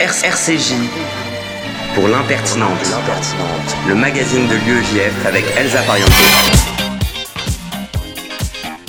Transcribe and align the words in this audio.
RCJ 0.00 0.74
pour 1.94 2.08
l'impertinente, 2.08 2.72
le 3.86 3.94
magazine 3.94 4.48
de 4.48 4.54
l'UEJF 4.54 5.24
avec 5.24 5.44
Elsa 5.56 5.80
Pariente. 5.82 6.10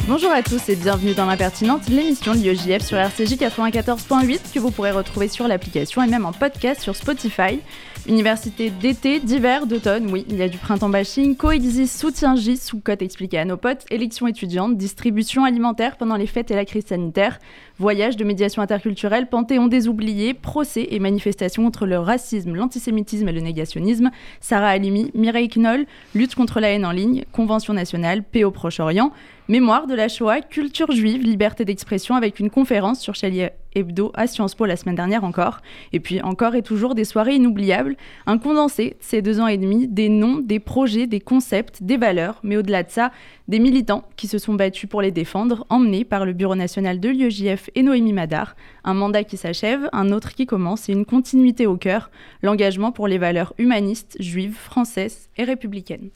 Bonjour 0.07 0.31
à 0.31 0.41
tous 0.41 0.68
et 0.68 0.76
bienvenue 0.76 1.13
dans 1.13 1.28
l'impertinente, 1.28 1.89
l'émission 1.89 2.33
de 2.33 2.39
l'UEJF 2.39 2.83
sur 2.83 2.97
RCJ 2.97 3.36
94.8 3.36 4.52
que 4.52 4.60
vous 4.60 4.71
pourrez 4.71 4.91
retrouver 4.91 5.28
sur 5.28 5.47
l'application 5.47 6.01
et 6.01 6.07
même 6.07 6.26
en 6.26 6.31
podcast 6.31 6.81
sur 6.81 6.96
Spotify. 6.96 7.60
Université 8.08 8.69
d'été, 8.69 9.19
d'hiver, 9.19 9.65
d'automne, 9.65 10.12
oui, 10.12 10.26
il 10.29 10.37
y 10.37 10.44
a 10.44 10.47
du 10.47 10.60
printemps 10.60 10.90
bashing, 10.90 11.35
coexiste, 11.35 11.99
soutien 11.99 12.35
J, 12.35 12.56
sous-cote 12.56 13.01
expliqué 13.01 13.40
à 13.40 13.46
nos 13.46 13.58
potes, 13.58 13.83
élections 13.90 14.28
étudiantes, 14.28 14.78
distribution 14.78 15.44
alimentaire 15.44 15.97
pendant 15.97 16.16
les 16.16 16.27
fêtes 16.27 16.52
et 16.52 16.55
la 16.55 16.66
crise 16.66 16.85
sanitaire, 16.85 17.40
voyage 17.80 18.17
de 18.17 18.23
médiation 18.23 18.62
interculturelle, 18.62 19.27
panthéon 19.27 19.67
des 19.67 19.88
oubliés, 19.88 20.34
procès 20.34 20.88
et 20.91 20.99
manifestations 20.99 21.63
contre 21.63 21.85
le 21.85 21.99
racisme, 21.99 22.55
l'antisémitisme 22.55 23.27
et 23.27 23.31
le 23.34 23.41
négationnisme, 23.41 24.11
Sarah 24.39 24.70
Halimi, 24.70 25.11
Mireille 25.13 25.49
Knoll, 25.49 25.85
lutte 26.13 26.35
contre 26.35 26.59
la 26.59 26.70
haine 26.70 26.85
en 26.85 26.91
ligne, 26.91 27.25
convention 27.31 27.73
nationale, 27.73 28.23
paix 28.23 28.43
au 28.43 28.51
Proche-Orient, 28.51 29.11
Mémoire 29.48 29.85
de 29.85 29.93
la 29.93 30.07
Shoah, 30.07 30.41
culture 30.41 30.91
juive, 30.91 31.21
liberté 31.21 31.65
d'expression 31.65 32.15
avec 32.15 32.39
une 32.39 32.49
conférence 32.49 32.99
sur 32.99 33.13
Charlie 33.13 33.43
Hebdo 33.75 34.11
à 34.15 34.25
Sciences 34.27 34.55
Po 34.55 34.65
la 34.65 34.75
semaine 34.75 34.95
dernière 34.95 35.23
encore. 35.23 35.59
Et 35.93 35.99
puis 35.99 36.21
encore 36.21 36.55
et 36.55 36.61
toujours 36.61 36.95
des 36.95 37.03
soirées 37.03 37.35
inoubliables, 37.35 37.95
un 38.25 38.38
condensé 38.38 38.95
ces 38.99 39.21
deux 39.21 39.39
ans 39.39 39.48
et 39.48 39.57
demi, 39.57 39.88
des 39.88 40.09
noms, 40.09 40.39
des 40.39 40.59
projets, 40.59 41.07
des 41.07 41.20
concepts, 41.20 41.84
des 41.84 41.98
valeurs, 41.98 42.39
mais 42.43 42.57
au-delà 42.57 42.84
de 42.84 42.91
ça, 42.91 43.11
des 43.48 43.59
militants 43.59 44.05
qui 44.15 44.27
se 44.27 44.38
sont 44.38 44.53
battus 44.53 44.89
pour 44.89 45.01
les 45.01 45.11
défendre, 45.11 45.65
emmenés 45.70 46.05
par 46.05 46.25
le 46.25 46.34
Bureau 46.34 46.55
national 46.55 46.99
de 46.99 47.09
l'UEJF 47.09 47.70
et 47.75 47.84
Noémie 47.84 48.13
Madar. 48.13 48.55
Un 48.84 48.93
mandat 48.93 49.23
qui 49.23 49.38
s'achève, 49.38 49.89
un 49.93 50.12
autre 50.12 50.34
qui 50.34 50.45
commence 50.45 50.89
et 50.89 50.93
une 50.93 51.05
continuité 51.05 51.67
au 51.67 51.77
cœur, 51.77 52.09
l'engagement 52.41 52.91
pour 52.91 53.07
les 53.07 53.17
valeurs 53.17 53.53
humanistes, 53.57 54.18
juives, 54.20 54.57
françaises 54.57 55.29
et 55.37 55.43
républicaines. 55.43 56.09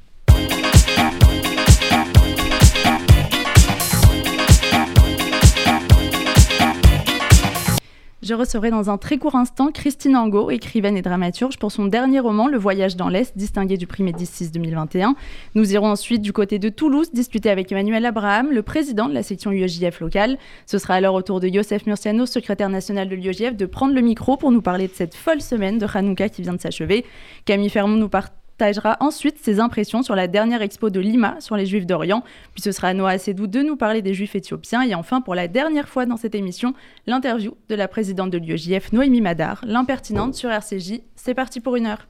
Je 8.30 8.35
recevrai 8.35 8.69
dans 8.69 8.91
un 8.91 8.99
très 8.99 9.17
court 9.17 9.33
instant 9.33 9.72
Christine 9.72 10.16
Angot, 10.16 10.52
écrivaine 10.52 10.95
et 10.95 11.02
dramaturge, 11.02 11.58
pour 11.58 11.72
son 11.72 11.88
dernier 11.88 12.19
roman 12.19 12.47
Le 12.47 12.59
Voyage 12.59 12.95
dans 12.95 13.09
l'Est, 13.09 13.36
distingué 13.36 13.75
du 13.75 13.88
prix 13.88 14.03
Médicis 14.03 14.52
2021. 14.52 15.16
Nous 15.55 15.73
irons 15.73 15.88
ensuite 15.88 16.21
du 16.21 16.31
côté 16.31 16.59
de 16.59 16.69
Toulouse 16.69 17.09
discuter 17.11 17.49
avec 17.49 17.71
Emmanuel 17.71 18.05
Abraham, 18.05 18.52
le 18.52 18.61
président 18.61 19.09
de 19.09 19.16
la 19.16 19.23
section 19.23 19.52
UEJF 19.52 19.99
locale. 19.99 20.38
Ce 20.67 20.77
sera 20.77 20.94
alors 20.94 21.16
au 21.16 21.23
tour 21.23 21.39
de 21.39 21.47
Youssef 21.47 21.88
Murciano, 21.88 22.27
secrétaire 22.27 22.69
national 22.69 23.09
de 23.09 23.16
l'UEJF, 23.16 23.55
de 23.55 23.66
prendre 23.66 23.95
le 23.95 24.02
micro 24.02 24.38
pour 24.38 24.52
nous 24.52 24.61
parler 24.61 24.88
de 24.88 24.93
cette 24.93 25.16
folle 25.16 25.41
semaine 25.41 25.80
de 25.80 25.88
Hanouka 25.91 26.30
qui 26.30 26.43
vient 26.43 26.53
de 26.53 26.61
s'achever. 26.61 27.05
Camille 27.45 27.71
Fermont 27.71 27.97
nous 27.97 28.09
part 28.09 28.30
partagera 28.59 28.97
ensuite 28.99 29.38
ses 29.41 29.59
impressions 29.59 30.03
sur 30.03 30.15
la 30.15 30.27
dernière 30.27 30.61
expo 30.61 30.89
de 30.89 30.99
Lima 30.99 31.38
sur 31.39 31.55
les 31.55 31.65
Juifs 31.65 31.85
d'Orient. 31.85 32.23
Puis 32.53 32.61
ce 32.61 32.71
sera 32.71 32.89
à 32.89 32.93
Noah 32.93 33.17
Sedou 33.17 33.47
de 33.47 33.61
nous 33.61 33.77
parler 33.77 34.02
des 34.02 34.13
Juifs 34.13 34.35
éthiopiens. 34.35 34.81
Et 34.81 34.93
enfin, 34.93 35.21
pour 35.21 35.33
la 35.33 35.47
dernière 35.47 35.88
fois 35.88 36.05
dans 36.05 36.17
cette 36.17 36.35
émission, 36.35 36.73
l'interview 37.07 37.55
de 37.69 37.75
la 37.75 37.87
présidente 37.87 38.30
de 38.30 38.37
l'UEJF, 38.37 38.91
Noémie 38.91 39.21
Madar, 39.21 39.61
l'impertinente 39.65 40.35
sur 40.35 40.52
RCJ. 40.52 40.99
C'est 41.15 41.33
parti 41.33 41.61
pour 41.61 41.77
une 41.77 41.85
heure. 41.85 42.07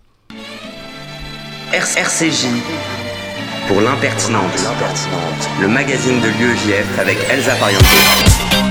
RCJ 1.72 2.48
pour 3.68 3.82
l'impertinente, 3.82 4.42
le 5.62 5.68
magazine 5.68 6.20
de 6.20 6.28
l'UEJF 6.40 7.00
avec 7.00 7.18
Elsa 7.30 7.54
Pariente. 7.56 8.69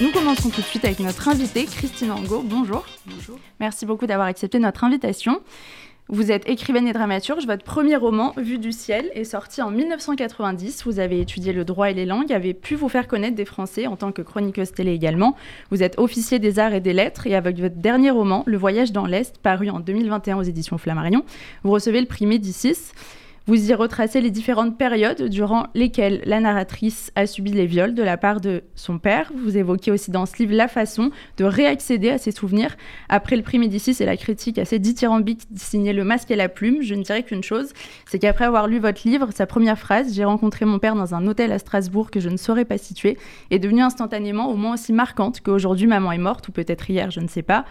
Nous 0.00 0.12
commençons 0.12 0.48
tout 0.50 0.60
de 0.60 0.66
suite 0.66 0.84
avec 0.84 1.00
notre 1.00 1.26
invitée, 1.28 1.64
Christine 1.64 2.12
Angot. 2.12 2.42
Bonjour. 2.44 2.86
Bonjour. 3.04 3.36
Merci 3.58 3.84
beaucoup 3.84 4.06
d'avoir 4.06 4.28
accepté 4.28 4.60
notre 4.60 4.84
invitation. 4.84 5.40
Vous 6.08 6.30
êtes 6.30 6.48
écrivaine 6.48 6.86
et 6.86 6.92
dramaturge. 6.92 7.46
Votre 7.46 7.64
premier 7.64 7.96
roman, 7.96 8.32
Vue 8.36 8.58
du 8.58 8.70
ciel, 8.70 9.10
est 9.14 9.24
sorti 9.24 9.60
en 9.60 9.72
1990. 9.72 10.84
Vous 10.84 11.00
avez 11.00 11.20
étudié 11.20 11.52
le 11.52 11.64
droit 11.64 11.90
et 11.90 11.94
les 11.94 12.06
langues, 12.06 12.32
avez 12.32 12.54
pu 12.54 12.76
vous 12.76 12.88
faire 12.88 13.08
connaître 13.08 13.34
des 13.34 13.44
Français 13.44 13.88
en 13.88 13.96
tant 13.96 14.12
que 14.12 14.22
chroniqueuse 14.22 14.70
télé 14.70 14.92
également. 14.92 15.34
Vous 15.72 15.82
êtes 15.82 15.98
officier 15.98 16.38
des 16.38 16.60
arts 16.60 16.74
et 16.74 16.80
des 16.80 16.92
lettres 16.92 17.26
et 17.26 17.34
avec 17.34 17.58
votre 17.58 17.76
dernier 17.76 18.12
roman, 18.12 18.44
Le 18.46 18.56
voyage 18.56 18.92
dans 18.92 19.04
l'Est, 19.04 19.38
paru 19.38 19.68
en 19.68 19.80
2021 19.80 20.38
aux 20.38 20.42
éditions 20.42 20.78
Flammarion, 20.78 21.24
vous 21.64 21.72
recevez 21.72 22.00
le 22.00 22.06
prix 22.06 22.24
Médicis. 22.24 22.92
Vous 23.48 23.70
y 23.70 23.72
retracez 23.72 24.20
les 24.20 24.30
différentes 24.30 24.76
périodes 24.76 25.22
durant 25.22 25.68
lesquelles 25.74 26.20
la 26.26 26.38
narratrice 26.38 27.10
a 27.14 27.26
subi 27.26 27.50
les 27.50 27.64
viols 27.64 27.94
de 27.94 28.02
la 28.02 28.18
part 28.18 28.42
de 28.42 28.62
son 28.74 28.98
père. 28.98 29.32
Vous 29.34 29.56
évoquez 29.56 29.90
aussi 29.90 30.10
dans 30.10 30.26
ce 30.26 30.36
livre 30.36 30.54
la 30.54 30.68
façon 30.68 31.10
de 31.38 31.46
réaccéder 31.46 32.10
à 32.10 32.18
ses 32.18 32.30
souvenirs. 32.30 32.76
Après 33.08 33.36
le 33.36 33.42
prix 33.42 33.58
Médicis 33.58 33.96
et 34.00 34.04
la 34.04 34.18
critique 34.18 34.58
assez 34.58 34.78
dithyrambique 34.78 35.44
signée 35.56 35.94
Le 35.94 36.04
masque 36.04 36.30
et 36.30 36.36
la 36.36 36.50
plume, 36.50 36.82
je 36.82 36.94
ne 36.94 37.02
dirais 37.02 37.22
qu'une 37.22 37.42
chose, 37.42 37.72
c'est 38.04 38.18
qu'après 38.18 38.44
avoir 38.44 38.66
lu 38.66 38.80
votre 38.80 39.08
livre, 39.08 39.30
sa 39.34 39.46
première 39.46 39.78
phrase, 39.78 40.12
j'ai 40.12 40.26
rencontré 40.26 40.66
mon 40.66 40.78
père 40.78 40.94
dans 40.94 41.14
un 41.14 41.26
hôtel 41.26 41.50
à 41.50 41.58
Strasbourg 41.58 42.10
que 42.10 42.20
je 42.20 42.28
ne 42.28 42.36
saurais 42.36 42.66
pas 42.66 42.76
situer, 42.76 43.16
est 43.50 43.58
devenue 43.58 43.80
instantanément 43.80 44.50
au 44.50 44.56
moins 44.56 44.74
aussi 44.74 44.92
marquante 44.92 45.40
qu'aujourd'hui 45.40 45.86
maman 45.86 46.12
est 46.12 46.18
morte, 46.18 46.46
ou 46.48 46.52
peut-être 46.52 46.90
hier, 46.90 47.10
je 47.10 47.20
ne 47.20 47.28
sais 47.28 47.40
pas. 47.40 47.64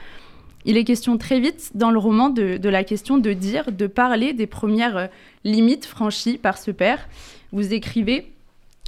Il 0.70 0.76
est 0.76 0.84
question 0.84 1.18
très 1.18 1.40
vite 1.40 1.72
dans 1.76 1.92
le 1.92 1.98
roman 1.98 2.30
de, 2.30 2.60
la 2.68 2.84
question 2.84 3.18
de 3.18 3.32
dire, 3.32 3.72
de 3.72 3.88
parler 3.88 4.34
des 4.34 4.48
premières 4.48 4.98
euh, 4.98 5.08
limites 5.46 5.86
franchies 5.86 6.38
par 6.38 6.58
ce 6.58 6.72
père. 6.72 7.08
Vous 7.54 7.74
écrivez 7.74 8.32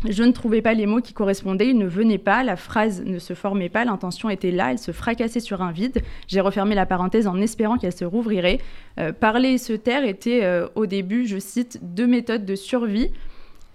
je 0.07 0.23
ne 0.23 0.31
trouvais 0.31 0.61
pas 0.61 0.73
les 0.73 0.85
mots 0.85 1.01
qui 1.01 1.11
correspondaient, 1.11 1.67
ils 1.67 1.77
ne 1.77 1.85
venaient 1.85 2.17
pas, 2.17 2.41
la 2.41 2.55
phrase 2.55 3.03
ne 3.03 3.19
se 3.19 3.33
formait 3.33 3.67
pas, 3.67 3.83
l'intention 3.83 4.29
était 4.29 4.51
là, 4.51 4.71
elle 4.71 4.79
se 4.79 4.93
fracassait 4.93 5.41
sur 5.41 5.61
un 5.61 5.73
vide. 5.73 6.01
J'ai 6.27 6.39
refermé 6.39 6.73
la 6.73 6.85
parenthèse 6.85 7.27
en 7.27 7.35
espérant 7.41 7.77
qu'elle 7.77 7.91
se 7.91 8.05
rouvrirait. 8.05 8.59
Euh, 8.97 9.11
parler 9.11 9.49
et 9.49 9.57
se 9.57 9.73
taire 9.73 10.05
étaient 10.05 10.45
euh, 10.45 10.67
au 10.75 10.85
début, 10.85 11.27
je 11.27 11.37
cite, 11.37 11.79
deux 11.81 12.07
méthodes 12.07 12.45
de 12.45 12.55
survie. 12.55 13.11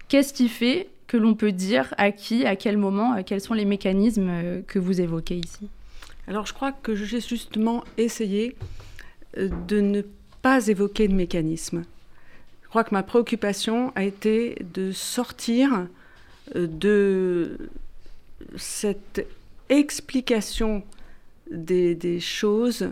Qu'est-ce 0.07 0.33
qui 0.33 0.49
fait 0.49 0.89
que 1.05 1.17
l'on 1.17 1.35
peut 1.35 1.51
dire 1.51 1.93
à 1.99 2.11
qui, 2.11 2.43
à 2.47 2.55
quel 2.55 2.77
moment, 2.77 3.21
quels 3.23 3.41
sont 3.41 3.53
les 3.53 3.65
mécanismes 3.65 4.63
que 4.65 4.79
vous 4.79 5.01
évoquez 5.01 5.35
ici? 5.35 5.69
Alors 6.27 6.45
je 6.45 6.53
crois 6.53 6.71
que 6.71 6.95
j'ai 6.95 7.21
justement 7.21 7.83
essayé 7.97 8.55
euh, 9.37 9.49
de 9.67 9.79
ne 9.79 10.01
pas 10.41 10.67
évoquer 10.67 11.07
de 11.07 11.13
mécanisme. 11.13 11.83
Je 12.63 12.69
crois 12.69 12.83
que 12.83 12.93
ma 12.93 13.03
préoccupation 13.03 13.91
a 13.95 14.03
été 14.03 14.57
de 14.73 14.91
sortir 14.91 15.87
euh, 16.55 16.67
de 16.67 17.69
cette 18.57 19.25
explication 19.69 20.83
des, 21.51 22.19
choses 22.19 22.89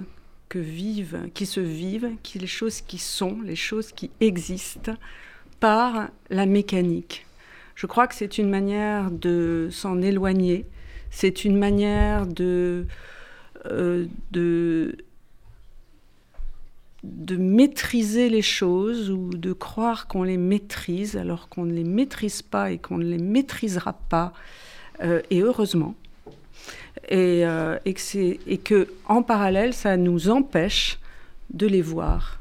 que 0.50 0.60
vivent, 0.60 1.30
qui 1.34 1.46
se 1.46 1.60
vivent, 1.60 2.12
les 2.36 2.48
choses 2.48 2.82
qui 2.82 2.98
sont, 2.98 3.42
les 3.44 3.56
choses 3.56 3.92
qui 3.92 4.10
existent, 4.20 4.96
par 5.60 6.10
la 6.30 6.46
mécanique. 6.46 7.26
Je 7.76 7.88
crois 7.88 8.08
que 8.08 8.16
c'est 8.16 8.38
une 8.38 8.50
manière 8.50 9.12
de 9.12 9.70
s'en 9.72 10.02
éloigner, 10.02 10.66
c'est 11.10 11.46
une 11.46 11.58
manière 11.58 12.28
de 12.28 12.86
euh, 13.72 14.08
de, 14.32 14.98
de 17.04 17.38
maîtriser 17.38 18.30
les 18.30 18.42
choses 18.42 19.10
ou 19.10 19.30
de 19.30 19.54
croire 19.54 20.08
qu'on 20.08 20.24
les 20.24 20.38
maîtrise 20.38 21.16
alors 21.16 21.48
qu'on 21.48 21.64
ne 21.66 21.74
les 21.74 21.86
maîtrise 21.86 22.42
pas 22.42 22.72
et 22.72 22.78
qu'on 22.78 22.98
ne 22.98 23.06
les 23.06 23.18
maîtrisera 23.18 23.94
pas, 23.94 24.34
euh, 25.02 25.22
et 25.30 25.42
heureusement. 25.42 25.96
Et, 27.08 27.46
euh, 27.46 27.78
et, 27.86 27.94
que 27.94 28.38
et 28.48 28.58
que 28.58 28.88
en 29.08 29.24
parallèle, 29.24 29.74
ça 29.74 29.98
nous 29.98 30.30
empêche 30.30 31.00
de 31.50 31.68
les 31.68 31.82
voir. 31.82 32.40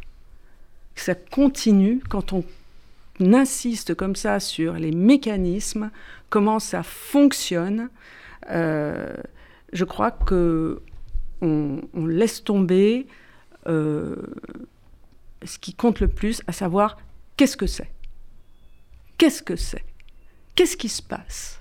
Ça 0.97 1.15
continue 1.15 2.01
quand 2.09 2.33
on 2.33 2.45
insiste 3.21 3.95
comme 3.95 4.17
ça 4.17 4.41
sur 4.41 4.75
les 4.75 4.91
mécanismes, 4.93 5.91
comment 6.31 6.59
ça 6.59 6.83
fonctionne. 6.83 7.91
je 8.49 9.85
crois 9.85 10.11
que 10.11 10.83
on, 11.43 12.07
laisse 12.07 12.43
tomber 12.45 13.07
euh, 13.67 14.17
ce 15.45 15.59
qui 15.59 15.75
compte 15.75 16.01
le 16.01 16.09
plus, 16.09 16.43
à 16.47 16.53
savoir 16.53 16.97
qu'est-ce 17.37 17.57
que 17.57 17.67
c'est? 17.67 17.91
Qu'est-ce 19.19 19.43
que 19.43 19.57
c'est? 19.57 19.85
Qu'est-ce 20.55 20.77
qui 20.77 20.89
se 20.89 21.03
passe 21.03 21.61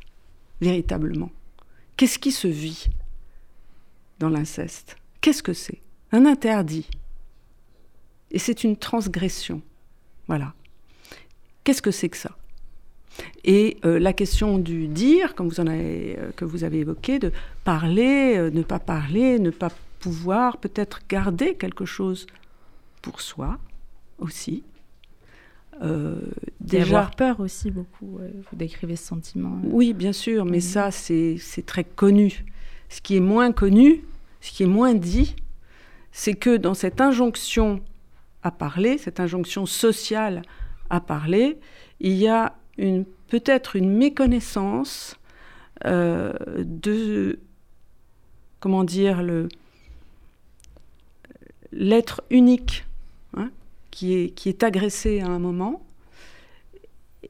véritablement? 0.61 1.31
Qu'est-ce 1.97 2.19
qui 2.19 2.31
se 2.31 2.47
vit 2.47 2.87
dans 4.19 4.29
l'inceste? 4.29 4.97
Qu'est-ce 5.19 5.43
que 5.43 5.53
c'est? 5.53 5.81
Un 6.11 6.25
interdit. 6.25 6.87
Et 8.31 8.39
c'est 8.39 8.63
une 8.63 8.77
transgression. 8.77 9.61
Voilà. 10.27 10.53
Qu'est-ce 11.63 11.81
que 11.81 11.91
c'est 11.91 12.09
que 12.09 12.17
ça? 12.17 12.37
Et 13.43 13.77
euh, 13.85 13.99
la 13.99 14.13
question 14.13 14.57
du 14.57 14.87
dire, 14.87 15.33
comme 15.35 15.47
vous 15.47 15.59
en 15.59 15.67
avez, 15.67 16.17
euh, 16.19 16.31
que 16.35 16.45
vous 16.45 16.63
avez 16.63 16.79
évoqué, 16.79 17.17
de 17.17 17.31
parler, 17.63 18.37
euh, 18.37 18.51
ne 18.51 18.61
pas 18.61 18.79
parler, 18.79 19.39
ne 19.39 19.49
pas 19.49 19.71
pouvoir 19.99 20.57
peut-être 20.57 21.01
garder 21.09 21.55
quelque 21.55 21.85
chose 21.85 22.27
pour 23.01 23.21
soi 23.21 23.57
aussi. 24.19 24.63
Déjà 26.59 26.83
avoir 26.99 27.15
peur 27.15 27.39
aussi 27.39 27.71
beaucoup. 27.71 28.19
vous 28.19 28.55
décrivez 28.55 28.95
ce 28.95 29.03
sentiment. 29.07 29.59
Oui, 29.63 29.93
bien 29.93 30.13
sûr, 30.13 30.45
mais 30.45 30.59
ça 30.59 30.91
c'est 30.91 31.39
très 31.65 31.83
connu. 31.83 32.45
Ce 32.89 33.01
qui 33.01 33.15
est 33.15 33.21
moins 33.21 33.51
connu, 33.51 34.03
ce 34.41 34.51
qui 34.51 34.61
est 34.61 34.67
moins 34.67 34.93
dit, 34.93 35.35
c'est 36.11 36.35
que 36.35 36.55
dans 36.55 36.75
cette 36.75 37.01
injonction 37.01 37.81
à 38.43 38.51
parler, 38.51 38.99
cette 38.99 39.19
injonction 39.19 39.65
sociale 39.65 40.43
à 40.91 41.01
parler, 41.01 41.57
il 41.99 42.13
y 42.13 42.27
a 42.27 42.55
peut-être 43.31 43.77
une 43.77 43.89
méconnaissance 43.89 45.15
euh, 45.85 46.33
de, 46.57 47.39
comment 48.59 48.83
dire, 48.83 49.23
le, 49.23 49.47
l'être 51.71 52.23
unique 52.29 52.85
hein, 53.37 53.49
qui, 53.89 54.15
est, 54.15 54.29
qui 54.31 54.49
est 54.49 54.63
agressé 54.63 55.21
à 55.21 55.27
un 55.27 55.39
moment. 55.39 55.81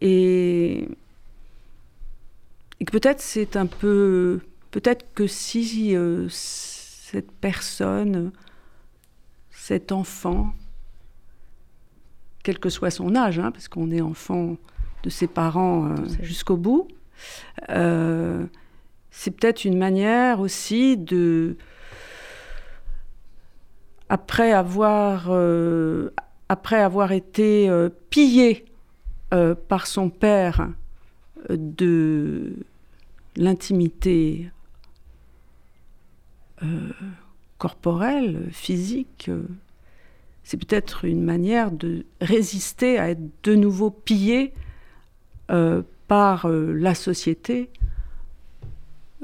Et, 0.01 0.87
que 2.79 2.91
peut-être 2.91 3.21
c'est 3.21 3.55
un 3.55 3.67
peu. 3.67 4.41
Peut-être 4.71 5.05
que 5.13 5.27
si 5.27 5.95
euh, 5.95 6.25
cette 6.29 7.31
personne, 7.31 8.31
cet 9.51 9.91
enfant, 9.91 10.55
quel 12.41 12.57
que 12.57 12.69
soit 12.69 12.89
son 12.89 13.15
âge, 13.15 13.37
hein, 13.37 13.51
parce 13.51 13.67
qu'on 13.67 13.91
est 13.91 14.01
enfant 14.01 14.57
de 15.03 15.09
ses 15.09 15.27
parents 15.27 15.87
euh, 15.87 15.95
jusqu'au 16.21 16.57
bout, 16.57 16.87
euh, 17.69 18.45
c'est 19.09 19.31
peut-être 19.31 19.65
une 19.65 19.77
manière 19.77 20.39
aussi 20.39 20.97
de, 20.97 21.57
après 24.09 24.51
avoir, 24.51 25.27
euh, 25.29 26.11
après 26.49 26.81
avoir 26.81 27.11
été 27.11 27.69
pillé 28.09 28.65
par 29.69 29.87
son 29.87 30.09
père 30.09 30.69
de 31.49 32.53
l'intimité 33.37 34.49
corporelle, 37.57 38.49
physique, 38.51 39.31
c'est 40.43 40.57
peut-être 40.57 41.05
une 41.05 41.23
manière 41.23 41.71
de 41.71 42.05
résister 42.19 42.99
à 42.99 43.09
être 43.09 43.21
de 43.43 43.55
nouveau 43.55 43.89
pillé 43.89 44.53
euh, 45.51 45.81
par 46.07 46.45
euh, 46.45 46.73
la 46.73 46.95
société 46.95 47.69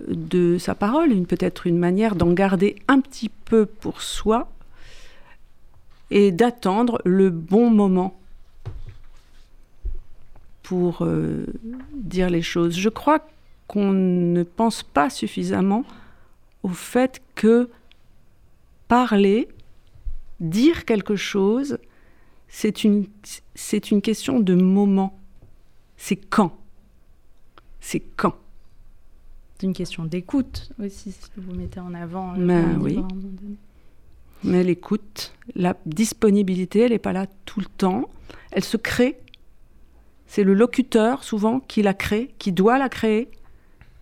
de 0.07 0.57
sa 0.57 0.75
parole, 0.75 1.23
peut-être 1.23 1.67
une 1.67 1.77
manière 1.77 2.15
d'en 2.15 2.31
garder 2.31 2.75
un 2.87 2.99
petit 2.99 3.29
peu 3.29 3.65
pour 3.65 4.01
soi 4.01 4.49
et 6.11 6.31
d'attendre 6.31 7.01
le 7.05 7.29
bon 7.29 7.69
moment 7.69 8.19
pour 10.63 10.99
euh, 11.01 11.45
dire 11.93 12.29
les 12.29 12.41
choses. 12.41 12.77
Je 12.77 12.89
crois 12.89 13.25
qu'on 13.67 13.91
ne 13.91 14.43
pense 14.43 14.83
pas 14.83 15.09
suffisamment 15.09 15.85
au 16.63 16.69
fait 16.69 17.21
que 17.35 17.69
parler, 18.87 19.47
dire 20.39 20.85
quelque 20.85 21.15
chose, 21.15 21.79
c'est 22.49 22.83
une 22.83 23.07
question 24.01 24.39
de 24.39 24.55
moment. 24.55 25.17
C'est 25.97 26.15
quand? 26.15 26.55
C'est 27.79 27.99
quand? 27.99 28.35
C'est 29.57 29.65
une 29.65 29.73
question 29.73 30.05
d'écoute 30.05 30.69
aussi, 30.79 31.11
si 31.11 31.29
vous 31.35 31.53
mettez 31.55 31.79
en 31.79 31.93
avant. 31.93 32.33
Mais 32.33 32.63
oui. 32.79 32.99
Mais 34.43 34.63
l'écoute, 34.63 35.33
la 35.55 35.75
disponibilité, 35.85 36.81
elle 36.81 36.91
n'est 36.91 36.99
pas 36.99 37.13
là 37.13 37.25
tout 37.45 37.59
le 37.59 37.65
temps. 37.65 38.07
Elle 38.51 38.63
se 38.63 38.77
crée. 38.77 39.17
C'est 40.27 40.43
le 40.43 40.53
locuteur, 40.53 41.23
souvent, 41.23 41.59
qui 41.59 41.81
la 41.81 41.93
crée, 41.93 42.33
qui 42.37 42.51
doit 42.51 42.77
la 42.77 42.89
créer, 42.89 43.29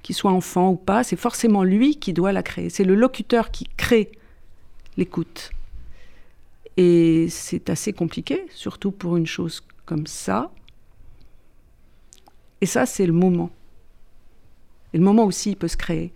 qu'il 0.03 0.15
soit 0.15 0.31
enfant 0.31 0.71
ou 0.71 0.75
pas. 0.75 1.03
C'est 1.03 1.15
forcément 1.15 1.63
lui 1.63 1.98
qui 1.98 2.12
doit 2.12 2.33
la 2.33 2.44
créer. 2.44 2.69
C'est 2.69 2.83
le 2.83 2.95
locuteur 2.95 3.51
qui 3.51 3.65
crée 3.77 4.12
l'écoute. 4.98 5.51
Et 6.77 7.27
c'est 7.30 7.69
assez 7.69 7.94
compliqué, 7.94 8.45
surtout 8.50 8.91
pour 8.91 9.15
une 9.15 9.27
chose 9.27 9.63
comme 9.86 10.07
ça. 10.07 10.51
Et 12.61 12.65
ça, 12.65 12.85
c'est 12.85 13.05
le 13.05 13.13
moment. 13.13 13.49
Et 14.93 14.97
le 14.97 15.03
moment 15.03 15.25
aussi, 15.25 15.51
il 15.51 15.55
peut 15.55 15.67
se 15.67 15.77
créer. 15.77 16.11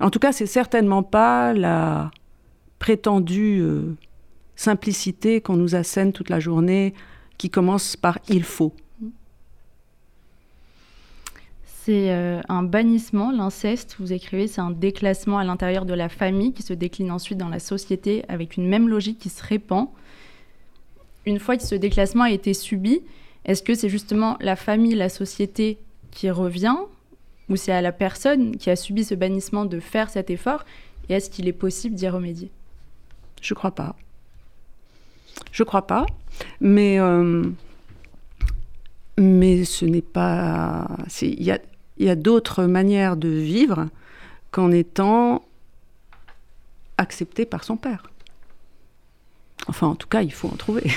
En 0.00 0.10
tout 0.10 0.18
cas, 0.18 0.32
c'est 0.32 0.46
certainement 0.46 1.02
pas 1.02 1.52
la 1.52 2.10
prétendue 2.78 3.60
euh, 3.60 3.94
simplicité 4.56 5.40
qu'on 5.40 5.56
nous 5.56 5.74
assène 5.74 6.12
toute 6.12 6.28
la 6.28 6.40
journée, 6.40 6.92
qui 7.38 7.50
commence 7.50 7.96
par 7.96 8.18
il 8.28 8.42
faut. 8.42 8.74
C'est 11.84 12.10
euh, 12.10 12.40
un 12.48 12.64
bannissement, 12.64 13.30
l'inceste, 13.30 13.96
vous 14.00 14.12
écrivez, 14.12 14.48
c'est 14.48 14.60
un 14.60 14.72
déclassement 14.72 15.38
à 15.38 15.44
l'intérieur 15.44 15.84
de 15.84 15.94
la 15.94 16.08
famille 16.08 16.52
qui 16.52 16.64
se 16.64 16.72
décline 16.72 17.12
ensuite 17.12 17.38
dans 17.38 17.48
la 17.48 17.60
société 17.60 18.24
avec 18.28 18.56
une 18.56 18.66
même 18.66 18.88
logique 18.88 19.20
qui 19.20 19.28
se 19.28 19.42
répand. 19.44 19.88
Une 21.26 21.38
fois 21.38 21.56
que 21.56 21.62
ce 21.62 21.76
déclassement 21.76 22.24
a 22.24 22.30
été 22.30 22.54
subi, 22.54 23.02
est-ce 23.46 23.62
que 23.62 23.74
c'est 23.74 23.88
justement 23.88 24.36
la 24.40 24.56
famille, 24.56 24.94
la 24.94 25.08
société 25.08 25.78
qui 26.10 26.30
revient 26.30 26.76
ou 27.48 27.54
c'est 27.54 27.72
à 27.72 27.80
la 27.80 27.92
personne 27.92 28.56
qui 28.56 28.70
a 28.70 28.76
subi 28.76 29.04
ce 29.04 29.14
bannissement 29.14 29.64
de 29.64 29.78
faire 29.78 30.10
cet 30.10 30.30
effort 30.30 30.64
Et 31.08 31.14
est-ce 31.14 31.30
qu'il 31.30 31.46
est 31.46 31.52
possible 31.52 31.94
d'y 31.94 32.08
remédier? 32.08 32.50
Je 33.40 33.54
crois 33.54 33.70
pas. 33.70 33.94
Je 35.52 35.62
crois 35.62 35.86
pas. 35.86 36.06
Mais, 36.60 36.98
euh, 36.98 37.44
ce 39.16 39.84
n'est 39.84 40.02
pas. 40.02 40.88
Il 41.22 41.42
y 41.42 41.52
a, 41.52 41.60
y 41.98 42.08
a 42.08 42.16
d'autres 42.16 42.64
manières 42.64 43.16
de 43.16 43.28
vivre 43.28 43.88
qu'en 44.50 44.72
étant 44.72 45.44
accepté 46.98 47.44
par 47.44 47.62
son 47.62 47.76
père. 47.76 48.10
Enfin, 49.68 49.88
en 49.88 49.94
tout 49.94 50.08
cas, 50.08 50.22
il 50.22 50.32
faut 50.32 50.48
en 50.48 50.56
trouver. 50.56 50.90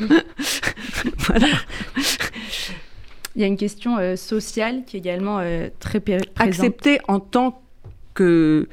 voilà. 1.18 1.46
Il 3.36 3.42
y 3.42 3.44
a 3.44 3.46
une 3.46 3.56
question 3.56 3.98
euh, 3.98 4.16
sociale 4.16 4.84
qui 4.84 4.96
est 4.96 5.00
également 5.00 5.38
euh, 5.38 5.68
très 5.78 6.00
présente. 6.00 6.28
Accepté 6.38 6.98
en 7.06 7.20
tant 7.20 7.62
que 8.14 8.68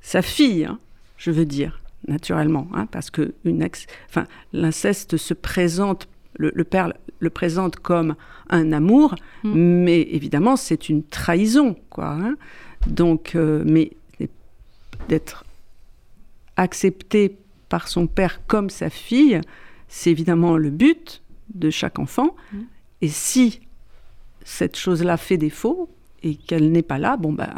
sa 0.00 0.22
fille, 0.22 0.64
hein, 0.64 0.78
je 1.18 1.30
veux 1.30 1.44
dire, 1.44 1.80
naturellement, 2.08 2.66
hein, 2.72 2.86
parce 2.86 3.10
que 3.10 3.34
une 3.44 3.66
enfin, 4.08 4.26
l'inceste 4.52 5.18
se 5.18 5.34
présente, 5.34 6.08
le, 6.38 6.64
père 6.64 6.92
le 7.18 7.30
présente 7.30 7.76
comme 7.76 8.14
un 8.48 8.72
amour, 8.72 9.14
mm. 9.44 9.52
mais 9.54 10.00
évidemment, 10.00 10.56
c'est 10.56 10.88
une 10.88 11.02
trahison, 11.02 11.76
quoi. 11.90 12.08
Hein. 12.12 12.36
Donc, 12.86 13.34
euh, 13.34 13.62
mais 13.66 13.92
d'être 15.08 15.44
accepté 16.56 17.36
par 17.70 17.88
son 17.88 18.06
père 18.06 18.44
comme 18.46 18.68
sa 18.68 18.90
fille, 18.90 19.40
c'est 19.88 20.10
évidemment 20.10 20.58
le 20.58 20.68
but 20.68 21.22
de 21.54 21.70
chaque 21.70 21.98
enfant. 21.98 22.36
Mm. 22.52 22.58
Et 23.00 23.08
si 23.08 23.60
cette 24.44 24.76
chose-là 24.76 25.16
fait 25.16 25.38
défaut 25.38 25.88
et 26.22 26.34
qu'elle 26.34 26.70
n'est 26.70 26.82
pas 26.82 26.98
là, 26.98 27.16
bon 27.16 27.32
ben, 27.32 27.54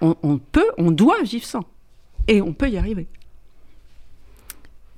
on, 0.00 0.38
peut, 0.38 0.70
on 0.76 0.90
doit 0.90 1.22
vivre 1.22 1.44
sans, 1.44 1.64
et 2.28 2.42
on 2.42 2.52
peut 2.52 2.68
y 2.68 2.76
arriver. 2.76 3.06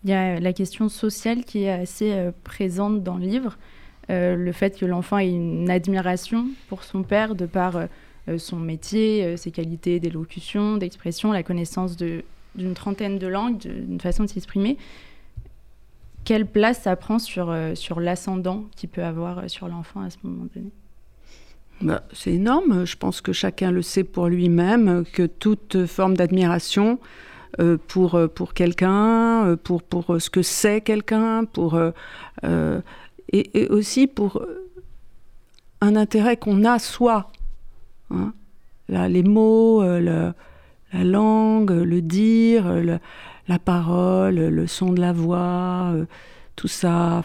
Il 0.04 0.10
y 0.10 0.12
a 0.12 0.40
la 0.40 0.52
question 0.52 0.88
sociale 0.88 1.44
qui 1.44 1.64
est 1.64 1.70
assez 1.70 2.12
euh, 2.12 2.32
présente 2.44 3.02
dans 3.02 3.16
le 3.16 3.26
livre, 3.26 3.56
euh, 4.10 4.34
le 4.34 4.52
fait 4.52 4.78
que 4.78 4.84
l'enfant 4.84 5.18
ait 5.18 5.30
une 5.30 5.70
admiration 5.70 6.46
pour 6.68 6.82
son 6.82 7.02
père 7.02 7.36
de 7.36 7.46
par 7.46 7.76
euh, 7.76 8.38
son 8.38 8.56
métier, 8.56 9.36
ses 9.36 9.52
qualités 9.52 10.00
d'élocution, 10.00 10.76
d'expression, 10.76 11.30
la 11.30 11.44
connaissance 11.44 11.96
de, 11.96 12.24
d'une 12.56 12.74
trentaine 12.74 13.18
de 13.18 13.26
langues, 13.26 13.58
d'une 13.58 14.00
façon 14.00 14.24
de 14.24 14.28
s'exprimer, 14.28 14.76
quelle 16.26 16.44
place 16.44 16.82
ça 16.82 16.96
prend 16.96 17.18
sur, 17.18 17.50
euh, 17.50 17.74
sur 17.76 18.00
l'ascendant 18.00 18.64
qu'il 18.74 18.88
peut 18.88 19.04
avoir 19.04 19.38
euh, 19.38 19.48
sur 19.48 19.68
l'enfant 19.68 20.00
à 20.00 20.10
ce 20.10 20.16
moment 20.24 20.46
donné? 20.54 20.70
Bah, 21.80 22.02
C'est 22.12 22.32
énorme. 22.32 22.84
Je 22.84 22.96
pense 22.96 23.20
que 23.20 23.32
chacun 23.32 23.70
le 23.70 23.80
sait 23.80 24.02
pour 24.02 24.26
lui-même, 24.26 25.04
que 25.12 25.24
toute 25.24 25.86
forme 25.86 26.16
d'admiration 26.16 26.98
euh, 27.60 27.78
pour, 27.86 28.18
pour 28.34 28.54
quelqu'un, 28.54 29.56
pour, 29.62 29.84
pour 29.84 30.20
ce 30.20 30.28
que 30.28 30.42
c'est 30.42 30.80
quelqu'un, 30.80 31.44
pour, 31.44 31.78
et, 33.32 33.68
aussi 33.68 34.08
pour 34.08 34.44
un 35.80 35.94
intérêt 35.94 36.36
qu'on 36.36 36.64
a 36.64 36.80
soi. 36.80 37.30
Hein. 38.10 38.32
Là, 38.88 39.08
les 39.08 39.22
mots, 39.22 39.82
le, 39.82 40.32
la 40.92 41.04
langue, 41.04 41.70
le 41.70 42.02
dire, 42.02 42.72
la 43.48 43.58
parole, 43.58 44.36
le 44.36 44.66
son 44.66 44.92
de 44.92 45.00
la 45.00 45.12
voix, 45.12 45.92
euh, 45.94 46.06
tout 46.56 46.68
ça. 46.68 47.22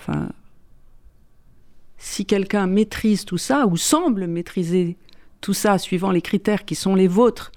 Si 1.97 2.25
quelqu'un 2.25 2.67
maîtrise 2.67 3.25
tout 3.25 3.37
ça 3.37 3.67
ou 3.67 3.77
semble 3.77 4.27
maîtriser 4.27 4.97
tout 5.39 5.53
ça 5.53 5.77
suivant 5.77 6.11
les 6.11 6.21
critères 6.21 6.65
qui 6.65 6.75
sont 6.75 6.95
les 6.95 7.07
vôtres 7.07 7.51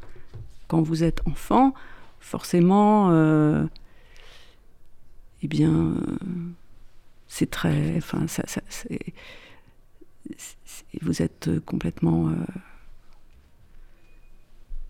quand 0.69 0.83
vous 0.83 1.05
êtes 1.05 1.21
enfant, 1.27 1.75
forcément, 2.21 3.11
euh, 3.11 3.65
eh 5.43 5.49
bien, 5.49 5.95
c'est 7.29 7.51
très. 7.51 7.97
Enfin, 7.97 8.27
ça, 8.27 8.43
vous 11.03 11.23
êtes 11.23 11.51
complètement. 11.67 12.31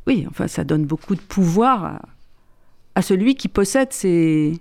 Oui, 0.06 0.26
enfin, 0.28 0.48
ça 0.48 0.64
donne 0.64 0.84
beaucoup 0.84 1.14
de 1.14 1.20
pouvoir 1.20 2.02
à, 2.94 3.02
celui 3.02 3.34
qui 3.34 3.48
possède 3.48 3.92
ses, 3.92 4.60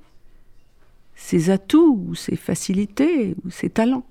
atouts, 1.50 2.06
ou 2.08 2.16
ses 2.16 2.36
facilités, 2.36 3.36
ses 3.50 3.70
talents. 3.70 4.06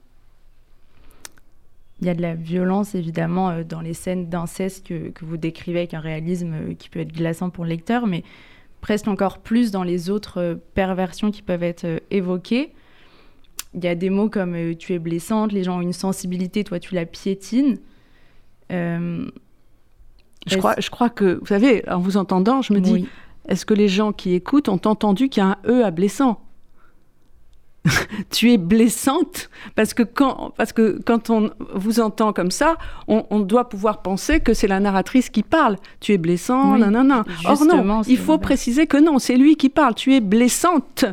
Il 2.00 2.06
y 2.06 2.10
a 2.10 2.14
de 2.14 2.22
la 2.22 2.34
violence, 2.34 2.94
évidemment, 2.94 3.50
euh, 3.50 3.64
dans 3.64 3.80
les 3.80 3.94
scènes 3.94 4.28
d'inceste 4.28 4.86
que, 4.86 5.10
que, 5.10 5.24
vous 5.24 5.36
décrivez 5.36 5.80
avec 5.80 5.94
un 5.94 6.00
réalisme 6.00 6.52
euh, 6.52 6.74
qui 6.74 6.88
peut 6.88 6.98
être 6.98 7.12
glaçant 7.12 7.48
pour 7.48 7.64
le 7.64 7.70
lecteur, 7.70 8.08
mais 8.08 8.24
presque 8.80 9.06
encore 9.06 9.38
plus 9.38 9.70
dans 9.70 9.84
les 9.84 10.10
autres 10.10 10.38
euh, 10.40 10.54
perversions 10.74 11.30
qui 11.30 11.42
peuvent 11.42 11.62
être 11.62 12.02
évoquées. 12.10 12.72
Il 13.74 13.84
y 13.84 13.86
a 13.86 13.94
des 13.94 14.10
mots 14.10 14.28
comme 14.28 14.74
tu 14.74 14.94
es 14.94 14.98
blessante, 14.98 15.52
les 15.52 15.62
gens 15.62 15.78
ont 15.78 15.80
une 15.80 15.92
sensibilité, 15.92 16.64
toi 16.64 16.78
tu 16.78 16.94
la 16.94 17.06
piétines. 17.06 17.78
Je, 20.46 20.56
crois, 20.56 20.75
je 20.78 20.90
crois 20.90 21.11
que, 21.11 21.38
vous 21.40 21.46
savez, 21.46 21.84
en 21.88 21.99
vous 21.99 22.16
entendant, 22.16 22.62
je 22.62 22.72
me 22.72 22.80
dis, 22.80 23.06
est-ce 23.49 23.66
que 23.66 23.75
les 23.75 23.88
gens 23.88 24.12
qui 24.12 24.34
écoutent 24.34 24.68
ont 24.68 24.80
entendu 24.84 25.28
qu'il 25.28 25.42
y 25.42 25.46
a 25.46 25.50
un 25.50 25.56
E 25.68 25.84
à 25.84 25.90
blessant? 25.90 26.40
Tu 28.30 28.52
es 28.52 28.58
blessante? 28.58 29.50
Parce 29.75 29.92
que 29.92 30.02
quand, 30.02 30.52
parce 30.56 30.72
que 30.72 31.00
quand 31.04 31.30
on 31.30 31.50
vous 31.75 31.99
entend 32.00 32.32
comme 32.32 32.50
ça, 32.50 32.76
on, 33.08 33.40
doit 33.40 33.68
pouvoir 33.68 34.02
penser 34.02 34.40
que 34.40 34.54
c'est 34.54 34.68
la 34.68 34.78
narratrice 34.78 35.30
qui 35.30 35.42
parle. 35.42 35.76
Tu 36.00 36.12
es 36.12 36.18
blessante, 36.18 36.78
non, 36.78 36.90
non, 36.90 37.04
non. 37.04 37.25
Or 37.44 37.64
non, 37.64 38.02
il 38.02 38.18
faut 38.18 38.38
préciser 38.38 38.87
que 38.87 38.96
non, 38.96 39.18
c'est 39.18 39.37
lui 39.37 39.56
qui 39.56 39.68
parle. 39.68 39.94
Tu 39.94 40.14
es 40.14 40.20
blessante. 40.20 41.04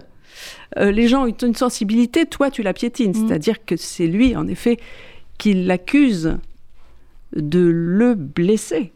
Euh, 0.78 0.92
les 0.92 1.08
gens 1.08 1.26
ont 1.26 1.28
une 1.28 1.56
sensibilité, 1.56 2.26
toi 2.28 2.52
tu 2.52 2.62
la 2.62 2.74
piétines. 2.74 3.12
Mm. 3.12 3.28
C'est-à-dire 3.28 3.66
que 3.66 3.76
c'est 3.76 4.08
lui, 4.08 4.36
en 4.36 4.48
effet, 4.48 4.78
qui 5.40 5.54
l'accuse 5.54 6.38
de 7.36 7.60
le 7.60 8.14
blesser. 8.14 8.94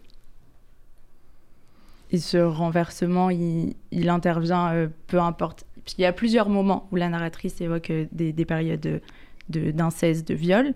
Et 2.13 2.19
ce 2.19 2.37
renversement, 2.37 3.29
il, 3.29 4.09
intervient 4.09 4.71
euh, 4.71 4.87
peu 5.07 5.19
importe 5.19 5.65
il 5.97 6.01
y 6.01 6.05
a 6.05 6.13
plusieurs 6.13 6.49
moments 6.49 6.87
où 6.91 6.95
la 6.95 7.09
narratrice 7.09 7.59
évoque 7.61 7.89
euh, 7.89 8.05
des, 8.11 8.45
périodes 8.45 9.01
d'inceste, 9.49 10.27
de, 10.27 10.33
de, 10.33 10.39
viol, 10.39 10.73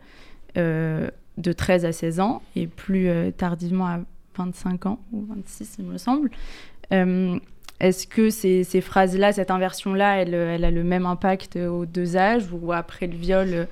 euh, 0.57 1.09
de 1.37 1.51
13 1.51 1.85
à 1.85 1.91
16 1.91 2.19
ans, 2.19 2.41
et 2.55 2.67
plus 2.67 3.07
euh, 3.07 3.31
tardivement 3.31 3.87
à 3.87 3.99
25 4.37 4.85
ans, 4.85 4.99
ou 5.11 5.25
26 5.25 5.77
il 5.79 5.85
me 5.85 5.97
semble. 5.97 6.29
Est-ce 7.79 8.07
que 8.07 8.31
ces, 8.31 8.81
phrases-là, 8.81 9.33
cette 9.33 9.51
inversion-là, 9.51 10.21
elle, 10.21 10.33
elle, 10.33 10.65
a 10.65 10.71
le 10.71 10.83
même 10.83 11.05
impact 11.05 11.57
aux 11.57 11.85
deux 11.85 12.17
âges, 12.17 12.47
ou 12.51 12.71
après 12.71 13.05
le 13.05 13.15
viol, 13.15 13.67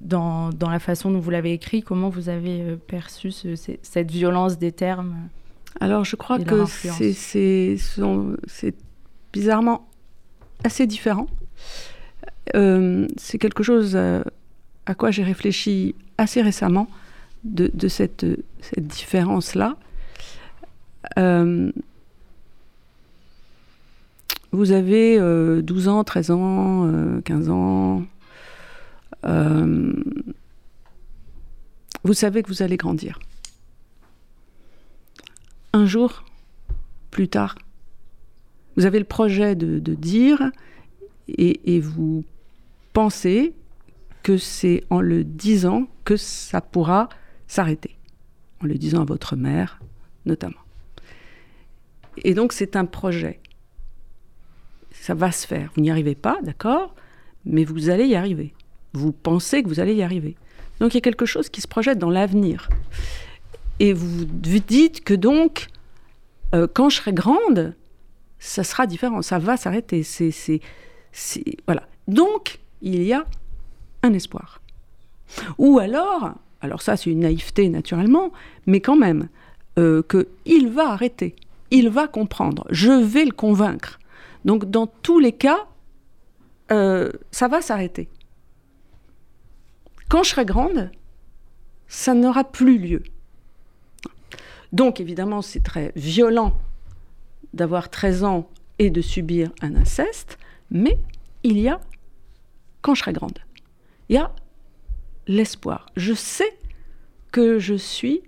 dans, 0.00 0.50
dans 0.50 0.68
la 0.68 0.78
façon 0.78 1.10
dont 1.10 1.18
vous 1.18 1.30
l'avez 1.30 1.52
écrit, 1.52 1.82
comment 1.82 2.10
vous 2.10 2.28
avez 2.28 2.76
perçu 2.86 3.30
cette 3.30 4.10
violence 4.10 4.58
des 4.58 4.72
termes? 4.72 5.14
Alors, 5.80 6.04
je 6.04 6.16
crois 6.16 6.38
que 6.38 6.64
c'est 6.66 8.74
bizarrement 9.32 9.88
assez 10.62 10.86
différent. 10.86 11.26
Euh, 12.54 13.08
c'est 13.16 13.38
quelque 13.38 13.62
chose 13.62 13.96
euh, 13.96 14.22
à, 14.86 14.94
quoi 14.94 15.10
j'ai 15.10 15.22
réfléchi 15.22 15.94
assez 16.18 16.42
récemment, 16.42 16.88
de, 17.44 17.88
cette, 17.88 18.24
cette 18.60 18.86
différence-là. 18.86 19.76
Euh, 21.18 21.70
vous 24.52 24.72
avez 24.72 25.18
12 25.62 25.88
ans, 25.88 26.04
13 26.04 26.30
ans, 26.30 27.20
15 27.24 27.50
ans. 27.50 28.02
vous 32.04 32.14
savez 32.14 32.42
que 32.42 32.48
vous 32.48 32.62
allez 32.62 32.76
grandir. 32.76 33.18
Un 35.74 35.86
jour, 35.86 36.22
plus 37.10 37.26
tard, 37.26 37.56
vous 38.76 38.86
avez 38.86 39.00
le 39.00 39.04
projet 39.04 39.56
de, 39.56 39.94
dire 39.94 40.52
et, 41.26 41.80
vous 41.80 42.24
pensez 42.92 43.54
que 44.22 44.38
c'est 44.38 44.84
en 44.88 45.00
le 45.00 45.24
disant 45.24 45.88
que 46.04 46.16
ça 46.16 46.60
pourra 46.60 47.08
s'arrêter. 47.48 47.96
En 48.62 48.66
le 48.66 48.74
disant 48.74 49.02
à 49.02 49.04
votre 49.04 49.34
mère, 49.34 49.80
notamment. 50.26 50.62
Et 52.18 52.34
donc 52.34 52.52
c'est 52.52 52.76
un 52.76 52.84
projet. 52.84 53.40
Ça 54.92 55.14
va 55.14 55.32
se 55.32 55.44
faire. 55.44 55.72
Vous 55.74 55.82
n'y 55.82 55.90
arrivez 55.90 56.14
pas, 56.14 56.38
d'accord 56.44 56.94
Mais 57.46 57.64
vous 57.64 57.90
allez 57.90 58.06
y 58.06 58.14
arriver. 58.14 58.54
Vous 58.92 59.10
pensez 59.10 59.64
que 59.64 59.68
vous 59.68 59.80
allez 59.80 59.94
y 59.94 60.04
arriver. 60.04 60.36
Donc 60.78 60.94
il 60.94 60.98
y 60.98 60.98
a 60.98 61.00
quelque 61.00 61.26
chose 61.26 61.48
qui 61.48 61.60
se 61.60 61.66
projette 61.66 61.98
dans 61.98 62.10
l'avenir. 62.10 62.68
Et 63.80 63.92
vous 63.92 64.24
dites 64.26 65.02
que 65.02 65.14
donc, 65.14 65.68
euh, 66.54 66.66
quand 66.72 66.88
je 66.88 66.96
serai 66.96 67.12
grande, 67.12 67.74
ça 68.38 68.62
sera 68.62 68.86
différent, 68.86 69.22
ça 69.22 69.38
va 69.38 69.56
s'arrêter. 69.56 70.02
C'est, 70.02 70.60
voilà. 71.66 71.82
Donc, 72.06 72.60
il 72.82 73.02
y 73.02 73.12
a 73.12 73.24
un 74.02 74.12
espoir. 74.12 74.60
Ou 75.58 75.78
alors, 75.78 76.34
alors 76.60 76.82
ça 76.82 76.96
c'est 76.96 77.10
une 77.10 77.20
naïveté 77.20 77.68
naturellement, 77.68 78.32
mais 78.66 78.80
quand 78.80 78.96
même, 78.96 79.28
euh, 79.78 80.02
qu'il 80.02 80.68
va 80.68 80.90
arrêter, 80.90 81.34
il 81.70 81.88
va 81.88 82.06
comprendre, 82.06 82.66
je 82.70 82.92
vais 82.92 83.24
le 83.24 83.32
convaincre. 83.32 83.98
Donc 84.44 84.70
dans 84.70 84.86
tous 84.86 85.18
les 85.18 85.32
cas, 85.32 85.66
euh, 86.70 87.10
ça 87.30 87.48
va 87.48 87.62
s'arrêter. 87.62 88.08
Quand 90.08 90.22
je 90.22 90.30
serai 90.30 90.44
grande, 90.44 90.90
ça 91.88 92.14
n'aura 92.14 92.44
plus 92.44 92.78
lieu. 92.78 93.02
Donc 94.74 94.98
évidemment, 94.98 95.40
c'est 95.40 95.62
très 95.62 95.92
violent 95.94 96.60
d'avoir 97.52 97.90
13 97.90 98.24
ans 98.24 98.50
et 98.80 98.90
de 98.90 99.00
subir 99.00 99.52
un 99.62 99.76
inceste, 99.76 100.36
mais 100.68 100.98
il 101.44 101.60
y 101.60 101.68
a, 101.68 101.80
quand 102.82 102.96
je 102.96 103.02
serai 103.02 103.12
grande, 103.12 103.38
il 104.08 104.16
y 104.16 104.18
a 104.18 104.34
l'espoir. 105.28 105.86
Je 105.94 106.12
sais 106.12 106.58
que 107.30 107.60
je 107.60 107.76
suis 107.76 108.22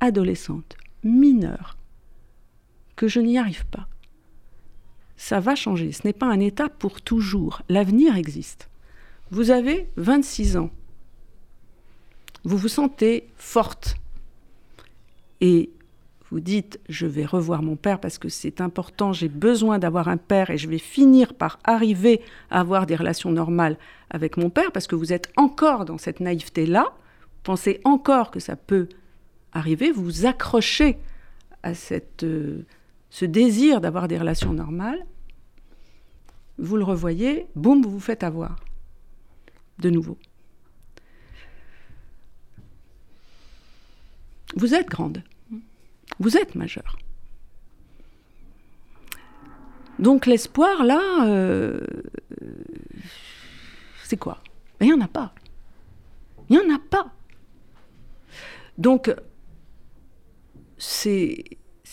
adolescente, 0.00 0.78
mineure, 1.02 1.76
que 2.96 3.06
je 3.06 3.20
n'y 3.20 3.36
arrive 3.36 3.66
pas. 3.66 3.86
Ça 5.18 5.40
va 5.40 5.54
changer, 5.54 5.92
ce 5.92 6.06
n'est 6.06 6.14
pas 6.14 6.26
un 6.26 6.40
état 6.40 6.70
pour 6.70 7.02
toujours, 7.02 7.60
l'avenir 7.68 8.16
existe. 8.16 8.70
Vous 9.30 9.50
avez 9.50 9.90
26 9.96 10.56
ans, 10.56 10.70
vous 12.44 12.56
vous 12.56 12.68
sentez 12.68 13.28
forte 13.36 13.98
et 15.44 15.70
vous 16.30 16.40
dites 16.40 16.80
je 16.88 17.06
vais 17.06 17.26
revoir 17.26 17.62
mon 17.62 17.76
père 17.76 18.00
parce 18.00 18.16
que 18.16 18.30
c'est 18.30 18.62
important, 18.62 19.12
j'ai 19.12 19.28
besoin 19.28 19.78
d'avoir 19.78 20.08
un 20.08 20.16
père 20.16 20.48
et 20.48 20.56
je 20.56 20.70
vais 20.70 20.78
finir 20.78 21.34
par 21.34 21.58
arriver 21.64 22.22
à 22.50 22.60
avoir 22.60 22.86
des 22.86 22.96
relations 22.96 23.30
normales 23.30 23.76
avec 24.08 24.38
mon 24.38 24.48
père 24.48 24.72
parce 24.72 24.86
que 24.86 24.96
vous 24.96 25.12
êtes 25.12 25.30
encore 25.36 25.84
dans 25.84 25.98
cette 25.98 26.20
naïveté-là, 26.20 26.94
pensez 27.42 27.82
encore 27.84 28.30
que 28.30 28.40
ça 28.40 28.56
peut 28.56 28.88
arriver, 29.52 29.92
vous 29.92 30.02
vous 30.02 30.24
accrochez 30.24 30.96
à 31.62 31.74
cette, 31.74 32.24
euh, 32.24 32.64
ce 33.10 33.26
désir 33.26 33.82
d'avoir 33.82 34.08
des 34.08 34.16
relations 34.16 34.54
normales, 34.54 35.04
vous 36.56 36.78
le 36.78 36.84
revoyez, 36.84 37.48
boum, 37.54 37.82
vous 37.82 37.90
vous 37.90 38.00
faites 38.00 38.24
avoir 38.24 38.56
de 39.78 39.90
nouveau. 39.90 40.16
Vous 44.56 44.74
êtes 44.74 44.88
grande. 44.88 45.22
Vous 46.20 46.36
êtes 46.36 46.54
majeur. 46.54 46.96
Donc 49.98 50.26
l'espoir, 50.26 50.84
là, 50.84 51.00
euh, 51.24 51.80
c'est 54.02 54.16
quoi? 54.16 54.38
Il 54.80 54.88
n'y 54.88 54.92
en 54.92 55.00
a 55.00 55.08
pas. 55.08 55.32
Il 56.48 56.58
n'y 56.58 56.72
en 56.72 56.74
a 56.74 56.78
pas. 56.78 57.06
Donc, 58.76 59.14
c'est 60.78 61.44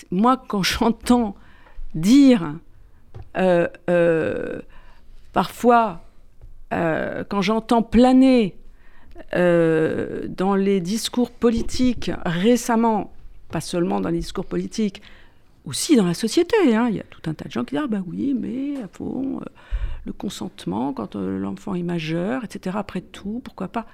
moi 0.10 0.44
quand 0.48 0.64
j'entends 0.64 1.36
dire 1.94 2.56
euh, 3.38 3.68
euh, 3.90 4.62
parfois 5.34 6.04
quand 6.72 7.42
j'entends 7.42 7.84
planer 7.84 8.58
dans 9.34 10.56
les 10.56 10.80
discours 10.80 11.30
politiques 11.30 12.12
récemment 12.26 13.12
pas 13.52 13.62
seulement 13.62 14.02
dans 14.02 14.10
les 14.10 14.20
discours 14.20 14.46
politiques, 14.46 15.02
aussi 15.66 15.96
dans 15.96 16.06
la 16.06 16.14
société. 16.14 16.76
Hein. 16.76 16.88
Il 16.90 16.96
y 16.96 17.00
a 17.00 17.04
tout 17.04 17.22
un 17.30 17.34
tas 17.34 17.46
de 17.46 17.52
gens 17.52 17.64
qui 17.64 17.76
disent 17.76 17.84
ah 17.84 17.88
bah 17.88 18.02
oui, 18.06 18.34
mais 18.34 18.76
faut 18.94 19.42
euh, 19.42 19.46
le 20.06 20.14
consentement 20.14 20.94
quand 20.94 21.16
euh, 21.16 21.38
l'enfant 21.38 21.76
est 21.76 21.84
majeur, 21.84 22.44
etc. 22.44 22.78
Après 22.80 23.02
tout, 23.02 23.42
pourquoi 23.44 23.68
pas? 23.68 23.86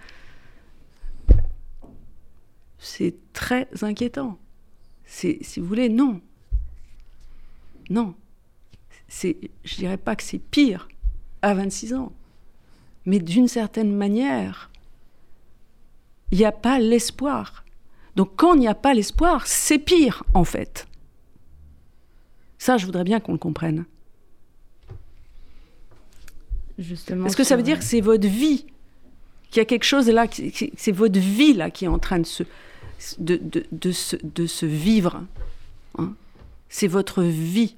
C'est 2.79 3.15
très 3.33 3.67
inquiétant. 3.81 4.37
C'est, 5.03 5.39
si 5.41 5.59
vous 5.59 5.67
voulez, 5.67 5.89
non, 5.89 6.21
non. 7.89 8.13
C'est, 9.07 9.37
je 9.63 9.75
dirais 9.75 9.97
pas 9.97 10.15
que 10.15 10.23
c'est 10.23 10.39
pire 10.39 10.87
à 11.41 11.53
26 11.53 11.93
ans. 11.93 12.11
Mais 13.05 13.19
d'une 13.19 13.47
certaine 13.47 13.95
manière, 13.95 14.69
il 16.31 16.37
n'y 16.39 16.45
a 16.45 16.51
pas 16.51 16.77
l'espoir. 16.77 17.63
Donc 18.17 18.31
quand 18.35 18.55
il 18.55 18.59
n'y 18.61 18.67
a 18.67 18.73
pas 18.73 18.95
l'espoir, 18.95 19.45
c'est 19.45 19.77
pire 19.77 20.23
en 20.33 20.43
fait. 20.43 20.87
Ça, 22.57 22.77
je 22.77 22.85
voudrais 22.87 23.03
bien 23.03 23.19
qu'on 23.19 23.33
le 23.33 23.37
comprenne. 23.37 23.85
Justement. 26.79 27.27
Est-ce 27.27 27.37
que 27.37 27.43
ça 27.43 27.55
veut 27.55 27.61
dire 27.63 27.77
que 27.77 27.85
c'est 27.85 28.01
votre 28.01 28.27
vie 28.27 28.65
qu'il 29.51 29.57
y 29.57 29.59
a 29.61 29.65
quelque 29.65 29.83
chose 29.85 30.09
là, 30.09 30.25
c'est 30.75 30.91
votre 30.91 31.19
vie 31.19 31.53
là 31.53 31.69
qui 31.69 31.85
est 31.85 31.87
en 31.87 31.99
train 31.99 32.17
de 32.19 32.25
se, 32.25 32.43
de, 33.19 33.37
de, 33.37 33.65
de 33.71 33.91
se, 33.91 34.15
de 34.21 34.47
se 34.47 34.65
vivre. 34.65 35.23
hein. 35.99 36.13
c'est 36.69 36.87
votre 36.87 37.21
vie. 37.21 37.75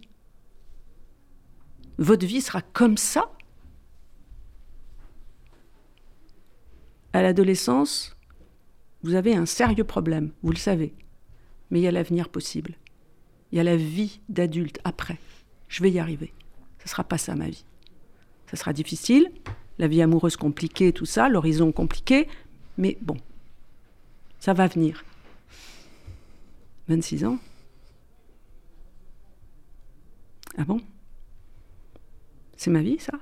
Votre 1.98 2.26
vie 2.26 2.42
sera 2.42 2.62
comme 2.62 2.96
ça. 2.98 3.30
À 7.12 7.22
l'adolescence, 7.22 8.16
vous 9.04 9.16
avez 9.16 9.36
un 9.36 9.46
sérieux 9.46 9.84
problème, 9.84 10.32
vous 10.44 10.52
le 10.52 10.58
savez. 10.58 10.94
Mais 11.70 11.80
il 11.80 11.84
y 11.84 11.88
a 11.88 11.92
l'avenir 11.92 12.30
possible. 12.30 12.76
Il 13.52 13.58
y 13.58 13.62
a 13.62 13.64
la 13.64 13.78
vie 13.78 14.20
d'adulte 14.30 14.80
après. 14.84 15.18
Je 15.68 15.84
vais 15.84 15.92
y 15.92 16.00
arriver. 16.00 16.34
Ce 16.80 16.86
ne 16.86 16.90
sera 16.90 17.04
pas 17.04 17.18
ça 17.18 17.36
ma 17.36 17.50
vie. 17.50 17.66
Ça 18.48 18.58
sera 18.58 18.74
difficile, 18.74 19.32
la 19.78 19.88
vie 19.88 20.02
amoureuse 20.02 20.36
compliquée, 20.36 20.92
tout 20.92 21.06
ça, 21.06 21.30
l'horizon 21.30 21.72
compliqué, 21.72 22.28
mais 22.78 22.98
bon, 23.02 23.18
ça 24.40 24.54
va 24.54 24.68
venir. 24.68 25.04
26 26.88 27.26
ans 27.26 27.38
Ah 30.58 30.66
bon? 30.66 30.82
C'est 32.58 32.72
ma 32.72 32.82
vie, 32.82 33.00
ça? 33.00 33.14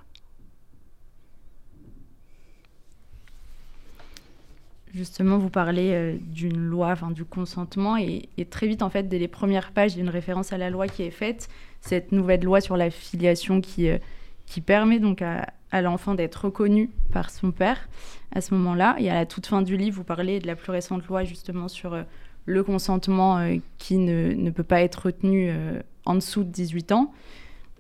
Justement, 4.97 5.37
vous 5.37 5.51
parlez 5.51 5.91
euh, 5.93 6.17
d'une 6.19 6.57
loi, 6.57 6.89
enfin 6.89 7.11
du 7.11 7.23
consentement, 7.23 7.97
et, 7.97 8.27
très 8.49 8.65
vite, 8.65 8.81
en 8.81 8.89
fait, 8.89 9.03
dès 9.03 9.19
les 9.19 9.27
premières 9.27 9.71
pages, 9.71 9.93
il 9.93 9.97
y 9.97 10.01
a 10.01 10.03
une 10.03 10.09
référence 10.09 10.53
à 10.53 10.57
la 10.57 10.71
loi 10.71 10.87
qui 10.87 11.03
est 11.03 11.11
faite, 11.11 11.49
cette 11.81 12.11
nouvelle 12.11 12.41
loi 12.41 12.61
sur 12.61 12.77
la 12.77 12.89
filiation 12.89 13.61
qui, 13.61 13.89
euh, 13.89 13.99
qui 14.47 14.59
permet 14.59 14.97
donc 14.97 15.21
à, 15.21 15.45
l'enfant 15.83 16.15
d'être 16.15 16.45
reconnu 16.45 16.89
par 17.11 17.29
son 17.29 17.51
père 17.51 17.87
à 18.31 18.41
ce 18.41 18.55
moment-là. 18.55 18.95
Et 18.97 19.11
à 19.11 19.13
la 19.13 19.27
toute 19.27 19.45
fin 19.45 19.61
du 19.61 19.77
livre, 19.77 19.97
vous 19.97 20.03
parlez 20.03 20.39
de 20.39 20.47
la 20.47 20.55
plus 20.55 20.71
récente 20.71 21.05
loi 21.05 21.23
justement 21.23 21.67
sur 21.67 21.93
euh, 21.93 22.01
le 22.45 22.63
consentement 22.63 23.39
qui 23.77 23.97
ne, 23.97 24.33
ne 24.33 24.49
peut 24.49 24.63
pas 24.63 24.81
être 24.81 25.07
retenu 25.07 25.51
en 26.05 26.15
dessous 26.15 26.45
de 26.45 26.49
18 26.49 26.93
ans. 26.93 27.11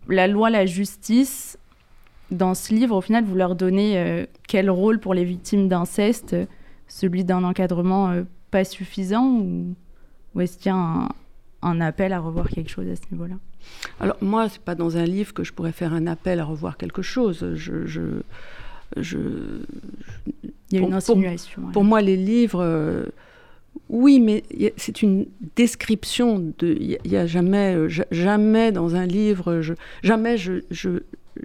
La 0.09 0.27
loi, 0.27 0.49
la 0.49 0.65
justice, 0.65 1.57
dans 2.29 2.53
ce 2.53 2.73
livre, 2.73 2.97
au 2.97 3.01
final, 3.01 3.23
vous 3.23 3.35
leur 3.35 3.55
donnez 3.55 4.27
quel 4.45 4.69
rôle 4.69 4.99
pour 4.99 5.13
les 5.13 5.23
victimes 5.23 5.69
d'inceste 5.69 6.35
celui 6.87 7.23
d'un 7.23 7.43
encadrement 7.43 8.09
euh, 8.11 8.23
pas 8.51 8.63
suffisant 8.63 9.27
ou, 9.39 9.75
ou 10.35 10.41
est-ce 10.41 10.57
qu'il 10.57 10.67
y 10.67 10.75
a 10.75 10.77
un, 10.77 11.09
un 11.61 11.81
appel 11.81 12.13
à 12.13 12.19
revoir 12.19 12.49
quelque 12.49 12.69
chose 12.69 12.87
à 12.89 12.95
ce 12.95 13.01
niveau-là? 13.11 13.35
Alors 13.99 14.17
moi, 14.21 14.47
c'est 14.49 14.61
pas 14.61 14.75
dans 14.75 14.97
un 14.97 15.03
livre 15.05 15.33
que 15.33 15.43
je 15.43 15.51
pourrais 15.53 15.71
faire 15.73 15.93
un 15.93 16.07
appel 16.07 16.39
à 16.39 16.45
revoir 16.45 16.77
quelque 16.77 17.01
chose. 17.01 17.45
Je, 17.55 17.85
je, 17.85 18.01
je, 18.95 19.17
Il 20.37 20.51
y 20.71 20.77
a 20.77 20.79
Pour- 20.79 20.87
une 20.89 20.93
pour- 20.93 20.93
insinuation. 20.95 21.63
ouais. 21.65 21.71
Pour 21.73 21.83
moi, 21.83 22.01
les 22.01 22.15
livres, 22.17 22.61
euh, 22.63 23.05
oui, 23.89 24.19
mais 24.19 24.43
c'est 24.77 25.01
une 25.01 25.25
description 25.55 26.39
de. 26.57 26.77
Il 26.79 26.97
n'y 27.05 27.15
a, 27.17 27.25
jamais, 27.27 27.75
euh, 27.75 27.89
ja- 27.89 28.05
jamais 28.11 28.71
dans 28.71 28.95
un 28.95 29.05
livre, 29.05 29.61
je, 29.61 29.73
jamais 30.03 30.37
je- 30.37 30.61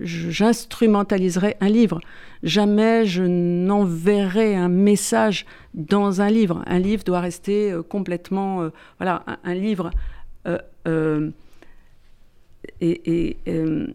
j'instrumentaliserai 0.01 1.57
un 1.61 1.69
livre. 1.69 2.01
Jamais 2.43 3.07
je 3.07 3.23
n'enverrai 3.23 4.55
un 4.55 4.69
message 4.69 5.47
dans 5.75 6.21
un 6.21 6.29
livre. 6.29 6.63
Un 6.67 6.79
livre 6.79 7.05
doit 7.05 7.21
rester 7.21 7.73
euh, 7.73 7.83
complètement. 7.83 8.63
euh, 8.63 8.71
voilà, 8.99 9.25
un, 9.45 9.55
livre. 9.55 9.91
euh, 10.47 11.31
et. 12.81 13.37
et, 13.47 13.87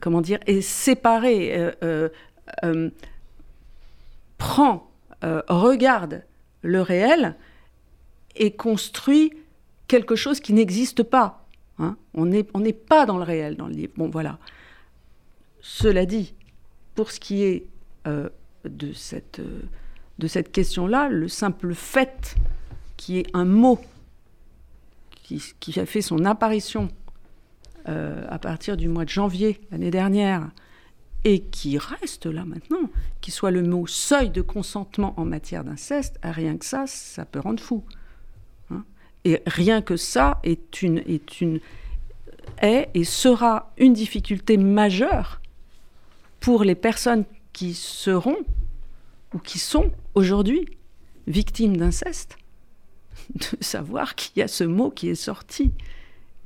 comment 0.00 0.22
dire, 0.22 0.38
est 0.46 0.62
séparé, 0.62 1.72
prend, 4.38 4.90
regarde 5.22 6.22
le 6.62 6.80
réel 6.80 7.36
et 8.36 8.52
construit 8.52 9.32
quelque 9.88 10.16
chose 10.16 10.40
qui 10.40 10.52
n'existe 10.52 11.02
pas. 11.02 11.39
Hein. 11.80 11.96
On 12.14 12.26
n'est 12.26 12.72
pas 12.72 13.06
dans 13.06 13.16
le 13.16 13.24
réel 13.24 13.56
dans 13.56 13.66
le 13.66 13.74
livre. 13.74 13.92
Bon, 13.96 14.08
voilà. 14.08 14.38
Cela 15.60 16.06
dit, 16.06 16.34
pour 16.94 17.10
ce 17.10 17.20
qui 17.20 17.42
est 17.42 17.66
euh, 18.06 18.28
de 18.64 18.92
cette, 18.92 19.40
euh, 19.40 19.62
de 20.18 20.26
cette 20.26 20.52
question-là, 20.52 21.08
le 21.08 21.28
simple 21.28 21.74
fait 21.74 22.36
qui 22.96 23.18
est 23.18 23.26
un 23.34 23.44
mot 23.44 23.78
qui, 25.60 25.78
a 25.78 25.86
fait 25.86 26.02
son 26.02 26.24
apparition 26.24 26.88
euh, 27.88 28.26
à 28.28 28.38
partir 28.40 28.76
du 28.76 28.88
mois 28.88 29.04
de 29.04 29.10
janvier 29.10 29.60
l'année 29.70 29.92
dernière 29.92 30.50
et 31.22 31.40
qui 31.40 31.78
reste 31.78 32.26
là 32.26 32.44
maintenant, 32.44 32.90
qui 33.20 33.30
soit 33.30 33.52
le 33.52 33.62
mot 33.62 33.86
seuil 33.86 34.30
de 34.30 34.42
consentement 34.42 35.14
en 35.18 35.24
matière 35.24 35.62
d'inceste, 35.62 36.18
rien 36.22 36.56
que 36.56 36.64
ça, 36.64 36.86
ça 36.86 37.24
peut 37.24 37.38
rendre 37.38 37.62
fou. 37.62 37.84
Et 39.24 39.42
rien 39.46 39.82
que 39.82 39.96
ça 39.96 40.40
est 40.42 40.82
une, 40.82 40.98
est 40.98 41.40
une 41.40 41.60
est 42.62 42.88
et 42.94 43.04
sera 43.04 43.72
une 43.78 43.92
difficulté 43.92 44.56
majeure 44.56 45.40
pour 46.40 46.64
les 46.64 46.74
personnes 46.74 47.24
qui 47.52 47.74
seront 47.74 48.36
ou 49.34 49.38
qui 49.38 49.58
sont 49.58 49.90
aujourd'hui 50.14 50.66
victimes 51.26 51.76
d'inceste, 51.76 52.38
de 53.34 53.62
savoir 53.62 54.14
qu'il 54.14 54.40
y 54.40 54.42
a 54.42 54.48
ce 54.48 54.64
mot 54.64 54.90
qui 54.90 55.08
est 55.08 55.14
sorti 55.14 55.72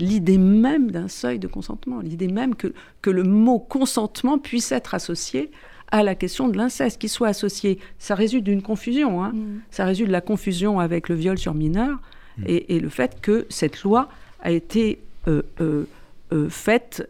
l'idée 0.00 0.38
même 0.38 0.90
d'un 0.90 1.08
seuil 1.08 1.38
de 1.38 1.46
consentement, 1.46 2.00
l'idée 2.00 2.28
même 2.28 2.56
que, 2.56 2.74
que 3.00 3.10
le 3.10 3.22
mot 3.22 3.60
consentement 3.60 4.38
puisse 4.38 4.72
être 4.72 4.94
associé 4.94 5.52
à 5.92 6.02
la 6.02 6.16
question 6.16 6.48
de 6.48 6.56
l'inceste, 6.56 7.00
qu'il 7.00 7.10
soit 7.10 7.28
associé. 7.28 7.78
Ça 7.98 8.16
résulte 8.16 8.42
d'une 8.42 8.62
confusion, 8.62 9.22
hein. 9.22 9.32
Mm. 9.32 9.60
ça 9.70 9.84
résulte 9.84 10.08
de 10.08 10.12
la 10.12 10.20
confusion 10.20 10.80
avec 10.80 11.08
le 11.08 11.14
viol 11.14 11.38
sur 11.38 11.54
mineur 11.54 12.00
et, 12.46 12.76
et 12.76 12.80
le 12.80 12.88
fait 12.88 13.20
que 13.20 13.46
cette 13.48 13.82
loi 13.82 14.08
a 14.40 14.50
été 14.50 15.00
euh, 15.26 15.42
euh, 15.60 15.88
euh, 16.32 16.48
faite 16.50 17.08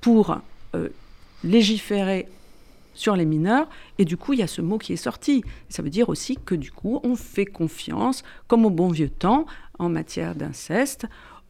pour 0.00 0.38
légiférer 1.42 2.28
sur 2.94 3.16
les 3.16 3.24
mineurs, 3.24 3.68
et 3.98 4.04
du 4.04 4.16
coup, 4.16 4.32
il 4.32 4.38
y 4.38 4.42
a 4.42 4.46
ce 4.46 4.60
mot 4.60 4.78
qui 4.78 4.92
est 4.92 4.96
sorti. 4.96 5.42
Ça 5.68 5.82
veut 5.82 5.90
dire 5.90 6.08
aussi 6.08 6.36
que 6.36 6.54
du 6.54 6.70
coup, 6.70 7.00
on 7.02 7.16
fait 7.16 7.46
confiance, 7.46 8.22
comme 8.46 8.64
au 8.64 8.70
bon 8.70 8.88
vieux 8.88 9.08
temps, 9.08 9.46
en 9.78 9.88
matière 9.88 10.34
d'inceste, 10.34 11.06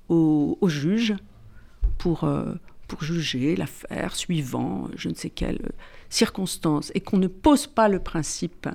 aux, 0.08 0.56
juges 0.66 1.14
pour, 1.98 2.28
pour 2.86 3.02
juger 3.02 3.54
l'affaire 3.56 4.14
suivant 4.14 4.88
je 4.96 5.08
ne 5.08 5.14
sais 5.14 5.30
quelle 5.30 5.60
circonstance, 6.08 6.90
et 6.94 7.00
qu'on 7.00 7.18
ne 7.18 7.28
pose 7.28 7.66
pas 7.66 7.88
le 7.88 7.98
principe 7.98 8.68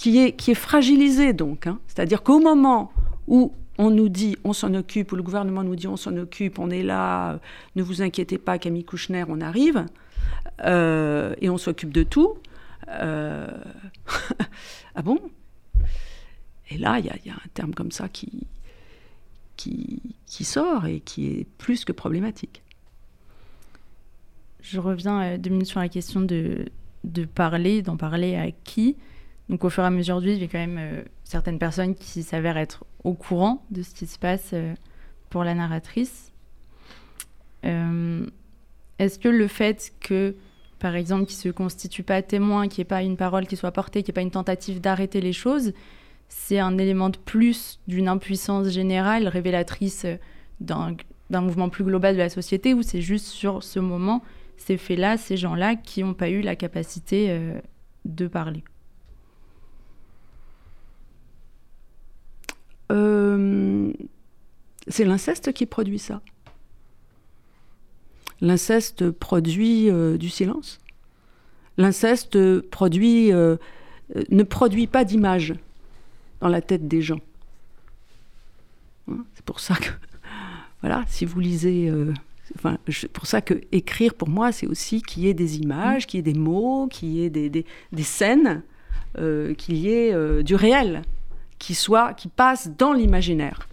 qui 0.00 0.16
est, 0.18 0.32
qui 0.32 0.52
est 0.52 0.54
fragilisé 0.54 1.34
donc. 1.34 1.66
hein. 1.66 1.78
C'est-à-dire 1.86 2.22
qu'au 2.22 2.40
moment 2.40 2.90
où 3.28 3.52
on 3.76 3.90
nous 3.90 4.08
dit 4.08 4.34
on 4.44 4.54
s'en 4.54 4.72
occupe, 4.72 5.12
ou 5.12 5.16
le 5.16 5.22
gouvernement 5.22 5.62
nous 5.62 5.76
dit 5.76 5.88
on 5.88 5.98
s'en 5.98 6.16
occupe, 6.16 6.58
on 6.58 6.70
est 6.70 6.82
là, 6.82 7.32
euh, 7.32 7.38
ne 7.76 7.82
vous 7.82 8.00
inquiétez 8.00 8.38
pas, 8.38 8.58
Camille 8.58 8.84
Kouchner, 8.84 9.24
on 9.28 9.42
arrive, 9.42 9.84
euh, 10.64 11.34
et 11.42 11.50
on 11.50 11.58
s'occupe 11.58 11.92
de 11.92 12.02
tout. 12.02 12.38
euh, 12.88 13.46
ah 14.94 15.02
bon? 15.02 15.18
Et 16.70 16.78
là, 16.78 16.98
il 16.98 17.04
y, 17.04 17.28
y 17.28 17.30
a 17.30 17.34
un 17.34 17.48
terme 17.52 17.74
comme 17.74 17.90
ça 17.92 18.08
qui, 18.08 18.46
qui, 19.58 20.00
qui 20.24 20.44
sort 20.44 20.86
et 20.86 21.00
qui 21.00 21.26
est 21.26 21.46
plus 21.58 21.84
que 21.84 21.92
problématique. 21.92 22.62
Je 24.62 24.80
reviens 24.80 25.36
deux 25.36 25.50
minutes 25.50 25.66
sur 25.66 25.80
la 25.80 25.90
question 25.90 26.22
de, 26.22 26.64
de 27.04 27.26
parler, 27.26 27.82
d'en 27.82 27.98
parler 27.98 28.36
à 28.36 28.50
qui? 28.50 28.96
Donc 29.50 29.64
au 29.64 29.68
fur 29.68 29.82
et 29.82 29.86
à 29.86 29.90
mesure 29.90 30.20
du 30.20 30.28
livre, 30.28 30.38
il 30.38 30.42
y 30.42 30.44
a 30.44 30.48
quand 30.48 30.58
même 30.58 30.78
euh, 30.78 31.02
certaines 31.24 31.58
personnes 31.58 31.96
qui 31.96 32.22
s'avèrent 32.22 32.56
être 32.56 32.84
au 33.02 33.14
courant 33.14 33.66
de 33.72 33.82
ce 33.82 33.92
qui 33.92 34.06
se 34.06 34.16
passe 34.16 34.50
euh, 34.52 34.74
pour 35.28 35.42
la 35.42 35.54
narratrice. 35.54 36.30
Euh, 37.64 38.24
Est-ce 39.00 39.18
que 39.18 39.28
le 39.28 39.48
fait 39.48 39.92
que, 39.98 40.36
par 40.78 40.94
exemple, 40.94 41.26
qu'il 41.26 41.36
ne 41.38 41.42
se 41.42 41.48
constitue 41.48 42.04
pas 42.04 42.22
témoin, 42.22 42.68
qu'il 42.68 42.78
n'y 42.78 42.82
ait 42.82 42.84
pas 42.84 43.02
une 43.02 43.16
parole 43.16 43.48
qui 43.48 43.56
soit 43.56 43.72
portée, 43.72 44.04
qu'il 44.04 44.12
n'y 44.12 44.20
ait 44.20 44.22
pas 44.22 44.24
une 44.24 44.30
tentative 44.30 44.80
d'arrêter 44.80 45.20
les 45.20 45.32
choses, 45.32 45.72
c'est 46.28 46.60
un 46.60 46.78
élément 46.78 47.10
de 47.10 47.18
plus 47.18 47.80
d'une 47.88 48.06
impuissance 48.06 48.68
générale 48.68 49.26
révélatrice 49.26 50.06
d'un 50.60 50.94
mouvement 51.40 51.70
plus 51.70 51.82
global 51.82 52.14
de 52.14 52.20
la 52.20 52.28
société 52.28 52.72
ou 52.72 52.82
c'est 52.82 53.00
juste 53.00 53.26
sur 53.26 53.64
ce 53.64 53.80
moment 53.80 54.22
ces 54.58 54.76
faits-là, 54.76 55.16
ces 55.16 55.36
gens-là 55.36 55.74
qui 55.74 56.04
n'ont 56.04 56.14
pas 56.14 56.30
eu 56.30 56.40
la 56.40 56.54
capacité 56.54 57.36
de 58.04 58.28
parler? 58.28 58.62
Euh, 62.90 63.92
c'est 64.88 65.04
l'inceste 65.04 65.52
qui 65.52 65.66
produit 65.66 65.98
ça. 65.98 66.20
L'inceste 68.40 69.10
produit 69.10 69.90
euh, 69.90 70.16
du 70.16 70.28
silence. 70.28 70.78
L'inceste 71.76 72.60
produit, 72.60 73.32
euh, 73.32 73.56
ne 74.30 74.42
produit 74.42 74.86
pas 74.86 75.04
d'image 75.04 75.54
dans 76.40 76.48
la 76.48 76.60
tête 76.60 76.88
des 76.88 77.02
gens. 77.02 77.20
Hein, 79.08 79.24
c'est 79.34 79.44
pour 79.44 79.60
ça 79.60 79.76
que, 79.76 79.90
voilà, 80.80 81.04
si 81.06 81.24
vous 81.24 81.38
lisez, 81.38 81.92
enfin, 82.56 82.78
c'est 82.88 83.12
pour 83.12 83.26
ça 83.26 83.40
que 83.40 83.60
écrire 83.72 84.14
pour 84.14 84.28
moi, 84.28 84.52
c'est 84.52 84.66
aussi 84.66 85.02
qu'il 85.02 85.24
y 85.24 85.28
ait 85.28 85.34
des 85.34 85.58
images, 85.58 86.06
qu'il 86.06 86.18
y 86.18 86.20
ait 86.20 86.32
des 86.32 86.38
mots, 86.38 86.88
qu'il 86.88 87.10
y 87.10 87.22
ait 87.22 87.30
des, 87.30 87.50
des, 87.50 87.66
des 87.92 88.02
scènes, 88.02 88.62
qu'il 89.14 89.76
y 89.76 89.90
ait 89.90 90.42
du 90.42 90.54
réel, 90.54 91.02
qui 91.60 91.76
soit, 91.76 92.14
qui 92.14 92.26
passe 92.26 92.70
dans 92.76 92.92
l'imaginaire. 92.92 93.68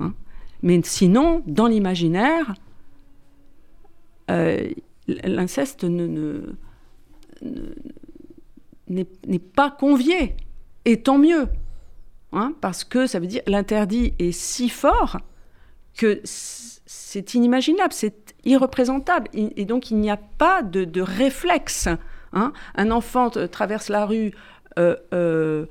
Hein. 0.00 0.14
Mais 0.62 0.80
sinon, 0.82 1.44
dans 1.46 1.68
l'imaginaire, 1.68 2.54
euh, 4.30 4.68
l'inceste 5.06 5.84
ne, 5.84 6.56
n'est 8.88 9.38
pas 9.38 9.70
convié. 9.70 10.34
Et 10.84 11.02
tant 11.02 11.18
mieux. 11.18 11.48
Hein, 12.32 12.54
parce 12.60 12.84
que 12.84 13.06
ça 13.06 13.20
veut 13.20 13.26
dire 13.26 13.40
l'interdit 13.46 14.12
est 14.18 14.32
si 14.32 14.68
fort 14.68 15.16
que 15.96 16.20
c'est 16.24 17.34
inimaginable, 17.34 17.92
c'est 17.92 18.34
irreprésentable. 18.44 19.28
Et 19.32 19.64
donc 19.64 19.90
il 19.90 19.98
n'y 19.98 20.10
a 20.10 20.16
pas 20.16 20.62
de, 20.62 21.00
réflexe. 21.00 21.88
Hein. 22.32 22.52
Un 22.74 22.90
enfant 22.90 23.30
traverse 23.30 23.88
la 23.88 24.04
rue 24.04 24.32
euh, 24.78 24.96
euh, 25.12 25.66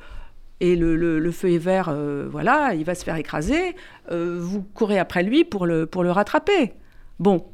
et 0.59 0.75
le, 0.75 1.31
feu 1.31 1.51
est 1.51 1.57
vert, 1.57 1.95
voilà, 2.29 2.73
il 2.73 2.83
va 2.83 2.95
se 2.95 3.03
faire 3.03 3.15
écraser. 3.15 3.75
vous 4.09 4.63
courez 4.73 4.99
après 4.99 5.23
lui 5.23 5.43
pour 5.43 5.65
le, 5.65 5.85
pour 5.85 6.03
le 6.03 6.11
rattraper. 6.11 6.73
Bon, 7.19 7.45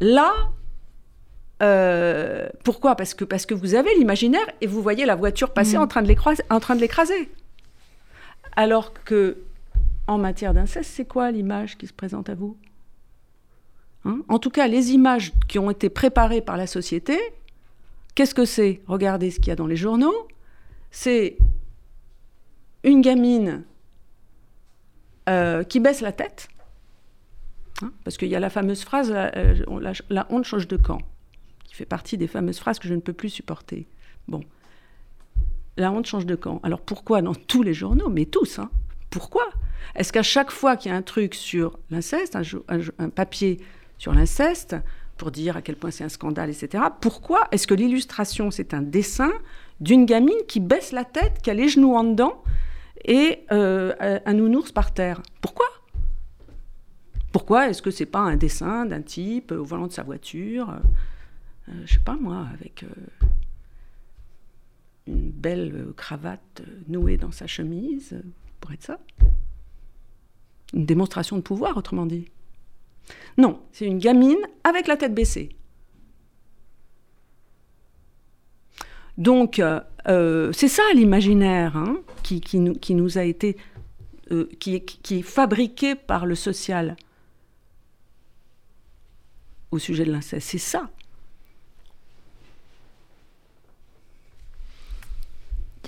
Là, 0.00 0.32
euh, 1.62 2.48
pourquoi? 2.64 2.96
Parce 2.96 3.14
que, 3.14 3.24
parce 3.24 3.44
que 3.46 3.54
vous 3.54 3.74
avez 3.74 3.94
l'imaginaire 3.96 4.46
et 4.60 4.66
vous 4.66 4.82
voyez 4.82 5.04
la 5.04 5.14
voiture 5.14 5.52
passer 5.52 5.76
mm. 5.76 5.82
en 5.82 5.86
train 5.86 6.02
de 6.02 6.80
l'écraser. 6.80 7.28
Alors 8.56 8.92
que, 9.04 9.38
en 10.06 10.18
matière 10.18 10.54
d'inceste, 10.54 10.90
c'est 10.92 11.04
quoi 11.04 11.30
l'image 11.30 11.76
qui 11.76 11.86
se 11.86 11.92
présente 11.92 12.30
à 12.30 12.34
vous? 12.34 12.56
Hein? 14.06 14.20
En 14.28 14.38
tout 14.38 14.50
cas, 14.50 14.66
les 14.66 14.92
images 14.92 15.32
qui 15.48 15.58
ont 15.58 15.70
été 15.70 15.90
préparées 15.90 16.40
par 16.40 16.56
la 16.56 16.66
société, 16.66 17.18
qu'est-ce 18.14 18.34
que 18.34 18.46
c'est? 18.46 18.80
Regardez 18.86 19.30
ce 19.30 19.36
qu'il 19.38 19.48
y 19.48 19.52
a 19.52 19.56
dans 19.56 19.66
les 19.66 19.76
journaux. 19.76 20.28
C'est 20.90 21.36
une 22.84 23.00
gamine 23.00 23.64
euh, 25.28 25.64
qui 25.64 25.80
baisse 25.80 26.00
la 26.00 26.12
tête 26.12 26.48
Hein, 27.82 27.92
parce 28.04 28.16
qu'il 28.16 28.28
y 28.28 28.36
a 28.36 28.40
la 28.40 28.50
fameuse 28.50 28.82
phrase 28.82 29.12
euh, 29.14 29.92
la, 30.10 30.26
honte 30.30 30.44
change 30.44 30.68
de 30.68 30.76
camp, 30.76 31.00
qui 31.64 31.74
fait 31.74 31.86
partie 31.86 32.18
des 32.18 32.26
fameuses 32.26 32.58
phrases 32.58 32.78
que 32.78 32.88
je 32.88 32.94
ne 32.94 33.00
peux 33.00 33.12
plus 33.12 33.30
supporter. 33.30 33.86
Bon. 34.28 34.40
La 35.76 35.90
honte 35.92 36.06
change 36.06 36.26
de 36.26 36.34
camp. 36.34 36.60
Alors 36.62 36.80
pourquoi 36.80 37.22
dans 37.22 37.34
tous 37.46 37.62
les 37.62 37.74
journaux 37.74 38.08
Mais 38.08 38.26
tous, 38.26 38.58
hein 38.58 38.70
Pourquoi? 39.08 39.44
Est-ce 39.94 40.12
qu'à 40.12 40.22
chaque 40.22 40.50
fois 40.50 40.76
qu'il 40.76 40.90
y 40.90 40.94
a 40.94 40.96
un 40.96 41.02
truc 41.02 41.34
sur 41.34 41.78
l'inceste, 41.90 42.36
un, 42.68 43.08
papier 43.08 43.58
sur 43.98 44.12
l'inceste, 44.12 44.76
pour 45.16 45.30
dire 45.30 45.56
à 45.56 45.62
quel 45.62 45.76
point 45.76 45.90
c'est 45.90 46.04
un 46.04 46.10
scandale, 46.10 46.50
etc., 46.50 46.84
pourquoi 47.00 47.48
est-ce 47.50 47.66
que 47.66 47.74
l'illustration, 47.74 48.50
c'est 48.50 48.74
un 48.74 48.82
dessin 48.82 49.32
d'une 49.80 50.04
gamine 50.04 50.38
qui 50.48 50.60
baisse 50.60 50.92
la 50.92 51.04
tête, 51.04 51.40
qui 51.42 51.50
a 51.50 51.54
les 51.54 51.68
genoux 51.68 51.94
en 51.94 52.04
dedans, 52.04 52.42
et 53.04 53.44
euh, 53.52 54.20
un 54.24 54.34
nounours 54.34 54.72
par 54.72 54.92
terre. 54.92 55.22
Pourquoi? 55.40 55.66
Pourquoi? 57.32 57.68
Est-ce 57.68 57.82
que 57.82 57.90
c'est 57.90 58.06
pas 58.06 58.20
un 58.20 58.36
dessin 58.36 58.86
d'un 58.86 59.02
type 59.02 59.52
au 59.52 59.64
volant 59.64 59.86
de 59.86 59.92
sa 59.92 60.02
voiture, 60.02 60.70
euh, 60.70 60.78
euh, 61.68 61.82
je 61.84 61.94
sais 61.94 62.00
pas 62.00 62.16
moi, 62.16 62.46
avec 62.52 62.82
euh, 62.82 63.26
une 65.06 65.30
belle 65.30 65.92
cravate 65.96 66.62
nouée 66.88 67.16
dans 67.16 67.32
sa 67.32 67.46
chemise, 67.46 68.20
pour 68.60 68.72
être 68.72 68.82
ça? 68.82 68.98
Une 70.72 70.86
démonstration 70.86 71.36
de 71.36 71.42
pouvoir, 71.42 71.76
autrement 71.76 72.06
dit? 72.06 72.28
Non, 73.38 73.60
c'est 73.72 73.86
une 73.86 73.98
gamine 73.98 74.38
avec 74.64 74.86
la 74.86 74.96
tête 74.96 75.14
baissée. 75.14 75.50
Donc, 79.20 79.62
c'est 80.06 80.68
ça 80.68 80.82
l'imaginaire 80.94 81.76
hein, 81.76 81.98
qui, 82.22 82.58
nous, 82.58 83.18
a 83.18 83.22
été, 83.22 83.56
qui, 84.58 84.80
qui 84.80 85.18
est 85.18 85.22
fabriqué 85.22 85.94
par 85.94 86.26
le 86.26 86.34
social 86.34 86.96
au 89.70 89.78
sujet 89.78 90.04
de 90.04 90.10
l'inceste. 90.10 90.48
C'est 90.48 90.58
ça. 90.58 90.90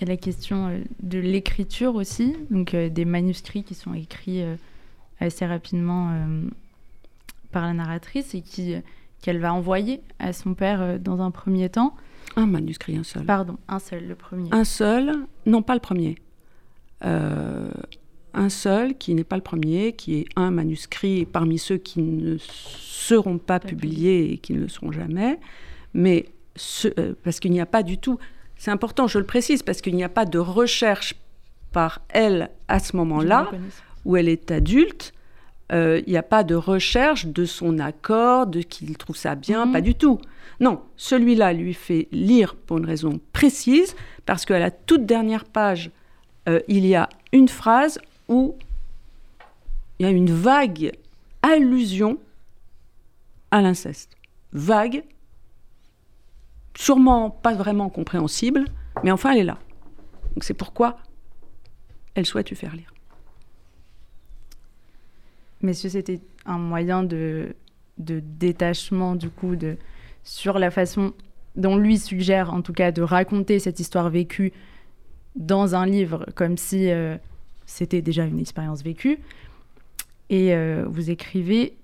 Il 0.03 0.09
y 0.09 0.11
a 0.11 0.14
la 0.14 0.16
question 0.16 0.66
euh, 0.66 0.81
de 1.01 1.21
l'écriture 1.21 1.95
aussi, 1.95 2.35
donc 2.51 2.75
euh, 2.75 2.88
des 2.88 3.05
manuscrits 3.05 3.62
qui 3.62 3.77
sont 3.77 3.95
écrits 3.95 4.42
euh, 4.42 4.57
assez 5.21 5.47
rapidement 5.47 6.11
par 7.53 7.62
la 7.62 7.73
narratrice 7.73 8.35
et 8.35 8.42
qu'elle 9.21 9.38
va 9.38 9.55
envoyer 9.55 10.01
à 10.18 10.33
son 10.33 10.55
père 10.55 10.99
dans 10.99 11.23
un 11.23 11.31
premier 11.31 11.68
temps. 11.68 11.95
Un 12.37 12.47
manuscrit, 12.47 12.97
un 12.97 13.05
seul. 13.05 13.25
Pardon, 13.25 13.59
un 13.69 13.79
seul, 13.79 14.07
le 14.07 14.15
premier. 14.15 14.49
Un 14.53 14.65
seul, 14.65 15.15
non 15.47 15.63
pas 15.63 15.75
le 15.75 15.81
premier 15.81 16.17
un 18.35 18.49
seul 18.49 18.97
qui 18.97 19.15
n'est 19.15 19.25
pas 19.25 19.37
le 19.37 19.43
premier, 19.43 19.93
qui 19.93 20.17
est 20.17 20.27
un 20.37 20.51
manuscrit 20.51 21.27
parmi 21.27 21.59
ceux 21.59 21.77
qui 21.77 22.03
ne 22.03 22.37
seront 22.39 23.39
pas 23.39 23.61
publiés 23.61 24.33
et 24.33 24.39
qui 24.39 24.55
ne 24.55 24.61
le 24.61 24.69
seront 24.69 24.93
jamais, 24.93 25.39
mais 25.95 26.27
euh, 26.99 27.15
parce 27.23 27.41
qu'il 27.41 27.51
n'y 27.51 27.61
a 27.61 27.67
pas 27.67 27.83
du 27.83 27.99
tout, 27.99 28.19
c'est 28.57 28.71
important, 28.71 29.07
je 29.07 29.19
le 29.19 29.27
précise, 29.27 29.63
parce 29.63 29.81
qu'il 29.81 29.95
n'y 29.97 30.05
a 30.05 30.09
pas 30.09 30.25
de 30.25 30.39
recherche 30.39 31.15
par 31.73 32.01
elle 32.09 32.51
à 32.69 32.79
ce 32.79 32.97
moment-là, 32.97 33.51
où 34.05 34.17
elle 34.17 34.29
est 34.29 34.51
adulte, 34.51 35.13
euh, 35.13 35.19
il 35.73 36.05
n'y 36.07 36.17
a 36.17 36.23
pas 36.23 36.45
de 36.45 36.55
recherche 36.55 37.27
de 37.27 37.45
son 37.45 37.79
accord, 37.79 38.47
de 38.47 38.61
qu'il 38.61 38.97
trouve 38.99 39.17
ça 39.17 39.35
bien, 39.35 39.67
mhm. 39.67 39.73
pas 39.73 39.81
du 39.81 39.95
tout. 39.95 40.21
Non, 40.61 40.83
celui-là 40.97 41.53
lui 41.53 41.75
fait 41.75 42.09
lire 42.13 42.55
pour 42.55 42.79
une 42.79 42.87
raison 42.87 43.21
précise, 43.33 43.97
parce 44.27 44.45
qu'à 44.45 44.59
la 44.59 44.71
toute 44.71 45.07
dernière 45.07 45.45
page, 45.45 45.91
euh, 46.49 46.61
il 46.69 46.87
y 46.87 46.95
a 46.95 47.09
une 47.33 47.49
phrase 47.49 47.99
où 48.29 48.55
il 49.99 50.07
y 50.07 50.09
a 50.09 50.11
une 50.13 50.31
vague 50.31 50.93
allusion 51.43 52.19
à 53.51 53.61
l'inceste. 53.61 54.17
Vague, 54.53 55.05
sûrement 56.77 57.31
pas 57.31 57.55
vraiment 57.55 57.89
compréhensible, 57.89 58.65
mais 59.05 59.11
enfin 59.11 59.33
elle 59.33 59.39
est 59.39 59.45
là. 59.45 59.59
Donc 60.35 60.45
c'est 60.45 60.55
pourquoi 60.55 60.99
elle 62.15 62.27
souhaite 62.27 62.51
lui 62.51 62.57
faire 62.57 62.75
lire. 62.75 62.91
Mais 65.62 65.75
ce 65.75 65.88
c'était 65.88 66.20
un 66.44 66.59
moyen 66.59 67.03
de, 67.03 67.55
de 67.98 68.20
détachement 68.20 69.14
du 69.14 69.31
coup 69.31 69.57
de, 69.57 69.77
sur 70.25 70.59
la 70.59 70.70
façon 70.70 71.12
dont 71.57 71.77
lui 71.77 71.98
suggère 71.98 72.53
en 72.53 72.62
tout 72.62 72.72
cas 72.72 72.92
de 72.92 73.03
raconter 73.03 73.59
cette 73.59 73.79
histoire 73.79 74.11
vécue 74.11 74.53
dans 75.37 75.75
un 75.75 75.87
livre 75.87 76.27
comme 76.35 76.57
si 76.57 76.90
euh, 76.90 77.16
c'était 77.66 78.03
déjà 78.03 78.25
une 78.25 78.38
expérience 78.38 78.83
vécue? 78.83 79.18
Et 80.31 80.55
euh, 80.55 80.85
vous 80.88 81.11
écrivez 81.11 81.77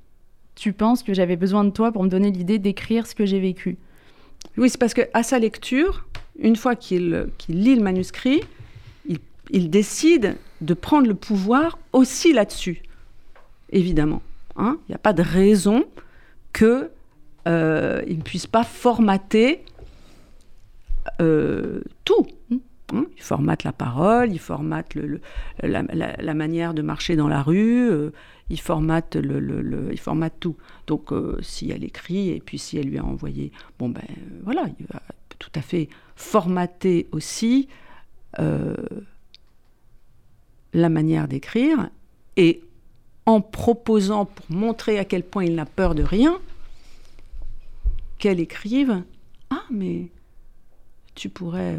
Tu 0.55 0.73
penses 0.73 1.03
que 1.03 1.15
j'avais 1.15 1.37
besoin 1.37 1.65
de 1.65 1.71
toi 1.71 1.93
pour 1.93 2.03
me 2.03 2.09
donner 2.09 2.31
l'idée 2.31 2.59
d'écrire 2.59 3.07
ce 3.07 3.15
que 3.15 3.27
j'ai 3.27 3.41
vécu? 3.41 3.79
Oui, 4.57 4.71
c'est 4.71 4.79
parce 4.79 4.95
qu'à 4.95 5.23
sa 5.23 5.39
lecture, 5.39 6.07
une 6.39 6.57
fois 6.57 6.77
qu'il 6.77 7.29
lit 7.49 7.77
le 7.77 7.83
manuscrit, 7.83 8.41
il, 9.51 9.71
décide 9.71 10.37
de 10.61 10.75
prendre 10.75 11.09
le 11.09 11.15
pouvoir 11.15 11.79
aussi 11.93 12.33
là-dessus, 12.33 12.83
évidemment. 13.71 14.23
Hein. 14.57 14.79
Il 14.89 14.93
n'y 14.93 14.95
a 14.95 14.99
pas 14.99 15.13
de 15.13 15.23
raison 15.23 15.85
qu'il 16.53 16.91
euh, 17.47 18.05
ne 18.07 18.23
puisse 18.23 18.47
pas 18.47 18.65
formater 18.65 19.65
euh, 21.21 21.83
tout. 22.05 22.27
Hein, 22.95 23.05
il 23.17 23.23
formate 23.23 23.65
la 23.65 23.73
parole, 23.73 24.33
il 24.33 24.39
formate 24.39 24.97
la, 25.63 26.35
manière 26.35 26.73
de 26.73 26.81
marcher 26.81 27.17
dans 27.17 27.29
la 27.29 27.43
rue, 27.43 27.91
euh, 27.91 28.13
il, 28.49 28.61
formate 28.61 29.17
le, 29.17 29.91
il 29.93 30.01
formate 30.01 30.35
tout. 30.41 30.57
Donc 30.87 31.13
euh, 31.13 31.39
si 31.43 31.71
elle 31.71 31.85
écrit 31.85 32.31
et 32.31 32.41
puis 32.41 32.59
si 32.59 32.79
elle 32.79 32.87
lui 32.87 32.99
a 32.99 33.05
envoyé, 33.05 33.53
bon 33.79 33.91
ben 33.91 34.05
voilà, 34.43 34.67
il 34.81 34.87
va 34.87 35.03
tout 35.39 35.51
à 35.55 35.61
fait 35.61 35.89
formater 36.17 37.07
aussi 37.13 37.69
euh, 38.39 38.75
la 40.73 40.89
manière 40.89 41.29
d'écrire 41.29 41.91
et 42.37 42.63
en 43.29 43.41
proposant, 43.41 44.25
pour 44.25 44.47
montrer 44.51 44.99
à 44.99 45.05
quel 45.05 45.23
point 45.23 45.45
il 45.45 45.55
n'a 45.55 45.67
peur 45.67 45.95
de 45.95 46.03
rien, 46.03 46.41
qu'elle 48.19 48.41
écrive 48.41 49.03
Ah, 49.51 49.65
mais 49.71 50.09
tu 51.15 51.29
pourrais 51.29 51.79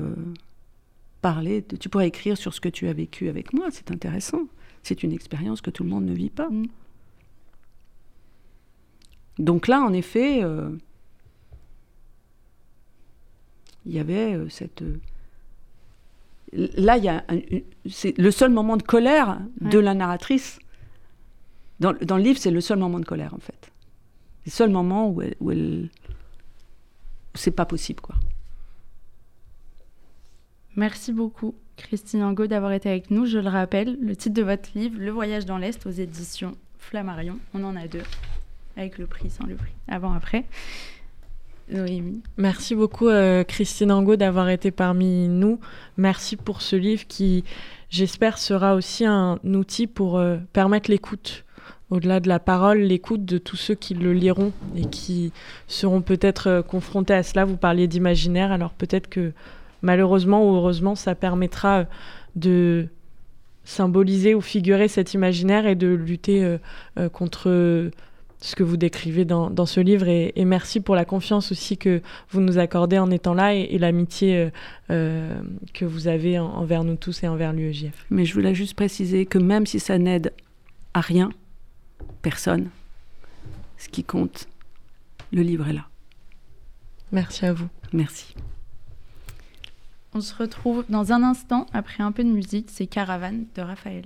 parler, 1.22 1.66
tu 1.80 1.90
pourrais 1.90 2.08
écrire 2.08 2.38
sur 2.38 2.54
ce 2.54 2.62
que 2.62 2.70
tu 2.70 2.88
as 2.88 2.94
vécu 2.94 3.30
avec 3.30 3.54
moi, 3.54 3.68
c'est 3.72 3.92
intéressant. 3.92 4.44
C'est 4.84 5.04
une 5.04 5.12
expérience 5.12 5.62
que 5.62 5.70
tout 5.70 5.84
le 5.84 5.90
monde 5.90 6.06
ne 6.06 6.14
vit 6.14 6.30
pas. 6.30 6.50
Mm. 6.50 6.68
Donc 9.40 9.68
là, 9.68 9.82
en 9.82 9.94
effet, 9.94 10.44
euh, 10.44 10.70
il 13.86 13.94
y 13.94 14.00
avait 14.00 14.36
euh, 14.36 14.50
cette... 14.50 14.82
Euh, 14.82 15.00
là, 16.52 16.98
il 16.98 17.04
y 17.04 17.10
a 17.10 17.24
c'est 17.90 18.18
le 18.18 18.32
seul 18.32 18.52
moment 18.52 18.78
de 18.78 18.84
colère 18.84 19.40
de 19.62 19.80
la 19.80 19.94
narratrice. 19.94 20.60
Dans, 21.80 21.94
dans, 21.94 22.18
le 22.18 22.24
livre, 22.24 22.40
c'est 22.40 22.52
le 22.52 22.62
seul 22.62 22.80
moment 22.80 23.00
de 23.00 23.06
colère, 23.06 23.34
en 23.34 23.40
fait. 23.40 23.72
Le 24.46 24.52
seul 24.52 24.70
moment 24.70 25.10
où 25.10 25.22
elle... 25.22 25.36
Où 25.40 25.52
elle 25.52 25.90
c'est 27.36 27.52
pas 27.52 27.66
possible, 27.66 28.02
quoi. 28.02 28.16
Merci 30.76 31.12
beaucoup, 31.12 31.56
Christine 31.78 32.24
Angot, 32.24 32.48
d'avoir 32.48 32.72
été 32.72 32.90
avec 32.90 33.12
nous. 33.12 33.26
Je 33.26 33.38
le 33.38 33.50
rappelle, 33.50 33.98
le 34.02 34.16
titre 34.16 34.36
de 34.36 34.44
votre 34.44 34.70
livre, 34.76 34.98
Le 35.00 35.12
voyage 35.12 35.46
dans 35.46 35.58
l'Est, 35.58 35.86
aux 35.86 35.92
éditions 35.92 36.56
Flammarion. 36.78 37.38
On 37.54 37.64
en 37.64 37.76
a 37.76 37.88
deux, 37.88 38.04
avec 38.78 38.98
le 38.98 39.06
prix, 39.06 39.30
sans 39.30 39.46
le 39.46 39.56
prix, 39.56 39.74
avant-après. 39.88 40.46
Oui. 41.72 42.22
Merci 42.38 42.76
beaucoup, 42.76 43.10
euh, 43.10 43.44
Christine 43.44 43.92
Angot, 43.92 44.16
d'avoir 44.16 44.50
été 44.50 44.72
parmi 44.72 45.28
nous. 45.28 45.60
Merci 45.98 46.36
pour 46.36 46.62
ce 46.62 46.76
livre 46.76 47.06
qui, 47.08 47.44
j'espère, 47.90 48.38
sera 48.38 48.74
aussi 48.74 49.06
un 49.06 49.40
outil 49.44 49.86
pour 49.86 50.18
euh, 50.18 50.38
permettre 50.54 50.90
l'écoute. 50.90 51.46
Au-delà 51.92 52.20
de 52.20 52.28
la 52.28 52.40
parole, 52.40 52.80
l'écoute 52.80 53.26
de 53.26 53.40
tous 53.40 53.56
ceux 53.56 53.74
qui 53.74 53.96
le 53.96 54.14
liront 54.14 54.52
et 54.76 54.86
qui 54.86 55.32
seront 55.68 56.02
peut-être 56.02 56.48
euh, 56.48 56.62
confrontés 56.62 57.16
à 57.16 57.24
cela. 57.24 57.46
Vous 57.46 57.58
parliez 57.58 57.88
d'imaginaire, 57.88 58.52
alors 58.52 58.74
peut-être 58.74 59.10
que 59.10 59.32
malheureusement 59.82 60.48
ou 60.48 60.56
heureusement, 60.56 60.94
ça 60.94 61.16
permettra 61.16 61.80
euh, 61.80 61.84
de 62.36 62.88
symboliser 63.64 64.36
ou 64.36 64.42
figurer 64.42 64.88
cet 64.88 65.16
imaginaire 65.16 65.66
et 65.66 65.76
de 65.76 65.88
lutter 65.88 66.44
euh, 66.44 67.10
contre 67.10 67.92
ce 68.42 68.56
que 68.56 68.64
vous 68.64 68.78
décrivez 68.78 69.26
dans, 69.26 69.66
ce 69.66 69.80
livre. 69.80 70.08
Et, 70.08 70.34
merci 70.46 70.80
pour 70.80 70.96
la 70.96 71.06
confiance 71.06 71.52
aussi 71.52 71.78
que 71.78 72.02
vous 72.30 72.40
nous 72.40 72.58
accordez 72.58 72.98
en 72.98 73.12
étant 73.12 73.34
là 73.34 73.54
et, 73.54 73.78
l'amitié 73.78 74.50
que 74.88 75.86
vous 75.86 76.08
avez 76.08 76.40
envers 76.40 76.84
nous 76.84 76.96
tous 76.96 77.22
et 77.24 77.28
envers 77.28 77.52
l'UEJF. 77.52 78.06
Mais 78.10 78.26
je 78.26 78.34
voulais 78.34 78.56
juste 78.56 78.76
préciser 78.76 79.26
que 79.26 79.38
même 79.38 79.68
si 79.68 79.80
ça 79.80 79.98
n'aide 79.98 80.32
à 80.94 81.02
rien, 81.02 81.30
personne, 82.22 82.70
ce 83.78 83.90
qui 83.90 84.04
compte, 84.04 84.48
le 85.32 85.42
livre 85.42 85.68
est 85.68 85.74
là. 85.74 85.88
Merci 87.12 87.46
à 87.46 87.54
vous. 87.54 87.70
Merci. 87.94 88.36
On 90.14 90.22
se 90.22 90.36
retrouve 90.36 90.86
dans 90.90 91.12
un 91.12 91.24
instant 91.24 91.66
après 91.74 92.04
un 92.04 92.12
peu 92.12 92.24
de 92.24 92.30
musique, 92.30 92.70
c'est 92.72 92.88
Caravane 92.88 93.46
de 93.56 93.62
Raphaël. 93.62 94.06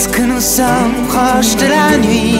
Est-ce 0.00 0.08
que 0.08 0.22
nous 0.22 0.40
sommes 0.40 1.04
proches 1.08 1.56
de 1.56 1.66
la 1.66 1.98
nuit. 1.98 2.38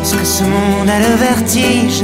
Est-ce 0.00 0.14
que 0.14 0.24
ce 0.24 0.42
monde 0.42 0.88
a 0.88 0.98
le 1.00 1.16
vertige. 1.16 2.02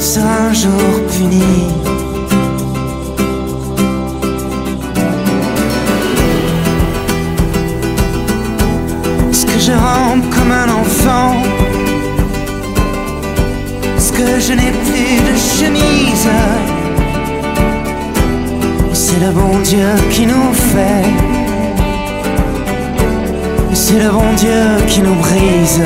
Sera 0.00 0.48
un 0.48 0.52
jour 0.54 0.70
puni. 1.10 1.42
Est-ce 9.30 9.44
que 9.44 9.58
je 9.58 9.72
rentre 9.72 10.30
comme 10.30 10.52
un 10.52 10.70
enfant. 10.80 11.34
Est-ce 13.98 14.12
que 14.12 14.40
je 14.40 14.54
n'ai 14.54 14.72
plus 14.86 15.20
de 15.28 15.36
chemise 15.36 16.71
le 19.24 19.30
bon 19.30 19.58
Dieu 19.60 19.90
qui 20.10 20.26
nous 20.26 20.52
fait. 20.52 21.04
C'est 23.72 24.00
le 24.04 24.10
bon 24.10 24.32
Dieu 24.36 24.62
qui 24.88 25.00
nous 25.00 25.14
brise. 25.14 25.82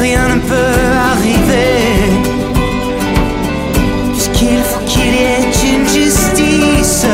rien 0.00 0.28
ne 0.28 0.40
peut 0.40 0.80
arriver? 1.12 1.80
Puisqu'il 4.12 4.62
faut 4.68 4.84
qu'il 4.86 5.14
y 5.14 5.24
ait 5.34 5.50
une 5.72 5.86
justice. 5.88 7.06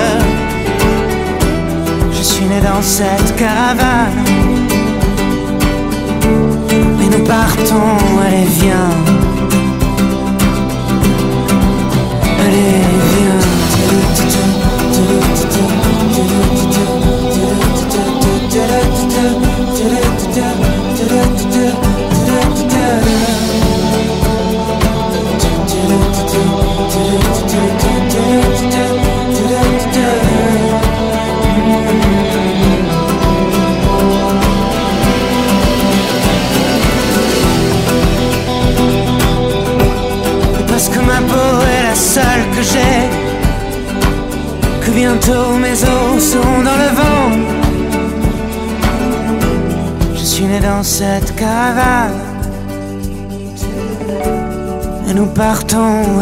Je 2.12 2.22
suis 2.22 2.44
né 2.44 2.60
dans 2.60 2.82
cette 2.82 3.34
caravane. 3.36 4.45
Partons, 7.26 8.20
allez 8.20 8.44
viens. 8.60 8.95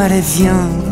Allez 0.05 0.21
viens. 0.21 0.84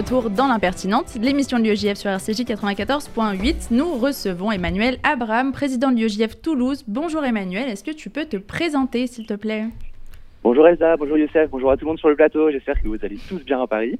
Retour 0.00 0.30
dans 0.30 0.46
l'impertinente, 0.46 1.16
l'émission 1.20 1.58
de 1.58 1.64
l'UEJF 1.64 1.98
sur 1.98 2.08
RCJ 2.10 2.44
94.8. 2.44 3.68
Nous 3.70 3.98
recevons 3.98 4.50
Emmanuel 4.50 4.96
Abraham, 5.02 5.52
président 5.52 5.90
de 5.90 5.96
l'UEJF 6.00 6.40
Toulouse. 6.40 6.84
Bonjour 6.88 7.22
Emmanuel, 7.22 7.68
est-ce 7.68 7.84
que 7.84 7.90
tu 7.90 8.08
peux 8.08 8.24
te 8.24 8.38
présenter 8.38 9.06
s'il 9.06 9.26
te 9.26 9.34
plaît? 9.34 9.64
Bonjour 10.42 10.66
Elsa, 10.66 10.96
bonjour 10.96 11.18
Youssef, 11.18 11.50
bonjour 11.50 11.70
à 11.70 11.76
tout 11.76 11.84
le 11.84 11.88
monde 11.88 11.98
sur 11.98 12.08
le 12.08 12.16
plateau. 12.16 12.50
J'espère 12.50 12.80
que 12.80 12.88
vous 12.88 12.96
allez 13.02 13.18
tous 13.28 13.44
bien 13.44 13.60
à 13.60 13.66
Paris. 13.66 13.98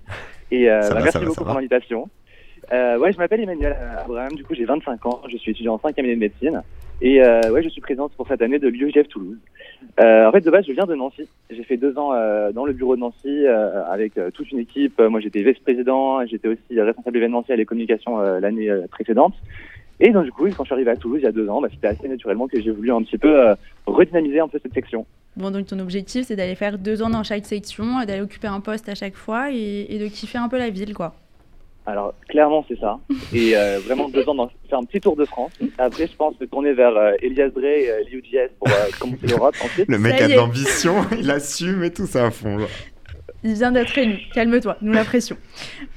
Et 0.50 0.70
euh, 0.70 0.80
bah, 0.88 1.00
merci 1.02 1.18
beaucoup 1.18 1.44
pour 1.44 1.52
l'invitation. 1.52 2.08
Euh, 2.72 2.98
ouais, 2.98 3.12
je 3.12 3.18
m'appelle 3.18 3.40
Emmanuel 3.40 3.76
Abraham, 4.02 4.32
du 4.32 4.42
coup 4.42 4.54
j'ai 4.54 4.64
25 4.64 5.04
ans, 5.04 5.20
je 5.30 5.36
suis 5.36 5.50
étudiant 5.50 5.74
en 5.74 5.80
5 5.80 5.98
année 5.98 6.14
de 6.14 6.18
médecine. 6.18 6.62
Et 7.02 7.22
euh, 7.22 7.50
ouais, 7.50 7.62
je 7.62 7.68
suis 7.68 7.82
présente 7.82 8.12
pour 8.12 8.26
cette 8.26 8.40
année 8.40 8.58
de 8.58 8.68
l'UEJF 8.68 9.08
Toulouse. 9.08 9.38
Euh, 10.00 10.26
en 10.26 10.32
fait, 10.32 10.40
de 10.40 10.50
base, 10.50 10.64
je 10.66 10.72
viens 10.72 10.86
de 10.86 10.94
Nancy. 10.94 11.28
J'ai 11.50 11.62
fait 11.64 11.76
deux 11.76 11.96
ans 11.98 12.12
euh, 12.12 12.52
dans 12.52 12.64
le 12.64 12.72
bureau 12.72 12.96
de 12.96 13.00
Nancy 13.00 13.46
euh, 13.46 13.84
avec 13.84 14.16
euh, 14.16 14.30
toute 14.30 14.50
une 14.50 14.58
équipe. 14.58 15.00
Moi, 15.00 15.20
j'étais 15.20 15.42
vice-président, 15.42 16.24
j'étais 16.26 16.48
aussi 16.48 16.80
responsable 16.80 17.16
événementiel 17.16 17.60
et 17.60 17.64
communication 17.64 18.18
l'année 18.18 18.70
précédente. 18.90 19.34
Et 20.02 20.12
donc 20.12 20.24
du 20.24 20.32
coup, 20.32 20.44
quand 20.56 20.64
je 20.64 20.68
suis 20.68 20.74
arrivé 20.74 20.90
à 20.90 20.96
Toulouse 20.96 21.20
il 21.20 21.24
y 21.24 21.28
a 21.28 21.32
deux 21.32 21.46
ans, 21.50 21.60
bah, 21.60 21.68
c'était 21.70 21.88
assez 21.88 22.08
naturellement 22.08 22.48
que 22.48 22.58
j'ai 22.58 22.70
voulu 22.70 22.90
un 22.90 23.02
petit 23.02 23.18
peu 23.18 23.54
redynamiser 23.86 24.40
un 24.40 24.48
peu 24.48 24.58
cette 24.62 24.72
section. 24.72 25.04
Bon, 25.36 25.50
donc 25.50 25.66
ton 25.66 25.78
objectif, 25.78 26.24
c'est 26.24 26.36
d'aller 26.36 26.54
faire 26.54 26.78
deux 26.78 27.02
ans 27.02 27.10
dans 27.10 27.22
chaque 27.22 27.44
section, 27.44 28.02
d'aller 28.06 28.22
occuper 28.22 28.48
un 28.48 28.60
poste 28.60 28.88
à 28.88 28.94
chaque 28.94 29.14
fois 29.14 29.50
et 29.52 29.98
de 30.00 30.06
kiffer 30.06 30.38
un 30.38 30.48
peu 30.48 30.56
la 30.56 30.70
ville, 30.70 30.94
quoi. 30.94 31.14
Alors, 31.90 32.14
clairement, 32.28 32.64
c'est 32.68 32.78
ça. 32.78 32.98
Et 33.32 33.56
euh, 33.56 33.80
vraiment, 33.84 34.08
deux 34.08 34.28
ans, 34.28 34.34
dans, 34.34 34.48
faire 34.68 34.78
un 34.78 34.84
petit 34.84 35.00
tour 35.00 35.16
de 35.16 35.24
France. 35.24 35.50
Après, 35.78 36.06
je 36.06 36.14
pense 36.14 36.38
de 36.38 36.46
tourner 36.46 36.72
vers 36.72 36.96
euh, 36.96 37.12
Elias 37.20 37.48
Drey 37.48 37.82
et 37.82 37.90
euh, 37.90 38.00
Liu.js 38.12 38.50
pour 38.58 38.68
euh, 38.68 38.72
commencer 39.00 39.26
l'Europe 39.26 39.56
ensuite. 39.64 39.88
Le 39.88 39.98
mec 39.98 40.20
a 40.20 40.28
de 40.28 40.34
l'ambition, 40.34 40.94
il 41.18 41.28
assume 41.30 41.82
et 41.82 41.92
tout 41.92 42.06
ça 42.06 42.26
à 42.26 42.30
fond. 42.30 42.58
là. 42.58 42.66
Il 43.42 43.54
vient 43.54 43.72
d'être 43.72 43.96
élu. 43.98 44.18
Calme-toi, 44.34 44.76
nous 44.82 44.92
la 44.92 45.02
pression. 45.04 45.36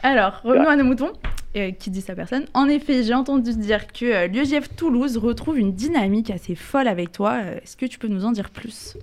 Alors, 0.02 0.42
revenons 0.44 0.70
à 0.70 0.76
nos 0.78 0.86
moutons. 0.86 1.12
euh, 1.56 1.70
qui 1.72 1.92
dit 1.92 2.02
sa 2.02 2.16
personne. 2.16 2.46
En 2.56 2.68
effet, 2.68 3.04
j'ai 3.04 3.14
entendu 3.14 3.56
dire 3.56 3.86
que 3.88 4.06
euh, 4.06 4.28
l'UEJF 4.28 4.76
Toulouse 4.76 5.18
retrouve 5.18 5.60
une 5.60 5.74
dynamique 5.74 6.32
assez 6.32 6.56
folle 6.56 6.88
avec 6.88 7.12
toi. 7.12 7.34
Euh, 7.44 7.58
Est-ce 7.62 7.78
que 7.78 7.86
tu 7.86 8.00
peux 8.00 8.08
nous 8.08 8.26
en 8.26 8.32
dire 8.32 8.50
plus? 8.50 8.98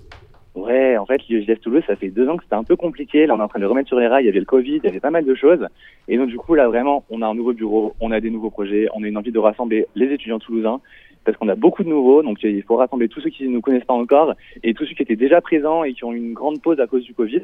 Ouais, 0.57 0.97
en 0.97 1.07
fait, 1.07 1.21
Toulouse, 1.63 1.83
ça 1.87 1.95
fait 1.95 2.09
deux 2.09 2.29
ans 2.29 2.37
que 2.37 2.43
c'était 2.43 2.57
un 2.57 2.65
peu 2.65 2.75
compliqué. 2.75 3.27
Là, 3.27 3.35
on 3.37 3.39
est 3.39 3.43
en 3.43 3.49
train 3.49 3.61
de 3.61 3.67
remettre 3.67 3.89
sur 3.89 4.01
les 4.01 4.09
rails. 4.09 4.25
Il 4.25 4.27
y 4.27 4.31
avait 4.31 4.41
le 4.41 4.45
Covid, 4.45 4.77
il 4.77 4.85
y 4.85 4.89
avait 4.89 5.01
pas 5.01 5.11
mal 5.11 5.25
de 5.25 5.35
choses. 5.35 5.65
Et 6.09 6.17
donc, 6.17 6.29
du 6.29 6.39
coup, 6.39 6.55
là, 6.55 6.67
vraiment, 6.67 7.05
on 7.09 7.23
a 7.23 7.27
un 7.27 7.35
nouveau 7.35 7.53
bureau, 7.53 7.95
on 8.01 8.11
a 8.11 8.21
des 8.21 8.31
nouveaux 8.31 8.51
projets, 8.51 8.89
on 8.95 9.05
a 9.05 9.07
une 9.07 9.17
envie 9.17 9.31
de 9.31 9.39
rassembler 9.39 9.87
les 9.95 10.07
étudiants 10.07 10.41
toulousains 10.41 10.81
parce 11.25 11.37
qu'on 11.37 11.49
a 11.49 11.55
beaucoup 11.55 11.85
de 11.85 11.89
nouveaux. 11.89 12.23
Donc, 12.23 12.43
il 12.43 12.63
faut 12.65 12.77
rassembler 12.77 13.09
tous 13.09 13.21
ceux 13.21 13.31
qui 13.31 13.45
ne 13.45 13.51
nous 13.51 13.61
connaissent 13.61 13.85
pas 13.85 13.95
encore 13.95 14.35
et 14.65 14.75
tous 14.75 14.87
ceux 14.87 14.95
qui 14.95 15.03
étaient 15.03 15.15
déjà 15.15 15.41
présents 15.41 15.85
et 15.85 15.93
qui 15.93 16.03
ont 16.05 16.13
une 16.13 16.33
grande 16.33 16.61
pause 16.61 16.81
à 16.81 16.89
cause 16.89 17.05
du 17.05 17.15
Covid. 17.15 17.43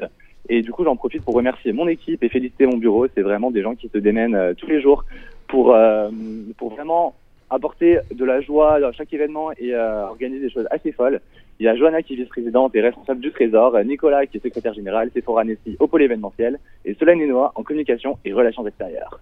Et 0.49 0.61
du 0.61 0.71
coup, 0.71 0.83
j'en 0.83 0.97
profite 0.97 1.23
pour 1.23 1.33
remercier 1.33 1.71
mon 1.71 1.87
équipe 1.87 2.21
et 2.23 2.29
féliciter 2.29 2.65
mon 2.65 2.77
bureau. 2.77 3.07
C'est 3.15 3.21
vraiment 3.21 3.51
des 3.51 3.61
gens 3.61 3.75
qui 3.75 3.87
se 3.87 3.97
démènent 3.99 4.35
euh, 4.35 4.53
tous 4.53 4.67
les 4.67 4.81
jours 4.81 5.05
pour, 5.47 5.73
euh, 5.73 6.09
pour 6.57 6.71
vraiment 6.71 7.15
apporter 7.49 7.99
de 8.13 8.25
la 8.25 8.41
joie 8.41 8.79
dans 8.79 8.91
chaque 8.91 9.13
événement 9.13 9.51
et 9.53 9.73
euh, 9.73 10.07
organiser 10.07 10.41
des 10.41 10.49
choses 10.49 10.67
assez 10.71 10.91
folles. 10.91 11.21
Il 11.59 11.65
y 11.65 11.69
a 11.69 11.75
Johanna 11.75 12.03
qui 12.03 12.13
est 12.13 12.17
vice-présidente 12.17 12.75
et 12.75 12.81
responsable 12.81 13.19
du 13.19 13.31
Trésor, 13.31 13.77
Nicolas 13.83 14.25
qui 14.27 14.37
est 14.37 14.41
secrétaire 14.41 14.73
général, 14.73 15.09
Sephora 15.13 15.43
Nessi 15.43 15.75
au 15.79 15.87
pôle 15.87 16.03
événementiel 16.03 16.59
et 16.85 16.93
Solène 16.95 17.19
Hénois 17.21 17.51
en 17.55 17.63
communication 17.63 18.17
et 18.25 18.33
relations 18.33 18.65
extérieures. 18.67 19.19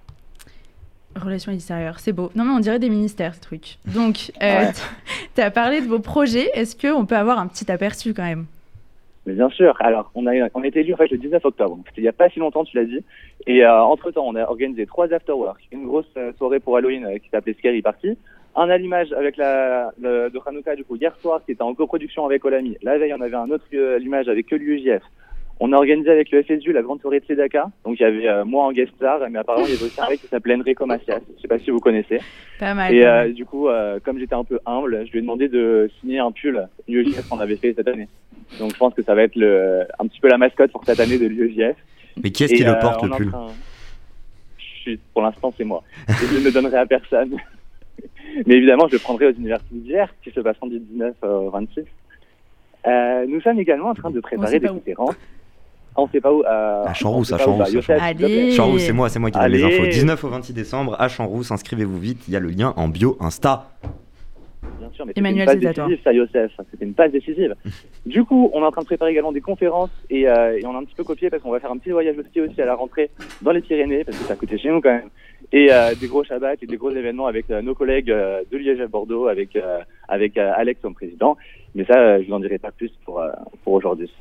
Relations 1.16 1.54
extérieures, 1.54 2.00
c'est 2.00 2.12
beau. 2.12 2.30
Non, 2.36 2.44
mais 2.44 2.52
on 2.52 2.60
dirait 2.60 2.80
des 2.80 2.90
ministères, 2.90 3.36
ce 3.36 3.40
truc. 3.42 3.78
Donc, 3.86 4.34
euh, 4.44 4.66
Ouais. 4.66 4.72
tu 5.36 5.42
as 5.42 5.50
parlé 5.50 5.80
de 5.80 5.86
vos 5.88 6.00
projets. 6.00 6.50
Est-ce 6.54 6.76
qu'on 6.76 7.06
peut 7.06 7.16
avoir 7.16 7.40
un 7.40 7.48
petit 7.48 7.72
aperçu 7.72 8.14
quand 8.14 8.24
même? 8.26 8.46
Mais 9.26 9.34
bien 9.34 9.50
sûr. 9.50 9.76
Alors, 9.80 10.12
on 10.14 10.28
a, 10.28 10.34
on 10.54 10.62
a 10.62 10.68
été 10.68 10.82
élu 10.82 10.94
en 10.94 10.98
fait 10.98 11.10
le 11.10 11.18
19 11.18 11.44
octobre. 11.46 11.80
C'était 11.88 12.02
il 12.02 12.04
n'y 12.04 12.10
a 12.10 12.14
pas 12.14 12.30
si 12.30 12.40
longtemps, 12.40 12.66
tu 12.66 12.76
l'as 12.76 12.84
dit. 12.86 13.00
Et 13.48 13.64
euh, 13.66 13.82
entre 13.82 14.12
temps, 14.12 14.26
on 14.28 14.36
a 14.36 14.44
organisé 14.44 14.86
trois 14.86 15.12
afterworks, 15.14 15.64
une 15.72 15.86
grosse 15.86 16.06
euh, 16.18 16.34
soirée 16.38 16.60
pour 16.60 16.76
Halloween 16.76 17.06
euh, 17.06 17.18
qui 17.18 17.30
s'appelait 17.30 17.56
Scary 17.58 17.82
Party, 17.82 18.18
un 18.56 18.70
allumage 18.70 19.12
avec 19.14 19.38
la 19.38 19.92
le, 20.02 20.30
de 20.30 20.40
Hanouka 20.46 20.76
du 20.76 20.84
coup 20.84 20.96
hier 20.96 21.16
soir 21.22 21.42
qui 21.46 21.52
était 21.52 21.62
en 21.62 21.74
coproduction 21.74 22.26
avec 22.26 22.44
Olami. 22.46 22.78
La 22.82 22.98
veille, 22.98 23.14
on 23.18 23.22
avait 23.22 23.36
un 23.36 23.50
autre 23.50 23.66
euh, 23.74 23.96
allumage 23.98 24.28
avec 24.30 24.48
que 24.48 24.56
l'UEJF. 24.56 25.02
On 25.62 25.72
a 25.72 25.78
organisé 25.78 26.10
avec 26.10 26.32
le 26.32 26.44
FSU 26.44 26.74
la 26.74 26.82
grande 26.82 27.00
soirée 27.00 27.22
de 27.22 27.26
Sedaka. 27.26 27.68
Donc 27.86 27.98
il 28.00 28.04
y 28.04 28.06
avait 28.06 28.28
euh, 28.28 28.44
moi 28.44 28.66
en 28.66 28.72
guest 28.74 28.94
star, 28.96 29.20
mais 29.30 29.40
apparemment 29.40 29.66
il 29.68 29.74
y 29.74 29.76
avait 29.76 29.86
aussi 29.86 30.02
un 30.02 30.10
mec 30.10 30.20
qui 30.20 30.28
s'appelait 30.28 30.56
Enrico 30.56 30.86
Macias. 30.86 31.20
Je 31.38 31.42
sais 31.42 31.48
pas 31.48 31.60
si 31.60 31.70
vous 31.72 31.80
connaissez. 31.80 32.20
Pas 32.60 32.74
mal. 32.74 32.94
Et 32.94 33.06
euh, 33.06 33.32
du 33.32 33.46
coup, 33.46 33.70
euh, 33.70 34.00
comme 34.04 34.20
j'étais 34.20 34.36
un 34.36 34.44
peu 34.44 34.60
humble, 34.66 35.06
je 35.08 35.12
lui 35.12 35.20
ai 35.20 35.22
demandé 35.22 35.48
de 35.48 35.90
signer 36.02 36.20
un 36.20 36.32
pull 36.32 36.68
UEJF 36.90 37.30
qu'on 37.30 37.40
avait 37.40 37.56
fait 37.56 37.74
cette 37.74 37.88
année. 37.88 38.08
Donc 38.60 38.72
je 38.74 38.78
pense 38.78 38.94
que 38.94 39.02
ça 39.02 39.16
va 39.16 39.24
être 39.24 39.36
le, 39.36 39.86
un 39.98 40.08
petit 40.08 40.20
peu 40.20 40.28
la 40.28 40.38
mascotte 40.38 40.72
pour 40.72 40.84
cette 40.86 41.00
année 41.00 41.18
de 41.18 41.26
l'UEJF. 41.28 41.78
Mais 42.22 42.32
qui 42.32 42.44
est-ce 42.46 42.54
qui 42.54 42.64
le 42.64 42.72
euh, 42.72 42.76
porte 42.76 43.04
le 43.04 43.10
pull? 43.12 43.30
train- 43.32 43.48
Je 44.58 44.64
suis, 44.82 45.00
Pour 45.14 45.22
l'instant, 45.24 45.54
c'est 45.58 45.64
moi. 45.64 45.84
Et 46.10 46.14
je 46.34 46.40
ne 46.40 46.44
le 46.46 46.52
donnerai 46.52 46.78
à 46.78 46.86
personne. 46.86 47.36
Mais 48.46 48.56
évidemment, 48.56 48.88
je 48.88 48.94
le 48.94 49.00
prendrai 49.00 49.28
aux 49.28 49.34
universités 49.34 49.76
d'hier, 49.76 50.10
qui 50.24 50.32
se 50.32 50.40
passeront 50.40 50.68
du 50.68 50.80
19 50.80 51.14
au 51.24 51.50
26. 51.50 51.82
Euh, 52.88 53.26
nous 53.28 53.42
sommes 53.42 53.60
également 53.60 53.90
en 53.90 53.94
train 53.96 54.12
de 54.12 54.20
préparer 54.20 54.60
des 54.60 54.68
conférences. 54.76 55.16
Ah, 55.98 56.02
on 56.02 56.08
sait 56.10 56.20
pas 56.22 56.32
où. 56.34 56.44
euh, 56.44 56.84
À 56.86 56.94
Champs-Rousse, 56.94 57.32
on 57.32 57.62
à. 57.62 57.66
Allez. 58.04 58.52
Champs-Rousse, 58.52 58.82
c'est 58.84 58.92
moi, 58.94 59.10
c'est 59.10 59.20
moi 59.20 59.32
qui 59.32 59.38
donne 59.40 59.52
les 59.52 59.64
infos. 59.64 59.84
19 59.92 60.24
au 60.26 60.28
26 60.30 60.54
décembre 60.54 60.96
à 61.00 61.08
Champs-Rousse, 61.08 61.52
inscrivez-vous 61.52 61.98
vite, 62.00 62.28
il 62.28 62.34
y 62.34 62.38
a 62.38 62.40
le 62.40 62.50
lien 62.50 62.74
en 62.76 62.88
bio 62.90 63.18
Insta. 63.22 63.70
Bien 64.80 64.90
sûr, 64.94 65.06
mais 65.06 65.14
Emmanuel, 65.16 65.48
c'était 65.50 65.62
une 65.62 65.68
à 65.68 65.74
passe 65.74 65.86
décisive, 65.88 66.04
ça, 66.04 66.14
Youssef. 66.14 66.52
C'était 66.72 66.86
une 66.86 66.94
passe 66.94 67.12
décisive. 67.12 67.56
du 68.06 68.24
coup, 68.24 68.50
on 68.54 68.62
est 68.62 68.66
en 68.66 68.72
train 68.72 68.82
de 68.82 68.86
préparer 68.88 69.12
également 69.12 69.32
des 69.32 69.42
conférences 69.42 69.90
et, 70.10 70.28
euh, 70.28 70.58
et 70.60 70.66
on 70.66 70.76
a 70.76 70.80
un 70.80 70.84
petit 70.84 70.96
peu 70.96 71.04
copié 71.04 71.30
parce 71.30 71.42
qu'on 71.44 71.52
va 71.52 71.60
faire 71.60 71.72
un 71.72 71.78
petit 71.78 71.92
voyage 71.92 72.16
aussi, 72.18 72.42
aussi 72.42 72.62
à 72.62 72.66
la 72.66 72.76
rentrée 72.76 73.10
dans 73.42 73.52
les 73.52 73.62
Pyrénées 73.62 74.04
parce 74.04 74.18
que 74.18 74.24
ça 74.26 74.36
coûtait 74.36 74.58
chez 74.58 74.70
nous 74.70 74.82
quand 74.82 74.90
même. 74.94 75.10
Et 75.52 75.72
euh, 75.72 75.94
des 75.96 76.08
gros 76.08 76.24
shabbats 76.24 76.56
et 76.62 76.66
des 76.66 76.78
gros 76.78 76.92
événements 76.92 77.28
avec 77.28 77.50
euh, 77.52 77.62
nos 77.62 77.76
collègues 77.76 78.10
euh, 78.12 78.42
de 78.52 78.58
Liège 78.58 78.82
à 78.82 78.88
Bordeaux, 78.88 79.28
avec, 79.28 79.56
euh, 79.56 79.80
avec 80.08 80.38
euh, 80.38 80.52
Alex 80.56 80.82
comme 80.82 80.96
président. 80.96 81.38
Mais 81.76 81.86
ça, 81.86 81.98
euh, 82.00 82.22
je 82.22 82.28
vous 82.28 82.34
en 82.34 82.40
dirai 82.40 82.58
pas 82.58 82.72
plus 82.72 82.92
pour, 83.06 83.20
euh, 83.22 83.30
pour 83.64 83.74
aujourd'hui. 83.74 84.12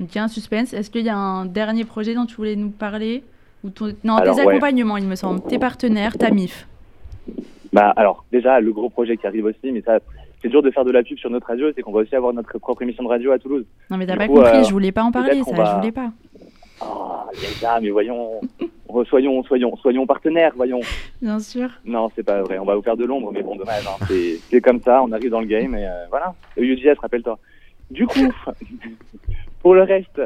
Donc, 0.00 0.12
il 0.14 0.16
y 0.16 0.20
a 0.20 0.24
un 0.24 0.28
suspense. 0.28 0.72
Est-ce 0.74 0.90
qu'il 0.90 1.04
y 1.04 1.08
a 1.08 1.16
un 1.16 1.44
dernier 1.46 1.84
projet 1.84 2.14
dont 2.14 2.26
tu 2.26 2.34
voulais 2.36 2.56
nous 2.56 2.70
parler? 2.70 3.22
Ou 3.64 3.70
ton- 3.70 3.92
Non, 4.04 4.16
Alors, 4.16 4.36
tes 4.36 4.42
ouais. 4.42 4.48
accompagnements, 4.48 4.96
il 4.96 5.06
me 5.06 5.14
semble. 5.16 5.40
Tes 5.42 5.58
partenaires, 5.58 6.16
ta 6.16 6.30
MIF. 6.30 6.66
Bah 7.72 7.92
alors 7.96 8.24
déjà 8.32 8.60
le 8.60 8.72
gros 8.72 8.88
projet 8.88 9.16
qui 9.16 9.26
arrive 9.26 9.44
aussi, 9.44 9.72
mais 9.72 9.82
ça 9.82 9.98
c'est 10.40 10.48
dur 10.48 10.62
de 10.62 10.70
faire 10.70 10.84
de 10.84 10.90
la 10.92 11.02
pub 11.02 11.18
sur 11.18 11.30
notre 11.30 11.48
radio, 11.48 11.68
c'est 11.74 11.82
qu'on 11.82 11.92
va 11.92 12.00
aussi 12.00 12.14
avoir 12.14 12.32
notre 12.32 12.58
propre 12.58 12.82
émission 12.82 13.02
de 13.02 13.08
radio 13.08 13.32
à 13.32 13.38
Toulouse. 13.38 13.64
Non, 13.90 13.96
mais 13.96 14.06
t'as 14.06 14.16
pas 14.16 14.28
coup, 14.28 14.34
compris, 14.34 14.58
euh, 14.58 14.64
je 14.64 14.70
voulais 14.72 14.92
pas 14.92 15.02
en 15.02 15.10
parler, 15.12 15.42
ça, 15.42 15.54
va- 15.56 15.64
je 15.64 15.76
voulais 15.76 15.92
pas. 15.92 16.10
Ah 16.80 17.26
les 17.34 17.60
gars, 17.60 17.80
mais 17.82 17.90
voyons, 17.90 18.40
oh, 18.88 19.04
soyons, 19.04 19.42
soyons, 19.42 19.76
soyons 19.78 20.06
partenaires, 20.06 20.52
voyons. 20.56 20.80
Bien 21.20 21.40
sûr. 21.40 21.68
Non, 21.84 22.08
c'est 22.14 22.22
pas 22.22 22.42
vrai, 22.42 22.58
on 22.58 22.64
va 22.64 22.76
vous 22.76 22.82
faire 22.82 22.96
de 22.96 23.04
l'ombre, 23.04 23.32
mais 23.32 23.42
bon 23.42 23.56
dommage, 23.56 23.84
hein. 23.86 24.04
c'est 24.06 24.36
c'est 24.48 24.60
comme 24.60 24.80
ça, 24.80 25.02
on 25.02 25.10
arrive 25.12 25.30
dans 25.30 25.40
le 25.40 25.46
game 25.46 25.74
et 25.74 25.86
euh, 25.86 26.06
voilà. 26.08 26.34
UGS, 26.56 26.98
rappelle-toi. 27.00 27.38
Du 27.90 28.06
coup, 28.06 28.20
pour 29.62 29.74
le 29.74 29.82
reste, 29.82 30.20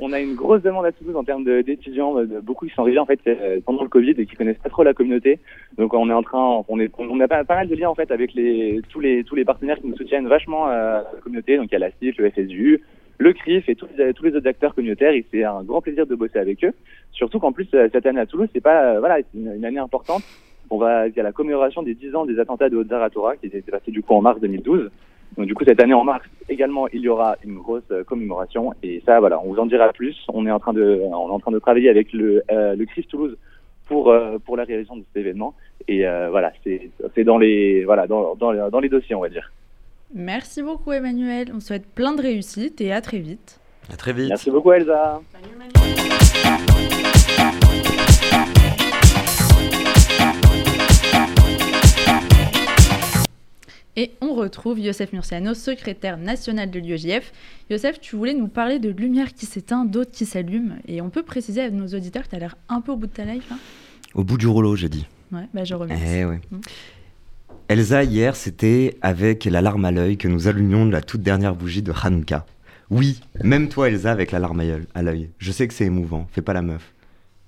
on 0.00 0.12
a 0.12 0.20
une 0.20 0.34
grosse 0.34 0.62
demande 0.62 0.84
à 0.86 0.92
Toulouse 0.92 1.14
en 1.16 1.22
termes 1.22 1.44
d'étudiants, 1.44 2.16
beaucoup 2.42 2.66
qui 2.66 2.74
sont 2.74 2.82
arrivés 2.82 2.98
en 2.98 3.06
fait 3.06 3.20
euh, 3.26 3.60
pendant 3.64 3.82
le 3.82 3.88
Covid 3.88 4.14
et 4.18 4.26
qui 4.26 4.34
connaissent 4.34 4.58
pas 4.58 4.68
trop 4.68 4.82
la 4.82 4.94
communauté. 4.94 5.38
Donc 5.78 5.94
on 5.94 6.10
est 6.10 6.12
en 6.12 6.22
train, 6.22 6.64
on 6.68 6.80
est, 6.80 6.90
on 6.98 7.20
a 7.20 7.28
pas, 7.28 7.44
mal 7.48 7.68
de 7.68 7.76
liens 7.76 7.88
en 7.88 7.94
fait 7.94 8.10
avec 8.10 8.34
les 8.34 8.80
tous 8.88 9.00
les 9.00 9.22
tous 9.22 9.36
les 9.36 9.44
partenaires 9.44 9.78
qui 9.78 9.86
nous 9.86 9.96
soutiennent 9.96 10.26
vachement 10.26 10.68
euh, 10.68 11.02
la 11.02 11.20
communauté. 11.22 11.56
Donc 11.56 11.66
il 11.70 11.72
y 11.72 11.76
a 11.76 11.78
la 11.78 11.90
CIF, 11.92 12.16
le 12.18 12.30
FSU, 12.30 12.82
le 13.18 13.32
CRIF 13.32 13.68
et 13.68 13.76
tous 13.76 13.86
les, 13.96 14.34
autres 14.34 14.48
acteurs 14.48 14.74
communautaires. 14.74 15.12
Et 15.12 15.24
c'est 15.30 15.44
un 15.44 15.62
grand 15.62 15.80
plaisir 15.80 16.06
de 16.06 16.16
bosser 16.16 16.38
avec 16.38 16.64
eux. 16.64 16.72
Surtout 17.12 17.38
qu'en 17.38 17.52
plus 17.52 17.68
euh, 17.74 17.88
cette 17.92 18.06
année 18.06 18.20
à 18.20 18.26
Toulouse, 18.26 18.48
c'est 18.52 18.60
pas 18.60 18.98
voilà, 18.98 19.18
une, 19.34 19.54
une 19.54 19.64
année 19.64 19.78
importante. 19.78 20.22
On 20.70 20.78
va 20.78 21.06
il 21.06 21.14
y 21.14 21.20
a 21.20 21.22
la 21.22 21.32
commémoration 21.32 21.82
des 21.82 21.94
10 21.94 22.16
ans 22.16 22.26
des 22.26 22.40
attentats 22.40 22.68
de 22.68 22.76
Haute-Zaratora 22.76 23.36
qui 23.36 23.48
s'était 23.50 23.70
passé 23.70 23.92
du 23.92 24.02
coup 24.02 24.14
en 24.14 24.22
mars 24.22 24.40
2012. 24.40 24.90
Donc 25.36 25.46
du 25.46 25.54
coup 25.54 25.64
cette 25.64 25.80
année 25.80 25.94
en 25.94 26.04
mars 26.04 26.24
également 26.48 26.88
il 26.88 27.00
y 27.00 27.08
aura 27.08 27.36
une 27.44 27.58
grosse 27.58 27.82
euh, 27.90 28.04
commémoration 28.04 28.74
et 28.82 29.02
ça 29.06 29.18
voilà 29.20 29.40
on 29.40 29.52
vous 29.52 29.58
en 29.58 29.66
dira 29.66 29.92
plus. 29.92 30.16
On 30.28 30.46
est 30.46 30.50
en 30.50 30.58
train 30.58 30.72
de 30.72 31.00
on 31.02 31.28
est 31.28 31.32
en 31.32 31.40
train 31.40 31.52
de 31.52 31.58
travailler 31.58 31.88
avec 31.88 32.12
le 32.12 32.42
euh, 32.50 32.74
le 32.74 32.84
CRIF 32.86 33.06
Toulouse 33.08 33.36
pour 33.86 34.10
euh, 34.10 34.38
pour 34.44 34.56
la 34.56 34.64
réalisation 34.64 34.96
de 34.96 35.04
cet 35.08 35.16
événement 35.16 35.54
et 35.88 36.06
euh, 36.06 36.28
voilà 36.30 36.52
c'est 36.62 36.90
c'est 37.14 37.24
dans 37.24 37.38
les 37.38 37.84
voilà 37.84 38.06
dans, 38.06 38.34
dans 38.34 38.70
dans 38.70 38.80
les 38.80 38.88
dossiers 38.88 39.14
on 39.14 39.20
va 39.20 39.28
dire. 39.28 39.50
Merci 40.14 40.62
beaucoup, 40.62 40.92
Emmanuel. 40.92 41.48
On 41.54 41.58
te 41.58 41.64
souhaite 41.64 41.86
plein 41.86 42.14
de 42.14 42.20
réussite 42.20 42.82
et 42.82 42.92
à 42.92 43.00
très 43.00 43.18
vite. 43.18 43.58
À 43.90 43.96
très 43.96 44.12
vite. 44.12 44.28
Merci 44.28 44.50
beaucoup 44.50 44.72
Elsa. 44.72 45.20
Et 53.94 54.12
on 54.22 54.34
retrouve 54.34 54.80
Youssef 54.80 55.12
Murciano, 55.12 55.52
secrétaire 55.52 56.16
national 56.16 56.70
de 56.70 56.78
l'UEJF. 56.78 57.30
Youssef, 57.68 58.00
tu 58.00 58.16
voulais 58.16 58.32
nous 58.32 58.48
parler 58.48 58.78
de 58.78 58.88
lumière 58.88 59.34
qui 59.34 59.44
s'éteint, 59.44 59.84
d'autres 59.84 60.12
qui 60.12 60.24
s'allument. 60.24 60.76
Et 60.88 61.02
on 61.02 61.10
peut 61.10 61.22
préciser 61.22 61.60
à 61.60 61.70
nos 61.70 61.86
auditeurs 61.88 62.22
que 62.24 62.30
tu 62.30 62.36
as 62.36 62.38
l'air 62.38 62.56
un 62.70 62.80
peu 62.80 62.92
au 62.92 62.96
bout 62.96 63.06
de 63.06 63.12
ta 63.12 63.24
life. 63.24 63.48
Là. 63.50 63.56
Au 64.14 64.24
bout 64.24 64.38
du 64.38 64.46
rouleau, 64.46 64.76
j'ai 64.76 64.88
dit. 64.88 65.06
Ouais, 65.30 65.46
bah 65.52 65.64
je 65.64 65.74
remercie. 65.74 66.02
Eh 66.06 66.24
ouais. 66.24 66.40
Mm. 66.50 66.60
Elsa, 67.68 68.04
hier, 68.04 68.34
c'était 68.34 68.96
avec 69.02 69.44
la 69.44 69.60
larme 69.60 69.84
à 69.84 69.90
l'œil 69.90 70.16
que 70.16 70.28
nous 70.28 70.48
allumions 70.48 70.86
la 70.86 71.02
toute 71.02 71.22
dernière 71.22 71.54
bougie 71.54 71.82
de 71.82 71.92
Hanouka. 71.92 72.46
Oui, 72.90 73.20
même 73.42 73.68
toi, 73.68 73.88
Elsa, 73.88 74.10
avec 74.10 74.32
la 74.32 74.38
larme 74.38 74.62
à 74.94 75.02
l'œil-. 75.02 75.30
Je 75.38 75.52
sais 75.52 75.68
que 75.68 75.74
c'est 75.74 75.86
émouvant, 75.86 76.26
fais 76.32 76.42
pas 76.42 76.52
la 76.52 76.62
meuf. 76.62 76.92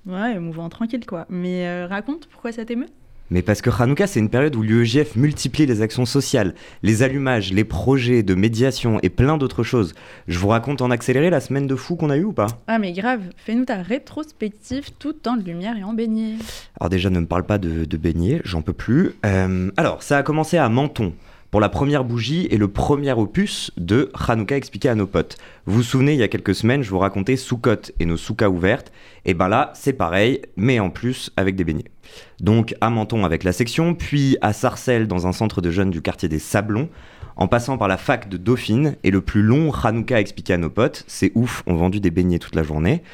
Ouais, 0.06 0.38
mouvant 0.38 0.68
tranquille 0.68 1.04
quoi. 1.06 1.26
Mais 1.30 1.66
euh, 1.66 1.86
raconte 1.86 2.26
pourquoi 2.26 2.52
ça 2.52 2.64
t'émeut? 2.64 2.88
Mais 3.30 3.42
parce 3.42 3.62
que 3.62 3.70
Hanouka, 3.70 4.06
c'est 4.06 4.20
une 4.20 4.28
période 4.28 4.54
où 4.54 4.62
l'UEJF 4.62 5.16
multiplie 5.16 5.64
les 5.66 5.80
actions 5.80 6.04
sociales, 6.04 6.54
les 6.82 7.02
allumages, 7.02 7.52
les 7.52 7.64
projets 7.64 8.22
de 8.22 8.34
médiation 8.34 8.98
et 9.02 9.08
plein 9.08 9.38
d'autres 9.38 9.62
choses. 9.62 9.94
Je 10.28 10.38
vous 10.38 10.48
raconte 10.48 10.82
en 10.82 10.90
accéléré 10.90 11.30
la 11.30 11.40
semaine 11.40 11.66
de 11.66 11.74
fou 11.74 11.96
qu'on 11.96 12.10
a 12.10 12.16
eue 12.16 12.24
ou 12.24 12.32
pas? 12.32 12.48
Ah 12.66 12.78
mais 12.78 12.92
grave, 12.92 13.22
fais-nous 13.36 13.64
ta 13.64 13.76
rétrospective 13.82 14.90
tout 14.98 15.16
en 15.26 15.36
lumière 15.36 15.76
et 15.76 15.84
en 15.84 15.94
beignet. 15.94 16.34
Alors 16.78 16.90
déjà, 16.90 17.08
ne 17.10 17.20
me 17.20 17.26
parle 17.26 17.44
pas 17.44 17.58
de, 17.58 17.84
de 17.84 17.96
beignets, 17.96 18.42
j'en 18.44 18.62
peux 18.62 18.72
plus. 18.72 19.12
Euh, 19.24 19.70
alors, 19.76 20.02
ça 20.02 20.18
a 20.18 20.22
commencé 20.22 20.58
à 20.58 20.68
Menton, 20.68 21.14
pour 21.54 21.60
la 21.60 21.68
première 21.68 22.02
bougie 22.02 22.48
et 22.50 22.56
le 22.56 22.66
premier 22.66 23.12
opus 23.12 23.70
de 23.76 24.10
Hanouka 24.26 24.56
expliqué 24.56 24.88
à 24.88 24.96
nos 24.96 25.06
potes. 25.06 25.36
Vous 25.66 25.76
vous 25.76 25.82
souvenez, 25.84 26.14
il 26.14 26.18
y 26.18 26.24
a 26.24 26.26
quelques 26.26 26.56
semaines, 26.56 26.82
je 26.82 26.90
vous 26.90 26.98
racontais 26.98 27.36
Soukot 27.36 27.92
et 28.00 28.06
nos 28.06 28.16
soukas 28.16 28.48
ouvertes. 28.48 28.90
Et 29.24 29.34
ben 29.34 29.46
là, 29.46 29.70
c'est 29.76 29.92
pareil, 29.92 30.42
mais 30.56 30.80
en 30.80 30.90
plus 30.90 31.30
avec 31.36 31.54
des 31.54 31.62
beignets. 31.62 31.92
Donc 32.40 32.74
à 32.80 32.90
Menton 32.90 33.24
avec 33.24 33.44
la 33.44 33.52
section, 33.52 33.94
puis 33.94 34.36
à 34.40 34.52
Sarcelles 34.52 35.06
dans 35.06 35.28
un 35.28 35.32
centre 35.32 35.60
de 35.60 35.70
jeunes 35.70 35.92
du 35.92 36.02
quartier 36.02 36.28
des 36.28 36.40
Sablons, 36.40 36.88
en 37.36 37.46
passant 37.46 37.78
par 37.78 37.86
la 37.86 37.98
fac 37.98 38.28
de 38.28 38.36
Dauphine 38.36 38.96
et 39.04 39.12
le 39.12 39.20
plus 39.20 39.42
long 39.42 39.72
Hanouka 39.72 40.18
expliqué 40.18 40.54
à 40.54 40.58
nos 40.58 40.70
potes. 40.70 41.04
C'est 41.06 41.30
ouf, 41.36 41.62
on 41.68 41.76
vendu 41.76 42.00
des 42.00 42.10
beignets 42.10 42.40
toute 42.40 42.56
la 42.56 42.64
journée. 42.64 43.04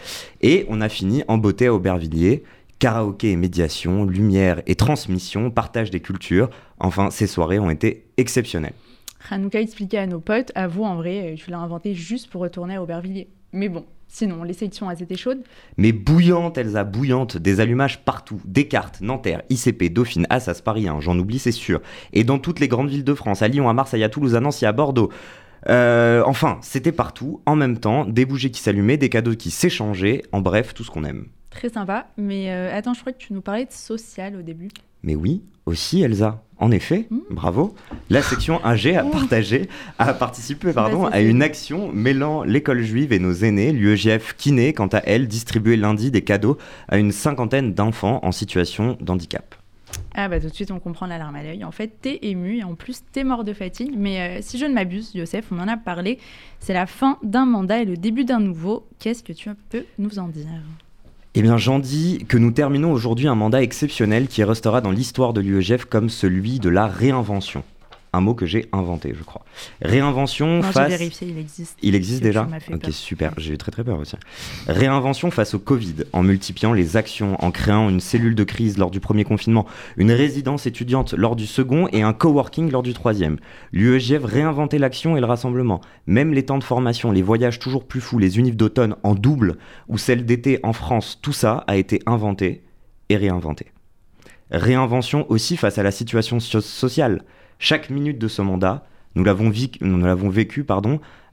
Et 0.41 0.65
on 0.71 0.81
a 0.81 0.89
fini 0.89 1.25
en 1.29 1.37
beauté 1.37 1.67
à 1.67 1.75
Aubervilliers. 1.75 2.43
Karaoké 2.81 3.31
et 3.31 3.37
médiation, 3.37 4.05
lumière 4.05 4.63
et 4.67 4.75
transmission, 4.75 5.51
partage 5.51 5.91
des 5.91 6.01
cultures. 6.01 6.51
Enfin, 6.81 7.11
ces 7.11 7.27
soirées 7.27 7.59
ont 7.59 7.71
été 7.71 8.07
exceptionnelles. 8.17 8.73
Hanouka 9.31 9.61
expliqué 9.61 9.99
à 9.99 10.07
nos 10.07 10.19
potes, 10.19 10.51
à 10.55 10.67
vous 10.67 10.83
en 10.83 10.97
vrai, 10.97 11.35
tu 11.37 11.51
l'as 11.51 11.59
inventé 11.59 11.95
juste 11.95 12.31
pour 12.31 12.41
retourner 12.41 12.77
à 12.77 12.83
Aubervilliers. 12.83 13.29
Mais 13.53 13.69
bon, 13.69 13.85
Sinon, 14.13 14.43
les 14.43 14.55
sélections, 14.55 14.91
elles 14.91 15.05
étaient 15.05 15.17
chaudes 15.17 15.45
Mais 15.77 15.93
bouillantes, 15.93 16.59
Elsa, 16.59 16.83
bouillantes. 16.83 17.37
Des 17.37 17.61
allumages 17.61 18.05
partout. 18.05 18.41
Descartes, 18.45 19.01
Nanterre, 19.01 19.43
ICP, 19.51 19.85
Dauphine, 19.93 20.27
Assas, 20.31 20.61
Paris 20.63 20.89
j'en 20.99 21.17
oublie, 21.17 21.39
c'est 21.39 21.53
sûr. 21.53 21.81
Et 22.13 22.25
dans 22.25 22.41
toutes 22.41 22.59
les 22.59 22.67
grandes 22.67 22.91
villes 22.91 23.05
de 23.05 23.15
France, 23.15 23.41
à 23.43 23.47
Lyon, 23.47 23.69
à 23.69 23.73
Marseille, 23.73 24.03
à 24.03 24.09
Toulouse, 24.09 24.35
à 24.35 24.41
Nancy, 24.41 24.67
à 24.67 24.73
Bordeaux. 24.73 25.11
Euh, 25.69 26.23
enfin, 26.27 26.59
c'était 26.63 26.93
partout, 26.93 27.41
en 27.47 27.57
même 27.57 27.79
temps, 27.79 28.05
des 28.05 28.25
bougies 28.25 28.51
qui 28.51 28.61
s'allumaient, 28.61 28.97
des 28.97 29.09
cadeaux 29.09 29.35
qui 29.35 29.51
s'échangeaient, 29.51 30.23
en 30.33 30.41
bref, 30.41 30.75
tout 30.75 30.85
ce 30.85 30.91
qu'on 30.91 31.05
aime. 31.05 31.27
Très 31.51 31.69
sympa, 31.69 32.07
mais 32.17 32.51
euh, 32.51 32.75
attends, 32.77 32.95
je 32.95 33.01
crois 33.01 33.13
que 33.13 33.19
tu 33.19 33.33
nous 33.33 33.41
parlais 33.41 33.65
de 33.65 33.73
social 33.73 34.37
au 34.37 34.43
début. 34.43 34.69
Mais 35.03 35.15
oui, 35.15 35.43
aussi 35.67 36.03
Elsa. 36.03 36.43
En 36.59 36.71
effet, 36.71 37.07
mmh. 37.09 37.19
bravo. 37.31 37.75
La 38.11 38.21
section 38.21 38.63
AG 38.63 38.89
a 38.89 39.03
partagé, 39.05 39.71
a 39.99 40.13
participé 40.13 40.75
pardon, 40.75 41.07
à 41.07 41.21
une 41.21 41.43
action 41.43 41.91
mêlant 41.91 42.43
l'école 42.45 42.83
juive 42.83 43.15
et 43.15 43.19
nos 43.19 43.33
aînés. 43.33 43.73
L'UEGF 43.73 44.37
Kiné, 44.37 44.75
quant 44.75 44.89
à 44.89 44.99
elle, 44.99 45.27
distribuait 45.27 45.77
lundi 45.77 46.11
des 46.11 46.21
cadeaux 46.21 46.59
à 46.89 46.99
une 46.99 47.13
cinquantaine 47.13 47.73
d'enfants 47.73 48.21
en 48.23 48.31
situation 48.31 48.99
d'handicap. 49.01 49.55
Ah 50.15 50.29
bah 50.29 50.41
tout 50.41 50.49
de 50.49 50.55
suite 50.55 50.71
on 50.71 50.81
comprend 50.81 51.07
l'alarme 51.07 51.37
à 51.37 51.43
l'œil. 51.43 51.65
En 51.65 51.71
fait, 51.71 51.93
t'es 52.01 52.19
ému 52.23 52.59
et 52.59 52.65
en 52.65 52.75
plus 52.75 53.03
t'es 53.13 53.25
mort 53.25 53.45
de 53.45 53.53
fatigue. 53.53 53.95
Mais 53.97 54.21
euh, 54.21 54.39
si 54.43 54.59
je 54.59 54.67
ne 54.67 54.75
m'abuse, 54.75 55.15
Youssef, 55.15 55.47
on 55.51 55.59
en 55.59 55.69
a 55.69 55.77
parlé. 55.77 56.19
C'est 56.59 56.75
la 56.75 56.87
fin 56.87 57.19
d'un 57.23 57.47
mandat 57.47 57.81
et 57.81 57.85
le 57.85 57.97
début 57.97 58.25
d'un 58.25 58.41
nouveau. 58.41 58.87
Qu'est-ce 58.99 59.23
que 59.23 59.33
tu 59.33 59.51
peux 59.69 59.85
nous 59.99 60.19
en 60.19 60.29
dire? 60.29 60.47
Eh 61.35 61.43
bien, 61.43 61.57
j'en 61.57 61.79
dis 61.79 62.25
que 62.29 62.37
nous 62.37 62.51
terminons 62.51 62.91
aujourd'hui 62.91 63.29
un 63.29 63.37
mandat 63.37 63.63
exceptionnel 63.63 64.27
qui 64.27 64.43
restera 64.43 64.81
dans 64.81 64.91
l'histoire 64.91 65.33
de 65.33 65.41
l'UEGF 65.41 65.85
comme 65.85 66.09
celui 66.09 66.59
de 66.59 66.69
la 66.69 66.89
réinvention 66.89 67.63
un 68.13 68.21
mot 68.21 68.35
que 68.35 68.47
j'ai 68.47 68.69
inventé, 68.73 69.15
je 69.17 69.23
crois. 69.23 69.45
Réinvention 69.83 70.63
face. 70.63 70.89
Vérifié, 70.89 71.29
il 71.29 71.39
existe. 71.39 71.79
Il 71.83 71.95
existe 71.95 72.23
déjà 72.23 72.49
Ok, 72.73 72.89
super. 72.91 73.33
J'ai 73.37 73.55
eu 73.55 73.59
très 73.59 73.71
très 73.71 73.85
peur 73.85 73.99
aussi. 73.99 74.17
Réinvention 74.67 75.31
face 75.31 75.55
au 75.55 75.59
Covid, 75.59 75.95
en 76.13 76.23
multipliant 76.23 76.73
les 76.73 76.97
actions, 76.97 77.37
en 77.45 77.51
créant 77.51 77.89
une 77.89 78.01
cellule 78.01 78.35
de 78.35 78.45
crise 78.45 78.79
lors 78.79 78.91
du 78.91 79.01
premier 79.01 79.25
confinement, 79.25 79.67
une 79.97 80.11
résidence 80.11 80.67
étudiante 80.67 81.15
lors 81.15 81.37
du 81.37 81.47
second 81.47 81.89
et 81.93 82.03
un 82.03 82.13
coworking 82.13 82.71
lors 82.71 82.83
du 82.83 82.95
troisième. 82.95 83.39
L'UEGF 83.73 84.25
réinventait 84.25 84.79
l'action 84.79 85.17
et 85.17 85.21
le 85.21 85.27
rassemblement. 85.27 85.81
Même 86.07 86.33
les 86.33 86.45
temps 86.45 86.59
de 86.59 86.65
formation, 86.65 87.13
les 87.13 87.23
voyages 87.23 87.59
toujours 87.59 87.85
plus 87.87 88.01
fous, 88.01 88.19
les 88.19 88.39
unifs 88.39 88.57
d'automne 88.57 88.97
en 89.03 89.15
double 89.15 89.59
ou 89.89 89.99
celles 89.99 90.25
d'été 90.27 90.59
en 90.63 90.73
France, 90.73 91.19
tout 91.23 91.33
ça 91.33 91.65
a 91.67 91.77
été 91.77 92.01
inventé 92.07 92.65
et 93.09 93.17
réinventé. 93.17 93.67
Réinvention 94.51 95.27
aussi 95.31 95.57
face 95.57 95.79
à 95.79 95.85
la 95.85 95.93
situation 95.93 96.41
sociale 96.41 97.23
chaque 97.61 97.91
minute 97.91 98.19
de 98.19 98.27
ce 98.27 98.41
mandat, 98.41 98.87
nous 99.15 99.23
l'avons 99.23 99.51
vécu, 99.51 100.67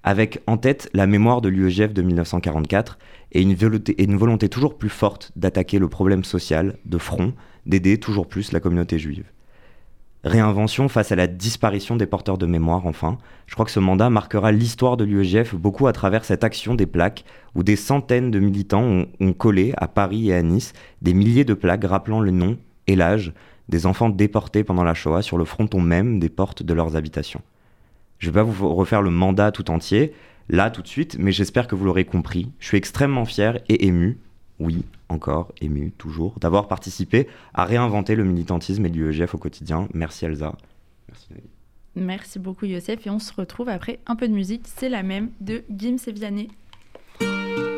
avec 0.03 0.41
en 0.45 0.57
tête 0.57 0.89
la 0.93 1.07
mémoire 1.07 1.39
de 1.39 1.47
l'UEGF 1.47 1.93
de 1.93 2.01
1944 2.01 2.99
et 3.31 3.41
une, 3.41 3.55
volonté, 3.55 4.49
toujours 4.49 4.77
plus 4.77 4.89
forte 4.89 5.31
d'attaquer 5.37 5.79
le 5.79 5.87
problème 5.87 6.25
social 6.25 6.77
de 6.85 6.97
front, 6.97 7.33
d'aider 7.65 7.97
toujours 7.97 8.27
plus 8.27 8.51
la 8.51 8.59
communauté 8.59 8.99
juive. 8.99 9.23
Réinvention 10.25 10.89
face 10.89 11.13
à 11.13 11.15
la 11.15 11.27
disparition 11.27 11.95
des 11.95 12.07
porteurs 12.07 12.37
de 12.37 12.45
mémoire, 12.45 12.85
enfin. 12.85 13.17
Je 13.45 13.53
crois 13.53 13.65
que 13.65 13.71
ce 13.71 13.79
mandat 13.79 14.09
marquera 14.09 14.51
l'histoire 14.51 14.97
de 14.97 15.05
l'UEGF 15.05 15.55
beaucoup 15.55 15.87
à 15.87 15.93
travers 15.93 16.25
cette 16.25 16.43
action 16.43 16.75
des 16.75 16.87
plaques 16.87 17.23
où 17.55 17.63
des 17.63 17.77
centaines 17.77 18.31
de 18.31 18.39
militants 18.39 19.05
ont 19.21 19.33
collé 19.33 19.73
à 19.77 19.87
Paris 19.87 20.29
et 20.29 20.33
à 20.33 20.41
Nice 20.41 20.73
des 21.01 21.13
milliers 21.13 21.45
de 21.45 21.53
plaques 21.53 21.85
rappelant 21.85 22.19
le 22.19 22.31
nom 22.31 22.57
et 22.87 22.97
l'âge 22.97 23.33
des 23.69 23.85
enfants 23.85 24.09
déportés 24.09 24.63
pendant 24.63 24.83
la 24.83 24.93
Shoah 24.93 25.21
sur 25.21 25.37
le 25.37 25.45
fronton 25.45 25.81
même 25.81 26.19
des 26.19 26.29
portes 26.29 26.63
de 26.63 26.73
leurs 26.73 26.95
habitations. 26.95 27.41
Je 28.19 28.27
ne 28.27 28.33
vais 28.33 28.39
pas 28.39 28.43
vous 28.43 28.73
refaire 28.73 29.01
le 29.01 29.09
mandat 29.09 29.51
tout 29.51 29.69
entier, 29.69 30.13
là 30.49 30.71
tout 30.71 30.81
de 30.81 30.87
suite, 30.87 31.17
mais 31.19 31.31
j'espère 31.31 31.67
que 31.67 31.75
vous 31.75 31.85
l'aurez 31.85 32.05
compris. 32.05 32.51
Je 32.59 32.67
suis 32.67 32.77
extrêmement 32.77 33.25
fier 33.25 33.59
et 33.69 33.85
ému, 33.85 34.17
oui, 34.59 34.83
encore 35.09 35.53
ému, 35.61 35.91
toujours, 35.97 36.39
d'avoir 36.39 36.67
participé 36.67 37.27
à 37.53 37.65
réinventer 37.65 38.15
le 38.15 38.23
militantisme 38.23 38.85
et 38.85 38.89
l'UEGF 38.89 39.35
au 39.35 39.37
quotidien. 39.37 39.87
Merci 39.93 40.25
Elsa. 40.25 40.55
Merci 41.09 41.27
Merci 41.95 42.37
beaucoup 42.37 42.65
Youssef 42.65 43.07
et 43.07 43.09
on 43.09 43.19
se 43.19 43.33
retrouve 43.33 43.69
après 43.69 43.99
un 44.05 44.15
peu 44.15 44.27
de 44.27 44.33
musique, 44.33 44.65
c'est 44.65 44.89
la 44.89 45.03
même 45.03 45.31
de 45.41 45.63
Gims 45.75 45.97
et. 46.07 47.76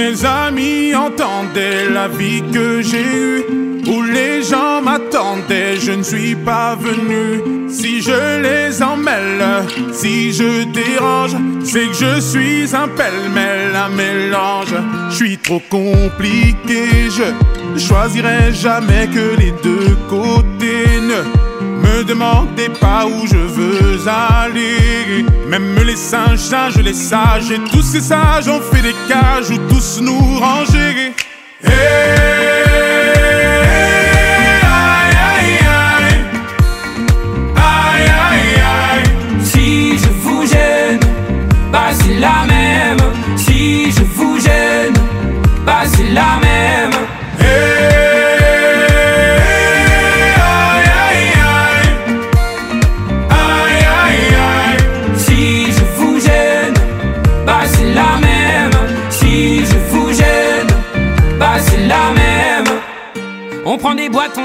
Mes 0.00 0.24
amis 0.24 0.94
entendaient 0.94 1.90
la 1.90 2.08
vie 2.08 2.42
que 2.54 2.80
j'ai 2.80 3.02
eue, 3.02 3.44
où 3.86 4.02
les 4.02 4.42
gens 4.42 4.80
m'attendaient, 4.80 5.76
je 5.76 5.92
ne 5.92 6.02
suis 6.02 6.34
pas 6.34 6.74
venu. 6.74 7.68
Si 7.68 8.00
je 8.00 8.40
les 8.40 8.82
emmêle, 8.82 9.44
si 9.92 10.32
je 10.32 10.64
dérange, 10.64 11.36
c'est 11.62 11.88
que 11.88 11.92
je 11.92 12.18
suis 12.18 12.74
un 12.74 12.88
pêle-mêle, 12.88 13.76
un 13.76 13.90
mélange. 13.90 14.74
Je 15.10 15.16
suis 15.16 15.36
trop 15.36 15.60
compliqué, 15.68 17.10
je 17.10 17.78
choisirai 17.78 18.54
jamais 18.54 19.06
que 19.06 19.38
les 19.38 19.52
deux 19.62 19.98
côtés. 20.08 20.86
Ne 21.10 21.39
me 21.90 22.04
demandez 22.04 22.68
pas 22.68 23.06
où 23.06 23.26
je 23.26 23.36
veux 23.36 23.98
aller. 24.08 25.24
Même 25.48 25.76
les 25.84 25.96
singes, 25.96 26.38
singes, 26.38 26.76
les 26.76 26.94
sages, 26.94 27.50
et 27.50 27.58
tous 27.70 27.82
ces 27.82 28.00
sages 28.00 28.48
ont 28.48 28.60
fait 28.60 28.82
des 28.82 28.94
cages 29.08 29.50
où 29.50 29.58
tous 29.68 30.00
nous 30.00 30.38
ranger. 30.38 31.12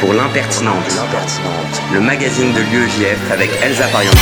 pour 0.00 0.12
l'impertinente, 0.12 0.84
le 1.92 2.00
magazine 2.00 2.52
de 2.52 2.60
l'UEJF 2.60 3.30
avec 3.30 3.50
Elsa 3.62 3.86
Pariente. 3.88 4.14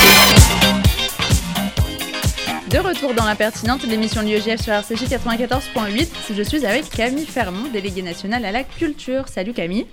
De 2.70 2.78
retour 2.78 3.14
dans 3.14 3.24
l'impertinente, 3.24 3.84
l'émission 3.84 4.22
de 4.22 4.28
l'UEJF 4.28 4.60
sur 4.60 4.72
RCJ 4.72 5.04
94.8. 5.04 6.08
Je 6.34 6.42
suis 6.42 6.66
avec 6.66 6.90
Camille 6.90 7.26
Fermont, 7.26 7.68
déléguée 7.72 8.02
nationale 8.02 8.44
à 8.44 8.52
la 8.52 8.64
culture. 8.64 9.28
Salut 9.28 9.52
Camille. 9.52 9.86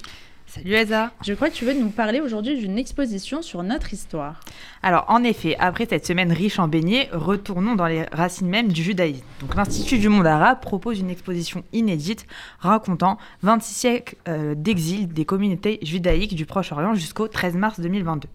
Salut 0.54 0.74
Elsa. 0.74 1.14
Je 1.26 1.34
crois 1.34 1.50
que 1.50 1.56
tu 1.56 1.64
veux 1.64 1.72
nous 1.72 1.92
parler 1.92 2.20
aujourd'hui 2.20 2.60
d'une 2.60 2.78
exposition 2.78 3.42
sur 3.42 3.64
notre 3.64 3.94
histoire. 3.94 4.42
Alors 4.84 5.06
en 5.08 5.24
effet, 5.24 5.56
après 5.58 5.86
cette 5.90 6.06
semaine 6.06 6.34
riche 6.34 6.60
en 6.60 6.68
beignets, 6.68 7.08
retournons 7.14 7.76
dans 7.76 7.86
les 7.86 8.04
racines 8.12 8.50
mêmes 8.50 8.68
du 8.68 8.84
judaïsme. 8.84 9.24
Donc 9.40 9.56
l'Institut 9.56 9.98
du 9.98 10.10
monde 10.10 10.28
arabe 10.28 10.60
propose 10.60 11.00
une 11.00 11.10
exposition 11.10 11.64
inédite 11.72 12.28
racontant 12.60 13.18
26 13.44 13.74
siècles 13.74 14.16
euh, 14.28 14.54
d'exil 14.54 15.08
des 15.08 15.24
communautés 15.24 15.80
judaïques 15.84 16.36
du 16.36 16.46
Proche-Orient 16.46 16.96
jusqu'au 16.96 17.30
13 17.30 17.56
mars 17.56 17.80
2022. 17.80 18.28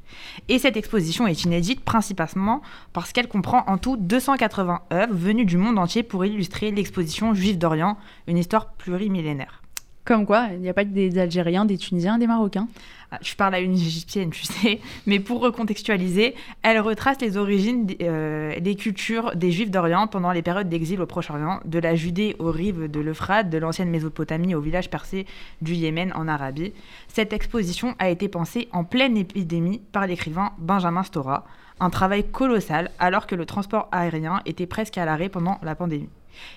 Et 0.49 0.59
cette 0.59 0.79
exposition 0.79 1.27
est 1.27 1.45
inédite 1.45 1.83
principalement 1.83 2.63
parce 2.95 3.13
qu'elle 3.13 3.29
comprend 3.29 3.63
en 3.67 3.77
tout 3.77 3.99
280 3.99 4.85
œuvres 4.91 5.15
venues 5.15 5.45
du 5.45 5.59
monde 5.59 5.79
entier 5.79 6.03
pour 6.03 6.25
illustrer 6.25 6.71
l'exposition 6.71 7.35
Juifs 7.35 7.59
d'Orient, 7.59 7.99
une 8.27 8.39
histoire 8.39 8.73
plurimillénaire. 8.73 9.61
Comme 10.07 10.25
quoi, 10.25 10.51
il 10.53 10.61
n'y 10.61 10.69
a 10.69 10.73
pas 10.73 10.85
que 10.85 10.91
des 10.91 11.19
Algériens, 11.19 11.65
des 11.65 11.77
Tunisiens, 11.77 12.17
des 12.17 12.29
Marocains. 12.29 12.69
Ah, 13.11 13.19
je 13.23 13.35
parle 13.35 13.57
à 13.57 13.59
une 13.59 13.73
égyptienne, 13.73 14.31
tu 14.31 14.45
sais, 14.45 14.81
mais 15.07 15.19
pour 15.19 15.41
recontextualiser, 15.41 16.37
elle 16.63 16.79
retrace 16.79 17.21
les 17.21 17.37
origines, 17.37 17.89
euh, 18.03 18.55
les 18.55 18.77
cultures 18.77 19.35
des 19.35 19.51
Juifs 19.51 19.71
d'Orient 19.71 20.07
pendant 20.07 20.31
les 20.31 20.43
périodes 20.43 20.69
d'exil 20.69 21.01
au 21.03 21.07
Proche-Orient, 21.07 21.59
de 21.65 21.79
la 21.81 21.97
Judée 21.97 22.37
aux 22.39 22.53
rives 22.53 22.89
de 22.89 23.01
l'Euphrate, 23.01 23.51
de 23.51 23.59
l'ancienne 23.59 23.91
Mésopotamie 23.91 24.55
au 24.55 24.61
village 24.61 24.91
percé 24.91 25.27
du 25.61 25.75
Yémen 25.75 26.13
en 26.15 26.29
Arabie. 26.29 26.73
Cette 27.09 27.33
exposition 27.33 27.97
a 27.99 28.09
été 28.09 28.29
pensée 28.29 28.69
en 28.71 28.85
pleine 28.85 29.17
épidémie 29.17 29.81
par 29.91 30.07
l'écrivain 30.07 30.53
Benjamin 30.59 31.03
Stora, 31.03 31.45
un 31.81 31.91
travail 31.91 32.25
colossal 32.31 32.93
alors 33.01 33.27
que 33.27 33.35
le 33.35 33.45
transport 33.45 33.89
aérien 33.91 34.41
était 34.47 34.67
presque 34.67 34.99
à 34.99 35.05
l'arrêt 35.05 35.29
pendant 35.29 35.59
la 35.65 35.75
pandémie. 35.75 36.09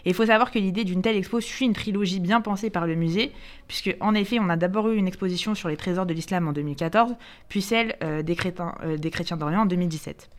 Et 0.05 0.09
il 0.09 0.13
faut 0.13 0.25
savoir 0.25 0.51
que 0.51 0.59
l'idée 0.59 0.83
d'une 0.83 1.01
telle 1.01 1.17
expo 1.17 1.39
suit 1.39 1.65
une 1.65 1.73
trilogie 1.73 2.19
bien 2.19 2.41
pensée 2.41 2.69
par 2.69 2.87
le 2.87 2.95
musée, 2.95 3.31
puisque 3.67 3.95
en 3.99 4.13
effet, 4.13 4.39
on 4.39 4.49
a 4.49 4.55
d'abord 4.55 4.89
eu 4.89 4.97
une 4.97 5.07
exposition 5.07 5.55
sur 5.55 5.69
les 5.69 5.77
trésors 5.77 6.05
de 6.05 6.13
l'islam 6.13 6.47
en 6.47 6.53
2014, 6.53 7.15
puis 7.47 7.61
celle 7.61 7.95
euh, 8.03 8.21
des, 8.21 8.35
chrétiens, 8.35 8.75
euh, 8.83 8.97
des 8.97 9.11
chrétiens 9.11 9.37
d'Orient 9.37 9.61
en 9.61 9.65
2017. 9.65 10.29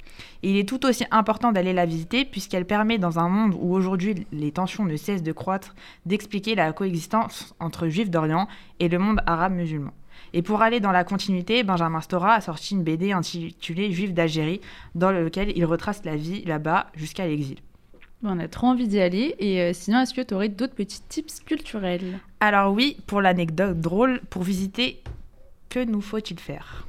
Et 0.43 0.51
il 0.51 0.57
est 0.57 0.68
tout 0.68 0.84
aussi 0.86 1.05
important 1.11 1.53
d'aller 1.53 1.72
la 1.72 1.86
visiter, 1.86 2.24
puisqu'elle 2.24 2.66
permet, 2.66 2.99
dans 2.99 3.18
un 3.18 3.28
monde 3.28 3.57
où 3.59 3.74
aujourd'hui 3.74 4.26
les 4.32 4.53
tensions 4.53 4.84
ne 4.84 4.97
cessent 4.97 5.22
de 5.22 5.32
croître, 5.32 5.74
d'expliquer 6.07 6.55
la 6.55 6.72
coexistence 6.72 7.55
entre 7.61 7.88
juifs 7.88 8.11
d'Orient 8.11 8.49
et 8.80 8.88
le 8.88 8.99
monde 8.99 9.20
arabe 9.26 9.53
musulman. 9.53 9.93
Et 10.32 10.43
pour 10.43 10.62
aller 10.62 10.80
dans 10.80 10.93
la 10.93 11.05
continuité, 11.05 11.62
Benjamin 11.62 12.01
Stora 12.01 12.34
a 12.34 12.41
sorti 12.41 12.74
une 12.74 12.84
BD 12.84 13.12
intitulée 13.12 13.91
Juifs 13.91 14.14
d'Algérie, 14.14 14.61
dans 14.95 15.11
laquelle 15.11 15.53
il 15.57 15.64
retrace 15.64 16.05
la 16.05 16.16
vie 16.16 16.45
là-bas 16.45 16.86
jusqu'à 16.95 17.26
l'exil. 17.26 17.59
On 18.23 18.39
a 18.39 18.49
trop 18.49 18.66
envie 18.66 18.87
d'y 18.89 19.01
aller. 19.01 19.35
Et 19.39 19.61
euh, 19.61 19.73
sinon, 19.73 20.01
est-ce 20.01 20.12
que 20.12 20.21
tu 20.21 20.35
aurais 20.35 20.49
d'autres 20.49 20.75
petits 20.75 21.01
tips 21.09 21.41
culturels? 21.41 22.18
Alors 22.41 22.73
oui, 22.73 22.97
pour 23.07 23.21
l'anecdote 23.21 23.81
drôle, 23.81 24.21
pour 24.31 24.43
visiter, 24.43 25.03
que 25.68 25.83
nous 25.83 26.01
faut-il 26.01 26.39
faire? 26.39 26.87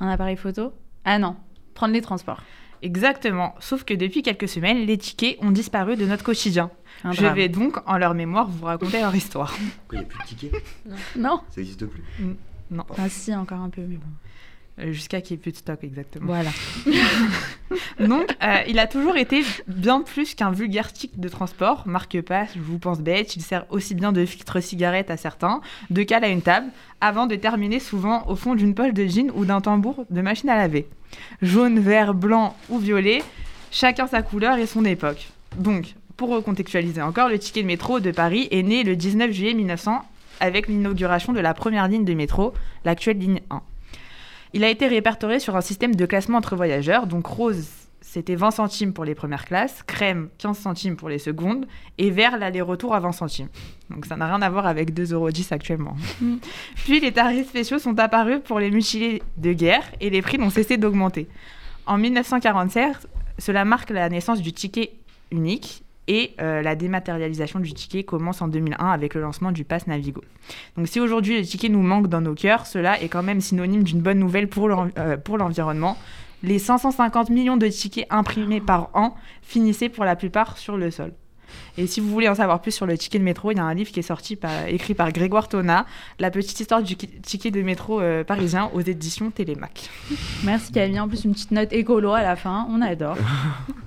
Un 0.00 0.08
appareil 0.08 0.36
photo? 0.36 0.72
Ah 1.04 1.18
non, 1.18 1.36
prendre 1.74 1.92
les 1.92 2.00
transports. 2.00 2.42
Exactement, 2.82 3.54
sauf 3.60 3.84
que 3.84 3.92
depuis 3.92 4.22
quelques 4.22 4.48
semaines, 4.48 4.86
les 4.86 4.96
tickets 4.96 5.36
ont 5.42 5.50
disparu 5.50 5.96
de 5.96 6.06
notre 6.06 6.24
quotidien. 6.24 6.70
Je 7.04 7.26
vais 7.26 7.50
donc, 7.50 7.76
en 7.86 7.98
leur 7.98 8.14
mémoire, 8.14 8.48
vous 8.48 8.64
raconter 8.64 9.00
leur 9.00 9.14
histoire. 9.14 9.54
Il 9.92 9.98
n'y 9.98 10.04
a 10.04 10.06
plus 10.06 10.18
de 10.18 10.24
tickets? 10.24 10.54
Non. 11.14 11.42
Ça 11.50 11.60
n'existe 11.60 11.84
plus? 11.84 12.02
Non. 12.70 12.86
Ah 12.96 13.10
si, 13.10 13.34
encore 13.34 13.60
un 13.60 13.68
peu, 13.68 13.82
mais 13.82 13.96
bon. 13.96 14.06
Jusqu'à 14.88 15.20
qu'il 15.20 15.36
n'y 15.36 15.40
ait 15.40 15.42
plus 15.42 15.52
de 15.52 15.56
stock, 15.56 15.78
exactement. 15.82 16.26
Voilà. 16.26 16.50
Donc, 18.00 18.34
euh, 18.42 18.56
il 18.66 18.78
a 18.78 18.86
toujours 18.86 19.16
été 19.16 19.42
bien 19.68 20.00
plus 20.00 20.34
qu'un 20.34 20.50
vulgaire 20.50 20.88
stick 20.88 21.18
de 21.18 21.28
transport. 21.28 21.82
Marque 21.86 22.20
pas, 22.22 22.46
je 22.54 22.60
vous 22.60 22.78
pense 22.78 23.00
bête, 23.00 23.36
il 23.36 23.42
sert 23.42 23.66
aussi 23.70 23.94
bien 23.94 24.12
de 24.12 24.24
filtre 24.24 24.60
cigarette 24.60 25.10
à 25.10 25.16
certains, 25.16 25.60
de 25.90 26.02
cale 26.02 26.24
à 26.24 26.28
une 26.28 26.42
table, 26.42 26.68
avant 27.00 27.26
de 27.26 27.36
terminer 27.36 27.80
souvent 27.80 28.26
au 28.28 28.36
fond 28.36 28.54
d'une 28.54 28.74
poche 28.74 28.92
de 28.92 29.06
jean 29.06 29.30
ou 29.34 29.44
d'un 29.44 29.60
tambour 29.60 30.04
de 30.08 30.20
machine 30.20 30.48
à 30.48 30.56
laver. 30.56 30.88
Jaune, 31.42 31.78
vert, 31.78 32.14
blanc 32.14 32.56
ou 32.68 32.78
violet, 32.78 33.22
chacun 33.70 34.06
sa 34.06 34.22
couleur 34.22 34.58
et 34.58 34.66
son 34.66 34.84
époque. 34.84 35.28
Donc, 35.56 35.94
pour 36.16 36.30
recontextualiser 36.30 37.02
encore, 37.02 37.28
le 37.28 37.38
ticket 37.38 37.62
de 37.62 37.66
métro 37.66 38.00
de 38.00 38.10
Paris 38.10 38.48
est 38.50 38.62
né 38.62 38.82
le 38.84 38.96
19 38.96 39.30
juillet 39.30 39.54
1900 39.54 40.02
avec 40.40 40.68
l'inauguration 40.68 41.32
de 41.32 41.40
la 41.40 41.54
première 41.54 41.86
ligne 41.86 42.04
de 42.04 42.14
métro, 42.14 42.54
l'actuelle 42.84 43.18
ligne 43.18 43.40
1. 43.50 43.62
Il 44.52 44.64
a 44.64 44.68
été 44.68 44.88
répertorié 44.88 45.38
sur 45.38 45.56
un 45.56 45.60
système 45.60 45.94
de 45.94 46.06
classement 46.06 46.38
entre 46.38 46.56
voyageurs. 46.56 47.06
Donc 47.06 47.26
rose, 47.26 47.68
c'était 48.00 48.34
20 48.34 48.50
centimes 48.50 48.92
pour 48.92 49.04
les 49.04 49.14
premières 49.14 49.44
classes, 49.44 49.82
crème 49.84 50.28
15 50.38 50.58
centimes 50.58 50.96
pour 50.96 51.08
les 51.08 51.18
secondes, 51.18 51.66
et 51.98 52.10
vert 52.10 52.36
l'aller-retour 52.38 52.94
à 52.94 53.00
20 53.00 53.12
centimes. 53.12 53.48
Donc 53.90 54.06
ça 54.06 54.16
n'a 54.16 54.26
rien 54.26 54.42
à 54.42 54.50
voir 54.50 54.66
avec 54.66 54.92
2,10 54.92 55.12
euros 55.12 55.28
actuellement. 55.50 55.96
Puis 56.76 57.00
les 57.00 57.12
tarifs 57.12 57.48
spéciaux 57.48 57.78
sont 57.78 57.98
apparus 57.98 58.40
pour 58.44 58.58
les 58.58 58.70
mutilés 58.70 59.22
de 59.36 59.52
guerre 59.52 59.84
et 60.00 60.10
les 60.10 60.22
prix 60.22 60.38
n'ont 60.38 60.50
cessé 60.50 60.76
d'augmenter. 60.76 61.28
En 61.86 61.98
1947, 61.98 63.08
cela 63.38 63.64
marque 63.64 63.90
la 63.90 64.08
naissance 64.08 64.40
du 64.40 64.52
ticket 64.52 64.92
unique 65.30 65.84
et 66.10 66.34
euh, 66.40 66.60
la 66.60 66.74
dématérialisation 66.74 67.60
du 67.60 67.72
ticket 67.72 68.02
commence 68.02 68.42
en 68.42 68.48
2001 68.48 68.84
avec 68.84 69.14
le 69.14 69.20
lancement 69.20 69.52
du 69.52 69.62
Pass 69.62 69.86
Navigo. 69.86 70.22
Donc 70.76 70.88
si 70.88 70.98
aujourd'hui 70.98 71.38
le 71.38 71.46
ticket 71.46 71.68
nous 71.68 71.82
manque 71.82 72.08
dans 72.08 72.20
nos 72.20 72.34
cœurs, 72.34 72.66
cela 72.66 73.00
est 73.00 73.08
quand 73.08 73.22
même 73.22 73.40
synonyme 73.40 73.84
d'une 73.84 74.00
bonne 74.00 74.18
nouvelle 74.18 74.48
pour 74.48 74.68
euh, 74.68 75.16
l'environnement. 75.38 75.96
Les 76.42 76.58
550 76.58 77.30
millions 77.30 77.56
de 77.56 77.68
tickets 77.68 78.08
imprimés 78.10 78.60
par 78.60 78.90
an 78.94 79.14
finissaient 79.42 79.88
pour 79.88 80.04
la 80.04 80.16
plupart 80.16 80.58
sur 80.58 80.76
le 80.76 80.90
sol. 80.90 81.12
Et 81.78 81.86
si 81.86 82.00
vous 82.00 82.08
voulez 82.10 82.28
en 82.28 82.34
savoir 82.34 82.60
plus 82.60 82.72
sur 82.72 82.86
le 82.86 82.98
ticket 82.98 83.20
de 83.20 83.24
métro, 83.24 83.52
il 83.52 83.58
y 83.58 83.60
a 83.60 83.64
un 83.64 83.74
livre 83.74 83.92
qui 83.92 84.00
est 84.00 84.02
sorti 84.02 84.36
écrit 84.66 84.94
par 84.94 85.12
Grégoire 85.12 85.48
Tona, 85.48 85.86
La 86.18 86.32
petite 86.32 86.58
histoire 86.58 86.82
du 86.82 86.96
ticket 86.96 87.52
de 87.52 87.62
métro 87.62 88.00
euh, 88.00 88.24
parisien 88.24 88.68
aux 88.74 88.80
éditions 88.80 89.30
Télémac. 89.30 89.90
Merci 90.42 90.72
Camille. 90.72 90.98
En 90.98 91.08
plus, 91.08 91.24
une 91.24 91.34
petite 91.34 91.52
note 91.52 91.72
écolo 91.72 92.12
à 92.12 92.22
la 92.22 92.34
fin. 92.34 92.66
On 92.68 92.80
adore. 92.80 93.16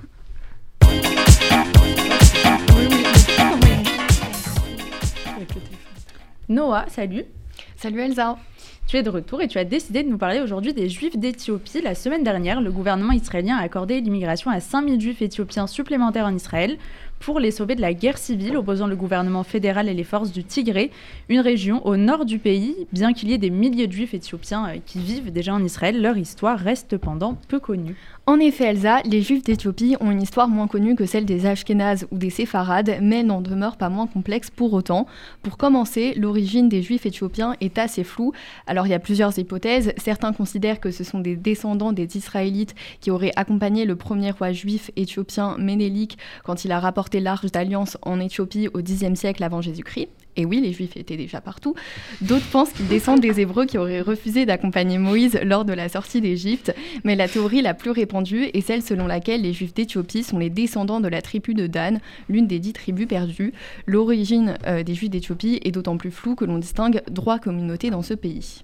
Noah, 6.54 6.86
salut. 6.88 7.26
Salut 7.76 7.99
Elsa. 7.99 8.38
Tu 8.88 8.97
es 8.97 9.01
de 9.01 9.10
retour 9.10 9.41
et 9.41 9.47
tu 9.47 9.58
as 9.58 9.64
décidé 9.64 10.04
de 10.04 10.10
nous 10.10 10.20
parler 10.20 10.39
aujourd'hui 10.39 10.72
des 10.74 10.88
Juifs 10.88 11.18
d'Éthiopie. 11.18 11.82
La 11.82 11.95
semaine 11.95 12.24
dernière, 12.24 12.62
le 12.62 12.72
gouvernement 12.72 13.14
israélien 13.14 13.58
a 13.58 13.64
accordé 13.64 14.01
l'immigration 14.01 14.51
à 14.51 14.60
5000 14.60 15.01
Juifs 15.01 15.22
éthiopiens 15.24 15.66
supplémentaires 15.66 16.26
en 16.26 16.36
Israël 16.36 16.78
pour 17.24 17.40
les 17.40 17.52
sauver 17.52 17.76
de 17.76 17.82
la 17.82 17.94
guerre 17.94 18.18
civile 18.18 18.58
opposant 18.58 18.88
le 18.88 18.96
gouvernement 18.96 19.44
fédéral 19.44 19.88
et 19.88 19.94
les 19.94 20.04
forces 20.04 20.32
du 20.32 20.44
Tigré, 20.44 20.92
une 21.30 21.40
région 21.40 21.86
au 21.88 21.96
nord 21.96 22.26
du 22.26 22.38
pays. 22.38 22.88
Bien 22.92 23.14
qu'il 23.14 23.30
y 23.30 23.34
ait 23.34 23.38
des 23.38 23.50
milliers 23.50 23.88
de 23.88 23.94
juifs 23.94 24.14
éthiopiens 24.14 24.68
euh, 24.68 24.78
qui 24.86 25.00
vivent 25.00 25.32
déjà 25.32 25.54
en 25.54 25.64
Israël, 25.64 26.02
leur 26.02 26.18
histoire 26.18 26.60
reste 26.60 26.92
cependant 26.92 27.38
peu 27.48 27.60
connue. 27.60 27.96
En 28.26 28.40
effet, 28.40 28.66
Elsa, 28.66 29.02
les 29.04 29.22
juifs 29.22 29.44
d'Éthiopie 29.44 29.98
ont 30.00 30.10
une 30.10 30.22
histoire 30.22 30.48
moins 30.48 30.68
connue 30.68 30.96
que 30.96 31.06
celle 31.06 31.26
des 31.26 31.46
Ashkénazes 31.46 32.08
ou 32.12 32.18
des 32.18 32.30
Séfarades, 32.30 32.98
mais 33.02 33.22
n'en 33.22 33.42
demeure 33.42 33.76
pas 33.76 33.90
moins 33.90 34.08
complexe 34.08 34.50
pour 34.50 34.72
autant. 34.74 35.08
Pour 35.42 35.58
commencer, 35.58 36.14
l'origine 36.16 36.70
des 36.70 36.82
juifs 36.82 37.06
éthiopiens 37.06 37.56
est 37.60 37.78
assez 37.78 38.06
floue. 38.06 38.32
Alors 38.66 38.88
il 38.88 38.92
y 38.92 38.94
a 38.94 39.00
plusieurs 39.00 39.38
hypothèses. 39.38 39.94
Certains 39.98 40.32
considèrent 40.32 40.80
que 40.80 40.92
ce 40.92 41.04
sont 41.04 41.20
des 41.20 41.36
descendants 41.36 41.92
des 41.92 42.16
Israélites 42.16 42.76
qui 43.02 43.12
auraient 43.12 43.34
accompagné 43.36 43.84
le 43.84 43.98
premier 43.98 44.32
roi 44.32 44.54
juif 44.54 44.90
éthiopien 44.96 45.58
Ménélique 45.58 46.18
quand 46.46 46.64
il 46.64 46.72
a 46.72 46.80
rapporté 46.80 47.12
l'arche 47.20 47.51
d'alliance 47.51 47.97
en 48.01 48.20
Éthiopie 48.20 48.68
au 48.74 48.82
Xe 48.82 49.14
siècle 49.16 49.43
avant 49.43 49.61
Jésus-Christ. 49.61 50.09
Et 50.36 50.45
oui, 50.45 50.61
les 50.61 50.74
Juifs 50.74 50.97
étaient 50.97 51.18
déjà 51.18 51.41
partout. 51.41 51.76
D'autres 52.22 52.47
pensent 52.51 52.72
qu'ils 52.72 52.88
descendent 52.88 53.20
des 53.20 53.39
Hébreux 53.39 53.66
qui 53.66 53.78
auraient 53.78 54.01
refusé 54.01 54.45
d'accompagner 54.45 54.97
Moïse 54.97 55.39
lors 55.43 55.64
de 55.64 55.74
la 55.74 55.89
sortie 55.89 56.22
d'Égypte. 56.22 56.74
Mais 57.03 57.16
la 57.16 57.28
théorie 57.28 57.61
la 57.61 57.74
plus 57.74 57.91
répandue 57.91 58.49
est 58.53 58.61
celle 58.61 58.82
selon 58.82 59.05
laquelle 59.05 59.41
les 59.41 59.53
Juifs 59.53 59.74
d'Éthiopie 59.74 60.24
sont 60.24 60.39
les 60.39 60.49
descendants 60.49 61.01
de 61.01 61.07
la 61.07 61.22
tribu 61.22 61.53
de 61.53 61.68
Dan, 61.68 61.99
l'une 62.30 62.47
des 62.47 62.59
dix 62.59 62.74
tribus 62.74 63.07
perdues. 63.07 63.53
L'origine 63.86 64.55
euh, 64.66 64.84
des 64.84 64.95
Juifs 64.95 65.11
d'Éthiopie 65.11 65.59
est 65.64 65.72
d'autant 65.72 65.97
plus 65.97 66.11
floue 66.11 66.36
que 66.36 66.45
l'on 66.45 66.57
distingue 66.57 67.01
droit 67.11 67.38
communauté 67.38 67.91
dans 67.91 68.01
ce 68.01 68.16
pays. 68.16 68.64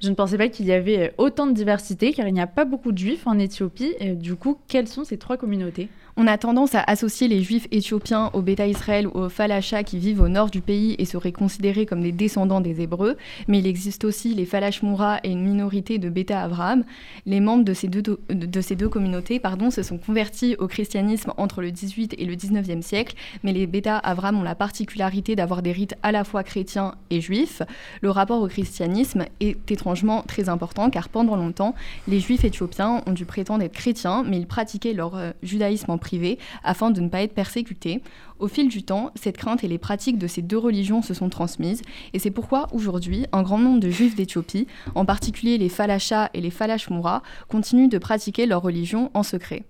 Je 0.00 0.10
ne 0.10 0.14
pensais 0.14 0.38
pas 0.38 0.48
qu'il 0.48 0.66
y 0.66 0.72
avait 0.72 1.12
autant 1.18 1.48
de 1.48 1.52
diversité 1.52 2.12
car 2.12 2.28
il 2.28 2.34
n'y 2.34 2.40
a 2.40 2.46
pas 2.46 2.64
beaucoup 2.64 2.92
de 2.92 2.98
juifs 2.98 3.26
en 3.26 3.36
Éthiopie. 3.36 3.94
du 4.14 4.36
coup, 4.36 4.56
quelles 4.68 4.86
sont 4.86 5.02
ces 5.02 5.18
trois 5.18 5.36
communautés? 5.36 5.88
On 6.18 6.26
a 6.26 6.36
tendance 6.36 6.74
à 6.74 6.82
associer 6.82 7.28
les 7.28 7.44
juifs 7.44 7.68
éthiopiens 7.70 8.30
au 8.32 8.42
Beta 8.42 8.66
Israël 8.66 9.06
ou 9.06 9.12
aux 9.12 9.28
Falachas 9.28 9.84
qui 9.84 9.98
vivent 9.98 10.20
au 10.20 10.28
nord 10.28 10.50
du 10.50 10.60
pays 10.60 10.96
et 10.98 11.04
seraient 11.04 11.30
considérés 11.30 11.86
comme 11.86 12.02
des 12.02 12.10
descendants 12.10 12.60
des 12.60 12.80
Hébreux, 12.80 13.16
mais 13.46 13.60
il 13.60 13.68
existe 13.68 14.02
aussi 14.02 14.34
les 14.34 14.44
Falach-Moura 14.44 15.20
et 15.22 15.30
une 15.30 15.44
minorité 15.44 15.98
de 15.98 16.08
Beta 16.08 16.42
Abraham. 16.42 16.82
Les 17.24 17.38
membres 17.38 17.62
de 17.62 17.72
ces 17.72 17.86
deux, 17.86 18.02
de 18.28 18.60
ces 18.60 18.74
deux 18.74 18.88
communautés 18.88 19.38
pardon, 19.38 19.70
se 19.70 19.84
sont 19.84 19.96
convertis 19.96 20.56
au 20.58 20.66
christianisme 20.66 21.32
entre 21.36 21.62
le 21.62 21.70
18 21.70 22.16
et 22.18 22.24
le 22.24 22.34
19e 22.34 22.82
siècle, 22.82 23.14
mais 23.44 23.52
les 23.52 23.68
Beta 23.68 23.96
Abraham 23.98 24.40
ont 24.40 24.42
la 24.42 24.56
particularité 24.56 25.36
d'avoir 25.36 25.62
des 25.62 25.70
rites 25.70 25.94
à 26.02 26.10
la 26.10 26.24
fois 26.24 26.42
chrétiens 26.42 26.96
et 27.10 27.20
juifs. 27.20 27.62
Le 28.00 28.10
rapport 28.10 28.42
au 28.42 28.48
christianisme 28.48 29.26
est 29.38 29.70
étrangement 29.70 30.22
très 30.22 30.48
important 30.48 30.90
car 30.90 31.10
pendant 31.10 31.36
longtemps, 31.36 31.76
les 32.08 32.18
juifs 32.18 32.44
éthiopiens 32.44 33.02
ont 33.06 33.12
dû 33.12 33.24
prétendre 33.24 33.62
être 33.62 33.72
chrétiens, 33.72 34.24
mais 34.26 34.38
ils 34.38 34.48
pratiquaient 34.48 34.94
leur 34.94 35.14
euh, 35.14 35.30
judaïsme 35.44 35.92
en 35.92 35.98
privée 36.08 36.38
afin 36.64 36.90
de 36.90 37.02
ne 37.02 37.08
pas 37.08 37.20
être 37.20 37.34
persécutés. 37.34 38.00
Au 38.38 38.48
fil 38.48 38.68
du 38.68 38.82
temps, 38.82 39.10
cette 39.14 39.36
crainte 39.36 39.62
et 39.62 39.68
les 39.68 39.76
pratiques 39.76 40.18
de 40.18 40.26
ces 40.26 40.40
deux 40.40 40.56
religions 40.56 41.02
se 41.02 41.12
sont 41.12 41.28
transmises 41.28 41.82
et 42.14 42.18
c'est 42.18 42.30
pourquoi 42.30 42.68
aujourd'hui, 42.72 43.26
un 43.32 43.42
grand 43.42 43.58
nombre 43.58 43.80
de 43.80 43.90
juifs 43.90 44.16
d'Éthiopie, 44.16 44.66
en 44.94 45.04
particulier 45.04 45.58
les 45.58 45.68
Falachas 45.68 46.30
et 46.32 46.40
les 46.40 46.50
Falashmura, 46.50 47.22
continuent 47.48 47.90
de 47.90 47.98
pratiquer 47.98 48.46
leur 48.46 48.62
religion 48.62 49.10
en 49.12 49.22
secret. 49.22 49.64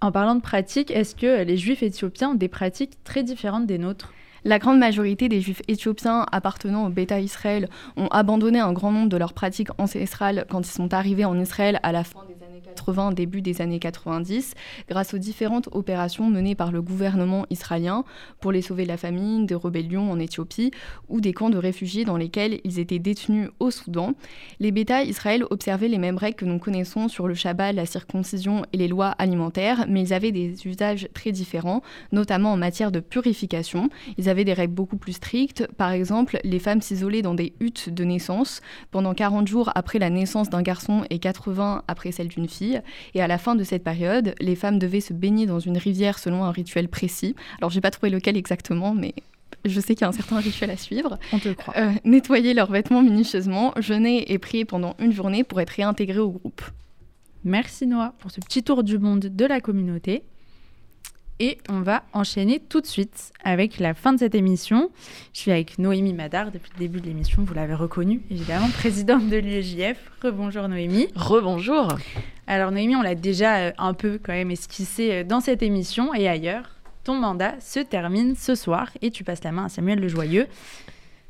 En 0.00 0.10
parlant 0.10 0.34
de 0.34 0.40
pratiques, 0.40 0.90
est-ce 0.90 1.14
que 1.14 1.44
les 1.44 1.56
juifs 1.56 1.82
éthiopiens 1.82 2.30
ont 2.30 2.34
des 2.34 2.48
pratiques 2.48 2.98
très 3.04 3.22
différentes 3.22 3.66
des 3.66 3.78
nôtres? 3.78 4.12
La 4.46 4.58
grande 4.58 4.78
majorité 4.78 5.30
des 5.30 5.40
juifs 5.40 5.62
éthiopiens 5.68 6.26
appartenant 6.30 6.86
au 6.86 6.90
Beta 6.90 7.18
Israël 7.18 7.70
ont 7.96 8.08
abandonné 8.08 8.58
un 8.58 8.74
grand 8.74 8.92
nombre 8.92 9.08
de 9.08 9.16
leurs 9.16 9.32
pratiques 9.32 9.70
ancestrales 9.78 10.44
quand 10.50 10.60
ils 10.60 10.70
sont 10.70 10.92
arrivés 10.92 11.24
en 11.24 11.40
Israël 11.40 11.80
à 11.82 11.92
la 11.92 12.04
fin 12.04 12.20
des 12.24 12.33
années 12.33 12.33
80, 12.74 13.12
début 13.12 13.40
des 13.40 13.60
années 13.60 13.78
90, 13.78 14.54
grâce 14.88 15.14
aux 15.14 15.18
différentes 15.18 15.68
opérations 15.72 16.28
menées 16.28 16.56
par 16.56 16.72
le 16.72 16.82
gouvernement 16.82 17.46
israélien 17.50 18.04
pour 18.40 18.50
les 18.50 18.62
sauver 18.62 18.82
de 18.82 18.88
la 18.88 18.96
famine, 18.96 19.46
des 19.46 19.54
rébellions 19.54 20.10
en 20.10 20.18
Éthiopie 20.18 20.72
ou 21.08 21.20
des 21.20 21.32
camps 21.32 21.50
de 21.50 21.58
réfugiés 21.58 22.04
dans 22.04 22.16
lesquels 22.16 22.60
ils 22.64 22.80
étaient 22.80 22.98
détenus 22.98 23.48
au 23.60 23.70
Soudan. 23.70 24.14
Les 24.58 24.72
Beta 24.72 25.04
Israël 25.04 25.44
observaient 25.50 25.88
les 25.88 25.98
mêmes 25.98 26.16
règles 26.16 26.36
que 26.36 26.44
nous 26.44 26.58
connaissons 26.58 27.08
sur 27.08 27.28
le 27.28 27.34
Shabbat, 27.34 27.74
la 27.74 27.86
circoncision 27.86 28.64
et 28.72 28.76
les 28.76 28.88
lois 28.88 29.10
alimentaires, 29.18 29.86
mais 29.88 30.02
ils 30.02 30.12
avaient 30.12 30.32
des 30.32 30.66
usages 30.66 31.08
très 31.14 31.30
différents, 31.30 31.82
notamment 32.10 32.52
en 32.52 32.56
matière 32.56 32.90
de 32.90 33.00
purification. 33.00 33.88
Ils 34.18 34.28
avait 34.28 34.44
des 34.44 34.52
règles 34.52 34.74
beaucoup 34.74 34.96
plus 34.96 35.12
strictes. 35.12 35.68
Par 35.76 35.92
exemple, 35.92 36.38
les 36.42 36.58
femmes 36.58 36.82
s'isolaient 36.82 37.22
dans 37.22 37.34
des 37.34 37.52
huttes 37.60 37.90
de 37.90 38.04
naissance 38.04 38.60
pendant 38.90 39.14
40 39.14 39.46
jours 39.46 39.70
après 39.76 40.00
la 40.00 40.10
naissance 40.10 40.50
d'un 40.50 40.62
garçon 40.62 41.04
et 41.10 41.18
80 41.18 41.82
après 41.86 42.10
celle 42.10 42.28
d'une 42.28 42.48
fille. 42.48 42.63
Et 43.14 43.22
à 43.22 43.26
la 43.26 43.38
fin 43.38 43.54
de 43.54 43.64
cette 43.64 43.84
période, 43.84 44.34
les 44.40 44.56
femmes 44.56 44.78
devaient 44.78 45.00
se 45.00 45.12
baigner 45.12 45.46
dans 45.46 45.60
une 45.60 45.78
rivière 45.78 46.18
selon 46.18 46.44
un 46.44 46.50
rituel 46.50 46.88
précis. 46.88 47.34
Alors, 47.58 47.70
j'ai 47.70 47.80
pas 47.80 47.90
trouvé 47.90 48.10
lequel 48.10 48.36
exactement, 48.36 48.94
mais 48.94 49.14
je 49.64 49.80
sais 49.80 49.94
qu'il 49.94 50.02
y 50.02 50.04
a 50.04 50.08
un 50.08 50.12
certain 50.12 50.38
rituel 50.38 50.70
à 50.70 50.76
suivre. 50.76 51.18
On 51.32 51.38
te 51.38 51.48
croit. 51.50 51.74
Euh, 51.76 51.92
nettoyer 52.04 52.54
leurs 52.54 52.70
vêtements 52.70 53.02
minutieusement, 53.02 53.72
jeûner 53.78 54.32
et 54.32 54.38
prier 54.38 54.64
pendant 54.64 54.94
une 54.98 55.12
journée 55.12 55.44
pour 55.44 55.60
être 55.60 55.70
réintégrés 55.70 56.18
au 56.18 56.30
groupe. 56.30 56.62
Merci 57.44 57.86
Noah 57.86 58.14
pour 58.18 58.30
ce 58.30 58.40
petit 58.40 58.62
tour 58.62 58.82
du 58.82 58.98
monde 58.98 59.20
de 59.20 59.44
la 59.44 59.60
communauté. 59.60 60.24
Et 61.40 61.58
on 61.68 61.80
va 61.80 62.04
enchaîner 62.12 62.60
tout 62.60 62.80
de 62.80 62.86
suite 62.86 63.32
avec 63.42 63.80
la 63.80 63.92
fin 63.92 64.12
de 64.12 64.18
cette 64.18 64.36
émission. 64.36 64.90
Je 65.32 65.40
suis 65.40 65.50
avec 65.50 65.78
Noémie 65.78 66.12
Madard 66.12 66.52
depuis 66.52 66.70
le 66.74 66.78
début 66.78 67.00
de 67.00 67.06
l'émission, 67.06 67.42
vous 67.42 67.54
l'avez 67.54 67.74
reconnue, 67.74 68.22
évidemment, 68.30 68.68
présidente 68.78 69.28
de 69.28 69.36
l'UEJF. 69.36 69.98
Rebonjour 70.22 70.68
Noémie. 70.68 71.08
Rebonjour. 71.16 71.88
Alors 72.46 72.70
Noémie, 72.70 72.94
on 72.94 73.02
l'a 73.02 73.16
déjà 73.16 73.56
euh, 73.56 73.72
un 73.78 73.94
peu 73.94 74.20
quand 74.22 74.32
même 74.32 74.52
esquissé 74.52 75.10
euh, 75.10 75.24
dans 75.24 75.40
cette 75.40 75.62
émission 75.62 76.14
et 76.14 76.28
ailleurs. 76.28 76.70
Ton 77.02 77.14
mandat 77.14 77.58
se 77.60 77.80
termine 77.80 78.36
ce 78.36 78.54
soir 78.54 78.90
et 79.02 79.10
tu 79.10 79.24
passes 79.24 79.42
la 79.42 79.50
main 79.50 79.64
à 79.64 79.68
Samuel 79.68 79.98
Le 79.98 80.08
Joyeux. 80.08 80.46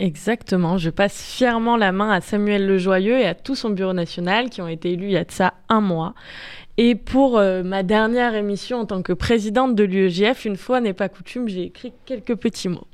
Exactement, 0.01 0.77
je 0.77 0.91
passe 0.91 1.23
fièrement 1.23 1.77
la 1.77 1.93
main 1.93 2.11
à 2.11 2.21
Samuel 2.21 2.67
Le 2.67 2.79
Joyeux 2.79 3.19
et 3.21 3.27
à 3.27 3.35
tout 3.35 3.55
son 3.55 3.71
bureau 3.71 3.93
national 3.93 4.51
qui 4.51 4.61
ont 4.61 4.69
été 4.69 4.93
élus 4.93 5.07
il 5.07 5.13
y 5.13 5.17
a 5.17 5.25
de 5.25 5.31
ça 5.31 5.55
un 5.69 5.81
mois. 5.81 6.15
Et 6.77 6.97
pour 6.97 7.39
euh, 7.39 7.63
ma 7.63 7.83
dernière 7.83 8.35
émission 8.35 8.81
en 8.81 8.87
tant 8.87 9.03
que 9.03 9.13
présidente 9.13 9.75
de 9.77 9.85
l'UEJF, 9.85 10.45
une 10.45 10.57
fois 10.57 10.81
n'est 10.81 10.93
pas 10.93 11.09
coutume, 11.09 11.49
j'ai 11.49 11.65
écrit 11.65 11.93
quelques 12.05 12.35
petits 12.35 12.69
mots. 12.69 12.87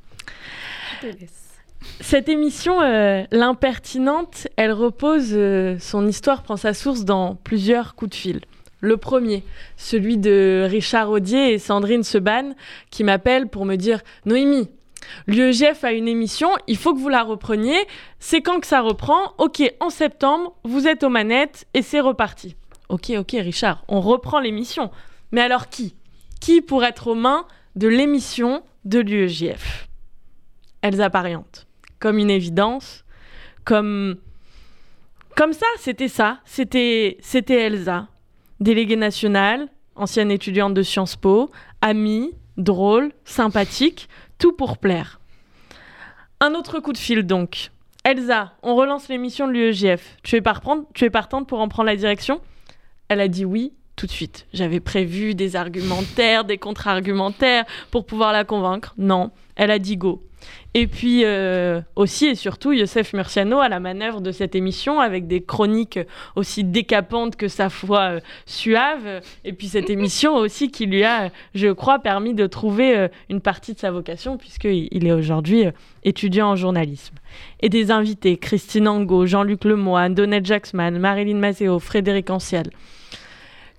Cette 2.01 2.28
émission, 2.28 2.83
euh, 2.83 3.24
l'impertinente, 3.31 4.49
elle 4.57 4.72
repose, 4.72 5.31
euh, 5.33 5.78
son 5.78 6.07
histoire 6.07 6.43
prend 6.43 6.59
sa 6.59 6.74
source 6.74 7.05
dans 7.05 7.37
plusieurs 7.37 7.95
coups 7.95 8.11
de 8.11 8.16
fil. 8.16 8.41
Le 8.81 8.99
premier, 8.99 9.45
celui 9.76 10.18
de 10.18 10.66
Richard 10.68 11.11
Audier 11.11 11.53
et 11.53 11.59
Sandrine 11.59 12.03
Seban, 12.03 12.55
qui 12.91 13.03
m'appellent 13.03 13.49
pour 13.49 13.64
me 13.64 13.76
dire 13.76 14.01
Noémie, 14.26 14.68
l'UEJF 15.26 15.85
a 15.85 15.93
une 15.93 16.09
émission, 16.09 16.51
il 16.66 16.76
faut 16.76 16.95
que 16.95 16.99
vous 16.99 17.09
la 17.09 17.22
repreniez. 17.22 17.78
C'est 18.18 18.43
quand 18.43 18.61
que 18.61 18.66
ça 18.66 18.81
reprend? 18.81 19.33
Ok, 19.39 19.62
en 19.81 19.91
septembre, 19.91 20.55
vous 20.64 20.87
êtes 20.87 21.03
aux 21.03 21.09
manettes 21.09 21.66
et 21.72 21.83
c'est 21.83 22.01
reparti. 22.01 22.57
Ok, 22.91 23.12
ok, 23.16 23.36
Richard, 23.38 23.84
on 23.86 24.01
reprend 24.01 24.41
l'émission. 24.41 24.91
Mais 25.30 25.41
alors 25.43 25.68
qui? 25.68 25.95
Qui 26.41 26.61
pour 26.61 26.82
être 26.82 27.07
aux 27.07 27.14
mains 27.14 27.47
de 27.76 27.86
l'émission 27.86 28.64
de 28.84 28.99
l'UEJF 28.99 29.88
Elsa 30.82 31.09
Pariante. 31.09 31.68
Comme 32.01 32.18
une 32.18 32.30
évidence, 32.30 33.05
comme. 33.64 34.16
Comme 35.36 35.53
ça, 35.53 35.66
c'était 35.78 36.09
ça. 36.09 36.41
C'était, 36.45 37.16
Elsa. 37.49 38.09
Déléguée 38.59 38.97
nationale, 38.97 39.68
ancienne 39.95 40.32
étudiante 40.32 40.74
de 40.74 40.82
Sciences 40.82 41.14
Po, 41.14 41.53
amie, 41.80 42.32
drôle, 42.57 43.12
sympathique, 43.24 44.09
tout 44.38 44.53
pour 44.53 44.78
plaire. 44.78 45.20
Un 46.41 46.55
autre 46.55 46.80
coup 46.80 46.93
de 46.93 46.99
fil 46.99 47.22
donc. 47.22 47.70
Elsa, 48.03 48.55
on 48.64 48.74
relance 48.74 49.09
l'émission 49.09 49.47
de 49.47 49.53
l'UEJF. 49.53 50.16
Tu 50.24 50.43
tu 50.95 51.05
es 51.05 51.11
partante 51.11 51.47
pour 51.47 51.61
en 51.61 51.68
prendre 51.68 51.86
la 51.86 51.97
direction? 51.97 52.41
Elle 53.11 53.20
a 53.20 53.28
dit 53.28 53.44
oui 53.44 53.72
tout 53.96 54.06
de 54.06 54.12
suite. 54.12 54.46
J'avais 54.54 54.80
prévu 54.80 55.34
des 55.34 55.56
argumentaires, 55.56 56.44
des 56.44 56.56
contre-argumentaires 56.56 57.66
pour 57.90 58.06
pouvoir 58.06 58.32
la 58.32 58.44
convaincre. 58.44 58.94
Non, 58.96 59.30
elle 59.56 59.70
a 59.70 59.78
dit 59.78 59.98
go. 59.98 60.22
Et 60.72 60.86
puis 60.86 61.24
euh, 61.24 61.82
aussi 61.96 62.26
et 62.26 62.34
surtout, 62.34 62.72
Youssef 62.72 63.12
Murciano 63.12 63.58
à 63.58 63.68
la 63.68 63.80
manœuvre 63.80 64.20
de 64.20 64.30
cette 64.30 64.54
émission 64.54 65.00
avec 65.00 65.26
des 65.26 65.42
chroniques 65.42 65.98
aussi 66.36 66.64
décapantes 66.64 67.36
que 67.36 67.48
sa 67.48 67.68
foi 67.68 68.00
euh, 68.00 68.20
suave. 68.46 69.20
Et 69.44 69.52
puis 69.52 69.66
cette 69.66 69.90
émission 69.90 70.36
aussi 70.36 70.70
qui 70.70 70.86
lui 70.86 71.02
a, 71.02 71.30
je 71.54 71.68
crois, 71.68 71.98
permis 71.98 72.32
de 72.32 72.46
trouver 72.46 72.96
euh, 72.96 73.08
une 73.28 73.40
partie 73.40 73.74
de 73.74 73.80
sa 73.80 73.90
vocation 73.90 74.38
puisqu'il 74.38 75.06
est 75.06 75.12
aujourd'hui 75.12 75.64
étudiant 76.04 76.50
en 76.50 76.56
journalisme. 76.56 77.16
Et 77.61 77.68
des 77.68 77.90
invités, 77.90 78.36
Christine 78.38 78.88
Angot, 78.88 79.26
Jean-Luc 79.26 79.64
Lemoyne, 79.64 80.14
Donette 80.14 80.46
Jacksman, 80.46 80.98
Marilyn 80.98 81.38
Mazeo, 81.38 81.80
Frédéric 81.80 82.30
Anciel 82.30 82.70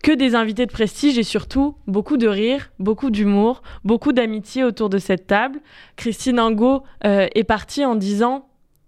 que 0.02 0.12
des 0.12 0.36
invités 0.36 0.66
de 0.66 0.72
prestige 0.72 1.18
et 1.18 1.24
surtout 1.24 1.76
beaucoup 1.88 2.18
de 2.18 2.28
rire, 2.28 2.72
beaucoup 2.80 3.10
d'humour, 3.10 3.62
beaucoup 3.84 4.14
d'amitié 4.14 4.64
autour 4.64 4.90
de 4.90 4.98
cette 4.98 5.28
table. 5.28 5.60
Christine 5.96 6.40
Angot 6.40 6.84
euh, 7.06 7.28
est 7.36 7.44
partie 7.44 7.86
en 7.86 7.96
disant 7.96 8.48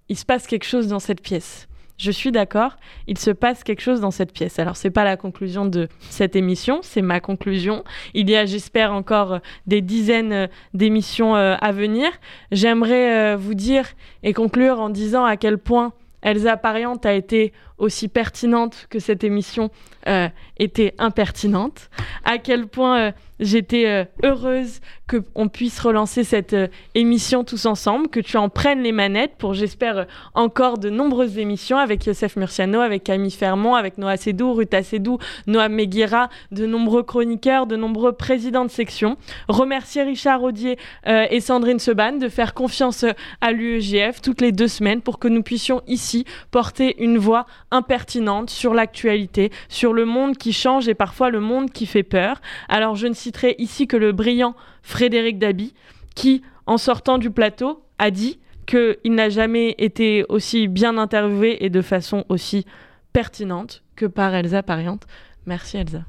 il 0.09 0.17
se 0.17 0.25
passe 0.25 0.47
quelque 0.47 0.65
chose 0.65 0.87
dans 0.87 0.99
cette 0.99 1.21
pièce. 1.21 1.67
Je 1.97 2.11
suis 2.11 2.31
d'accord, 2.31 2.75
il 3.07 3.17
se 3.19 3.29
passe 3.29 3.63
quelque 3.63 3.81
chose 3.81 4.01
dans 4.01 4.11
cette 4.11 4.33
pièce. 4.33 4.57
Alors 4.57 4.75
c'est 4.75 4.89
pas 4.89 5.03
la 5.03 5.15
conclusion 5.15 5.65
de 5.65 5.87
cette 6.09 6.35
émission, 6.35 6.79
c'est 6.81 7.03
ma 7.03 7.19
conclusion. 7.19 7.83
Il 8.13 8.29
y 8.29 8.35
a, 8.35 8.45
j'espère, 8.45 8.91
encore 8.93 9.39
des 9.67 9.81
dizaines 9.81 10.33
euh, 10.33 10.47
d'émissions 10.73 11.35
euh, 11.35 11.55
à 11.61 11.71
venir. 11.71 12.09
J'aimerais 12.51 13.35
vous 13.35 13.53
dire 13.53 13.85
et 14.23 14.33
conclure 14.33 14.79
en 14.79 14.89
disant 14.89 15.23
à 15.23 15.37
quel 15.37 15.57
point 15.57 15.93
Elsa 16.23 16.57
Pariante 16.57 17.05
a 17.05 17.13
été 17.13 17.53
aussi 17.77 18.07
pertinente 18.07 18.87
que 18.89 18.99
cette 18.99 19.23
émission 19.23 19.69
euh, 20.07 20.27
était 20.57 20.93
impertinente, 20.97 21.89
à 22.23 22.37
quel 22.37 22.67
point 22.67 22.99
euh, 22.99 23.11
j'étais 23.39 23.87
euh, 23.87 24.05
heureuse 24.23 24.79
qu'on 25.07 25.47
puisse 25.49 25.79
relancer 25.79 26.23
cette 26.23 26.55
émission 26.95 27.43
tous 27.43 27.65
ensemble, 27.65 28.07
que 28.07 28.19
tu 28.19 28.37
en 28.37 28.47
prennes 28.49 28.81
les 28.81 28.93
manettes 28.93 29.33
pour, 29.37 29.53
j'espère, 29.53 30.07
encore 30.33 30.77
de 30.77 30.89
nombreuses 30.89 31.37
émissions 31.37 31.77
avec 31.77 32.05
Youssef 32.05 32.37
Murciano, 32.37 32.79
avec 32.79 33.03
Camille 33.03 33.31
Fermont, 33.31 33.75
avec 33.75 33.97
Noah 33.97 34.17
Sedou, 34.17 34.53
Ruta 34.53 34.81
Sedou, 34.81 35.17
Noah 35.45 35.67
Meguira, 35.67 36.29
de 36.51 36.65
nombreux 36.65 37.03
chroniqueurs, 37.03 37.67
de 37.67 37.75
nombreux 37.75 38.13
présidents 38.13 38.63
de 38.63 38.71
section. 38.71 39.17
Remercier 39.49 40.03
Richard 40.03 40.41
Audier 40.41 40.77
et 41.05 41.41
Sandrine 41.41 41.79
Seban 41.79 42.13
de 42.13 42.29
faire 42.29 42.53
confiance 42.53 43.05
à 43.41 43.51
l'UEGF 43.51 44.21
toutes 44.21 44.39
les 44.39 44.53
deux 44.53 44.69
semaines 44.69 45.01
pour 45.01 45.19
que 45.19 45.27
nous 45.27 45.43
puissions 45.43 45.81
ici 45.85 46.12
porter 46.51 47.01
une 47.03 47.17
voix 47.17 47.45
impertinente 47.71 48.49
sur 48.49 48.73
l'actualité, 48.73 49.51
sur 49.69 49.93
le 49.93 50.05
monde 50.05 50.37
qui 50.37 50.53
change 50.53 50.87
et 50.87 50.93
parfois 50.93 51.29
le 51.29 51.39
monde 51.39 51.71
qui 51.71 51.85
fait 51.85 52.03
peur. 52.03 52.41
Alors 52.69 52.95
je 52.95 53.07
ne 53.07 53.13
citerai 53.13 53.55
ici 53.57 53.87
que 53.87 53.97
le 53.97 54.11
brillant 54.11 54.55
Frédéric 54.81 55.39
Dabi, 55.39 55.73
qui, 56.15 56.41
en 56.65 56.77
sortant 56.77 57.17
du 57.17 57.31
plateau, 57.31 57.83
a 57.97 58.11
dit 58.11 58.39
qu'il 58.65 59.13
n'a 59.15 59.29
jamais 59.29 59.75
été 59.77 60.25
aussi 60.29 60.67
bien 60.67 60.97
interviewé 60.97 61.65
et 61.65 61.69
de 61.69 61.81
façon 61.81 62.25
aussi 62.29 62.65
pertinente 63.11 63.83
que 63.95 64.05
par 64.05 64.33
Elsa 64.33 64.63
Pariante. 64.63 65.03
Merci 65.45 65.77
Elsa. 65.77 66.03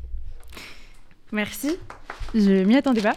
Merci. 1.32 1.76
Je 2.34 2.64
m'y 2.64 2.76
attendais 2.76 3.02
pas. 3.02 3.16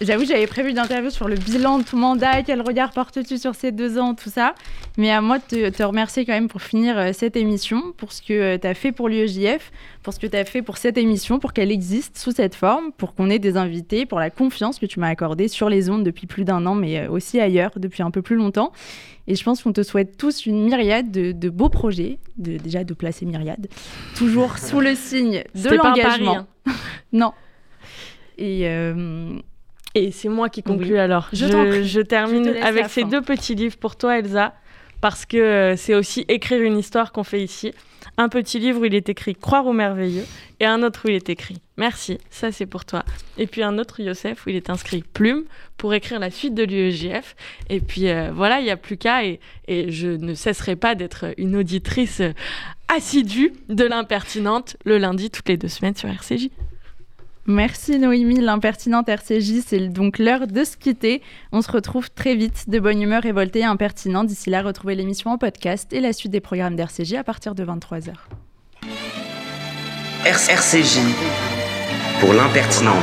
J'avoue, 0.00 0.24
j'avais 0.24 0.46
prévu 0.46 0.70
une 0.70 0.78
interview 0.78 1.10
sur 1.10 1.28
le 1.28 1.36
bilan 1.36 1.78
de 1.78 1.84
ton 1.84 1.96
mandat, 1.96 2.42
quel 2.42 2.60
regard 2.60 2.90
portes-tu 2.90 3.38
sur 3.38 3.54
ces 3.54 3.70
deux 3.70 3.98
ans, 3.98 4.14
tout 4.14 4.30
ça? 4.30 4.54
Mais 4.98 5.10
à 5.10 5.20
moi 5.20 5.38
de 5.38 5.70
te, 5.70 5.82
remercier 5.82 6.26
quand 6.26 6.32
même 6.32 6.48
pour 6.48 6.60
finir 6.60 6.98
euh, 6.98 7.10
cette 7.12 7.36
émission, 7.36 7.92
pour 7.96 8.12
ce 8.12 8.20
que 8.20 8.32
euh, 8.32 8.58
tu 8.58 8.66
as 8.66 8.74
fait 8.74 8.92
pour 8.92 9.08
l'UEJF, 9.08 9.72
pour 10.02 10.12
ce 10.12 10.18
que 10.18 10.26
tu 10.26 10.36
as 10.36 10.44
fait 10.44 10.60
pour 10.60 10.76
cette 10.76 10.98
émission, 10.98 11.38
pour 11.38 11.52
qu'elle 11.52 11.70
existe 11.70 12.18
sous 12.18 12.32
cette 12.32 12.54
forme, 12.54 12.92
pour 12.92 13.14
qu'on 13.14 13.30
ait 13.30 13.38
des 13.38 13.56
invités, 13.56 14.04
pour 14.04 14.18
la 14.18 14.28
confiance 14.28 14.78
que 14.78 14.86
tu 14.86 15.00
m'as 15.00 15.08
accordée 15.08 15.48
sur 15.48 15.70
les 15.70 15.88
ondes 15.88 16.04
depuis 16.04 16.26
plus 16.26 16.44
d'un 16.44 16.66
an, 16.66 16.74
mais 16.74 17.00
euh, 17.00 17.10
aussi 17.10 17.40
ailleurs 17.40 17.72
depuis 17.76 18.02
un 18.02 18.10
peu 18.10 18.20
plus 18.20 18.36
longtemps. 18.36 18.72
Et 19.26 19.34
je 19.34 19.44
pense 19.44 19.62
qu'on 19.62 19.72
te 19.72 19.82
souhaite 19.82 20.16
tous 20.18 20.46
une 20.46 20.64
myriade 20.64 21.10
de, 21.10 21.48
beaux 21.48 21.68
projets, 21.68 22.18
de, 22.36 22.58
déjà 22.58 22.84
de 22.84 22.92
placer 22.92 23.24
myriade, 23.24 23.68
toujours 24.16 24.58
sous 24.58 24.80
le 24.80 24.94
signe 24.94 25.44
de 25.54 25.70
l'engagement. 25.70 26.38
Hein. 26.66 26.72
non, 27.12 27.32
Et, 28.36 28.66
et 29.94 30.10
c'est 30.10 30.28
moi 30.28 30.48
qui 30.48 30.64
conclue 30.64 30.98
alors. 30.98 31.28
Je, 31.32 31.82
je, 31.84 32.00
termine 32.00 32.48
avec 32.62 32.86
ces 32.86 33.04
deux 33.04 33.22
petits 33.22 33.54
livres 33.54 33.76
pour 33.76 33.94
toi, 33.94 34.18
Elsa, 34.18 34.54
parce 35.02 35.26
que 35.26 35.74
c'est 35.76 35.94
aussi 35.94 36.24
écrire 36.28 36.62
une 36.62 36.78
histoire 36.78 37.12
qu'on 37.12 37.24
fait 37.24 37.42
ici. 37.42 37.74
Un 38.16 38.28
petit 38.28 38.58
livre 38.58 38.80
où 38.80 38.84
il 38.84 38.94
est 38.94 39.08
écrit 39.08 39.34
Croire 39.34 39.66
au 39.66 39.72
merveilleux 39.72 40.24
et 40.60 40.64
un 40.64 40.82
autre 40.82 41.02
où 41.04 41.08
il 41.08 41.16
est 41.16 41.28
écrit 41.28 41.60
Merci, 41.76 42.18
ça 42.30 42.52
c'est 42.52 42.66
pour 42.66 42.84
toi. 42.84 43.04
Et 43.36 43.48
puis 43.48 43.64
un 43.64 43.78
autre 43.78 44.00
Yosef 44.00 44.46
où 44.46 44.50
il 44.50 44.56
est 44.56 44.70
inscrit 44.70 45.02
Plume 45.02 45.44
pour 45.76 45.92
écrire 45.92 46.20
la 46.20 46.30
suite 46.30 46.54
de 46.54 46.62
l'UEJF. 46.62 47.34
Et 47.68 47.80
puis 47.80 48.08
euh, 48.08 48.30
voilà, 48.32 48.60
il 48.60 48.64
n'y 48.64 48.70
a 48.70 48.76
plus 48.76 48.96
qu'à 48.96 49.24
et, 49.24 49.40
et, 49.66 49.90
je 49.90 50.08
ne 50.08 50.34
cesserai 50.34 50.76
pas 50.76 50.94
d'être 50.94 51.34
une 51.36 51.56
auditrice 51.56 52.22
assidue 52.88 53.52
de 53.68 53.84
l'impertinente 53.84 54.76
le 54.84 54.98
lundi 54.98 55.30
toutes 55.30 55.48
les 55.48 55.56
deux 55.56 55.68
semaines 55.68 55.96
sur 55.96 56.08
RCJ. 56.08 56.48
Merci 57.46 57.98
Noémie, 57.98 58.40
l'impertinente 58.40 59.08
RCJ, 59.08 59.62
c'est 59.66 59.88
donc 59.88 60.18
l'heure 60.18 60.46
de 60.46 60.62
se 60.62 60.76
quitter. 60.76 61.22
On 61.50 61.60
se 61.60 61.72
retrouve 61.72 62.08
très 62.10 62.36
vite, 62.36 62.68
de 62.68 62.78
bonne 62.78 63.02
humeur 63.02 63.22
révoltée 63.22 63.60
et 63.60 63.64
impertinente. 63.64 64.28
D'ici 64.28 64.48
là, 64.48 64.62
retrouvez 64.62 64.94
l'émission 64.94 65.30
en 65.30 65.38
podcast 65.38 65.92
et 65.92 66.00
la 66.00 66.12
suite 66.12 66.30
des 66.30 66.40
programmes 66.40 66.76
d'RCJ 66.76 67.14
à 67.14 67.24
partir 67.24 67.56
de 67.56 67.64
23h. 67.64 68.12
RCJ 70.24 71.00
pour 72.20 72.32
l'impertinente, 72.32 72.94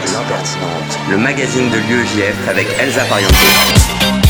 le 1.09 1.17
magazine 1.17 1.69
de 1.69 1.75
l'UEJF 1.75 2.47
avec 2.47 2.67
Elsa 2.79 3.03
Pariente. 3.03 4.28